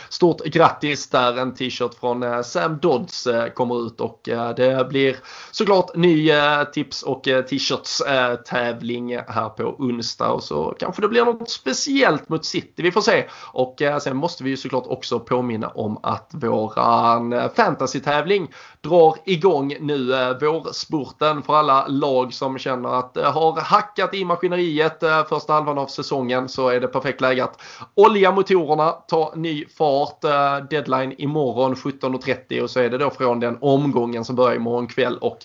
Stort 0.10 0.44
grattis 0.44 1.10
där. 1.10 1.38
En 1.38 1.54
t-shirt 1.54 1.94
från 2.00 2.44
Sam 2.44 2.78
Dodds 2.78 3.28
kommer 3.54 3.86
ut 3.88 3.89
ut 3.90 4.02
och 4.02 4.30
eh, 4.30 4.56
det 4.56 4.90
blir 4.90 5.16
såklart 5.52 5.96
ny 5.96 6.32
eh, 6.32 6.64
tips 6.64 7.04
och 7.04 7.28
eh, 7.28 7.46
t-shirts 7.46 8.02
tävling 8.46 9.18
här 9.28 9.50
på 9.50 9.64
onsdag 9.64 10.30
och 10.30 10.44
så 10.44 10.76
kanske 10.80 11.02
det 11.02 11.08
blir 11.08 11.26
något 11.26 11.50
speciellt 11.50 12.30
mot 12.30 12.46
City. 12.46 12.84
Vi 12.84 12.92
får 12.92 13.02
se 13.02 13.26
och 13.54 13.82
sen 14.02 14.18
måste 14.18 14.44
vi 14.44 14.50
ju 14.50 14.58
såklart 14.58 14.88
också 14.88 15.20
påminna 15.20 15.68
om 15.68 16.00
att 16.04 16.32
våran 16.34 17.50
fantasy-tävling 17.56 18.48
drar 18.82 19.16
igång 19.26 19.76
nu 19.80 20.34
vårspurten 20.42 21.42
för 21.44 21.56
alla 21.56 21.88
lag 21.88 22.34
som 22.34 22.58
känner 22.58 22.90
att 22.90 23.14
det 23.14 23.26
har 23.26 23.62
hackat 23.62 24.14
i 24.14 24.26
maskineriet 24.26 25.04
första 25.30 25.54
halvan 25.54 25.78
av 25.78 25.88
säsongen 25.88 26.50
så 26.50 26.70
är 26.70 26.80
det 26.80 26.88
perfekt 26.88 27.22
läge 27.22 27.44
att 27.44 27.62
olja 27.96 28.32
motorerna, 28.32 28.92
ta 28.92 29.34
ny 29.36 29.66
fart. 29.78 30.22
Deadline 30.70 31.16
imorgon 31.18 31.76
17.30 31.76 32.62
och 32.62 32.70
så 32.70 32.80
är 32.80 32.90
det 32.90 32.98
då 32.98 33.10
från 33.10 33.40
den 33.40 33.58
omgången 33.84 34.26
som 34.26 34.36
börjar 34.36 34.56
imorgon 34.56 34.88
kväll 34.88 35.18
och 35.18 35.38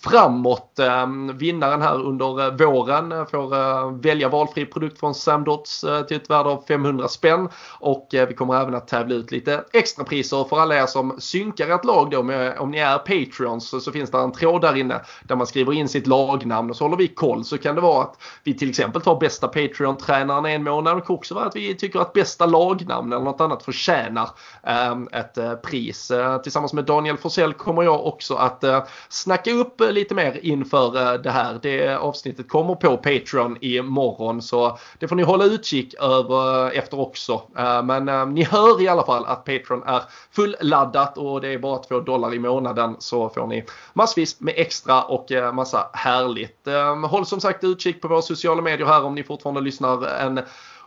framåt. 0.00 0.78
Ehm, 0.78 1.38
vinnaren 1.38 1.82
här 1.82 2.02
under 2.02 2.46
eh, 2.46 2.68
våren 2.68 3.12
eh, 3.12 3.26
får 3.26 3.56
eh, 3.56 3.92
välja 3.92 4.28
valfri 4.28 4.66
produkt 4.66 5.00
från 5.00 5.14
Samdots 5.14 5.84
till 6.08 6.16
ett 6.16 6.30
värde 6.30 6.48
av 6.48 6.64
500 6.68 7.08
spänn. 7.08 7.48
Och 7.78 8.08
vi 8.10 8.34
kommer 8.34 8.62
även 8.62 8.74
att 8.74 8.88
tävla 8.88 9.14
ut 9.14 9.30
lite 9.30 9.64
extra 9.72 10.04
priser 10.04 10.44
för 10.44 10.58
alla 10.60 10.82
er 10.82 10.86
som 10.86 11.16
synkar 11.18 11.74
ett 11.74 11.84
lag 11.84 12.10
då 12.10 12.22
med, 12.22 12.58
om 12.58 12.70
ni 12.70 12.78
är 12.78 12.98
Patreons 12.98 13.84
så 13.84 13.92
finns 13.92 14.10
det 14.10 14.18
en 14.18 14.32
tråd 14.32 14.60
där 14.60 14.76
inne 14.76 15.00
där 15.22 15.36
man 15.36 15.46
skriver 15.46 15.72
in 15.72 15.88
sitt 15.88 16.06
lagnamn 16.06 16.70
och 16.70 16.76
så 16.76 16.84
håller 16.84 16.96
vi 16.96 17.08
koll. 17.08 17.44
Så 17.44 17.58
kan 17.58 17.74
det 17.74 17.80
vara 17.80 18.02
att 18.02 18.22
vi 18.44 18.54
till 18.54 18.68
exempel 18.68 19.02
tar 19.02 19.20
bästa 19.20 19.48
Patreon-tränaren 19.48 20.46
en 20.46 20.64
månad 20.64 20.96
Det 20.96 21.00
kan 21.00 21.16
också 21.16 21.34
vara 21.34 21.46
att 21.46 21.56
vi 21.56 21.74
tycker 21.74 22.00
att 22.00 22.12
bästa 22.12 22.46
lagnamn 22.46 23.12
eller 23.12 23.24
något 23.24 23.40
annat 23.40 23.62
förtjänar 23.62 24.30
ehm, 24.62 25.08
ett 25.12 25.62
pris. 25.62 26.12
Tillsammans 26.42 26.72
med 26.72 26.84
Daniel 26.84 27.16
Forsell 27.16 27.52
kommer 27.52 27.82
jag 27.82 28.06
också 28.06 28.34
att 28.34 28.64
snacka 29.08 29.50
upp 29.50 29.80
lite 29.92 30.14
mer 30.14 30.40
inför 30.42 30.96
eh, 30.96 31.20
det 31.20 31.30
här. 31.30 31.58
Det 31.62 31.96
avsnittet 31.96 32.48
kommer 32.48 32.74
på 32.74 32.96
Patreon 32.96 33.56
imorgon 33.60 34.42
så 34.42 34.78
det 34.98 35.08
får 35.08 35.16
ni 35.16 35.22
hålla 35.22 35.44
utkik 35.44 35.94
över 35.94 36.66
eh, 36.66 36.78
efter 36.78 37.00
också. 37.00 37.42
Eh, 37.58 37.82
men 37.82 38.34
ni 38.34 38.42
hör 38.42 38.82
i 38.82 38.88
alla 38.88 39.04
fall 39.04 39.24
att 39.26 39.44
Patreon 39.44 39.82
är 39.82 40.02
fulladdat 40.32 41.18
och 41.18 41.40
det 41.40 41.48
är 41.48 41.58
bara 41.58 41.78
2 41.78 42.00
dollar 42.00 42.34
i 42.34 42.38
månaden 42.38 42.96
så 42.98 43.28
får 43.28 43.46
ni 43.46 43.64
massvis 43.92 44.40
med 44.40 44.54
extra 44.56 45.02
och 45.02 45.26
massa 45.52 45.90
härligt. 45.92 46.68
Håll 47.08 47.26
som 47.26 47.40
sagt 47.40 47.64
utkik 47.64 48.00
på 48.00 48.08
våra 48.08 48.22
sociala 48.22 48.62
medier 48.62 48.86
här 48.86 49.04
om 49.04 49.14
ni 49.14 49.22
fortfarande 49.22 49.60
lyssnar 49.60 50.06
en 50.06 50.40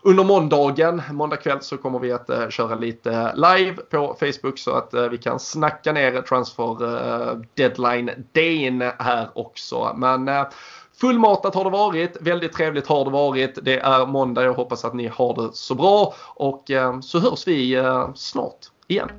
under 0.03 0.23
måndagen, 0.23 1.01
måndag 1.11 1.37
kväll, 1.37 1.61
så 1.61 1.77
kommer 1.77 1.99
vi 1.99 2.11
att 2.11 2.29
eh, 2.29 2.49
köra 2.49 2.75
lite 2.75 3.33
live 3.35 3.73
på 3.73 4.15
Facebook 4.19 4.59
så 4.59 4.71
att 4.71 4.93
eh, 4.93 5.03
vi 5.03 5.17
kan 5.17 5.39
snacka 5.39 5.91
ner 5.91 6.21
transfer 6.21 6.83
uh, 6.83 7.41
deadline 7.53 8.11
dagen 8.33 8.91
här 8.99 9.29
också. 9.33 9.93
Men 9.97 10.29
Fullmatat 11.01 11.55
har 11.55 11.63
det 11.63 11.69
varit, 11.69 12.17
väldigt 12.21 12.53
trevligt 12.53 12.87
har 12.87 13.05
det 13.05 13.11
varit. 13.11 13.59
Det 13.61 13.79
är 13.79 14.05
måndag, 14.05 14.43
jag 14.43 14.53
hoppas 14.53 14.85
att 14.85 14.93
ni 14.93 15.07
har 15.07 15.35
det 15.35 15.49
så 15.53 15.75
bra 15.75 16.13
och 16.35 16.63
så 17.01 17.19
hörs 17.19 17.47
vi 17.47 17.83
snart 18.15 18.57
igen. 18.87 19.09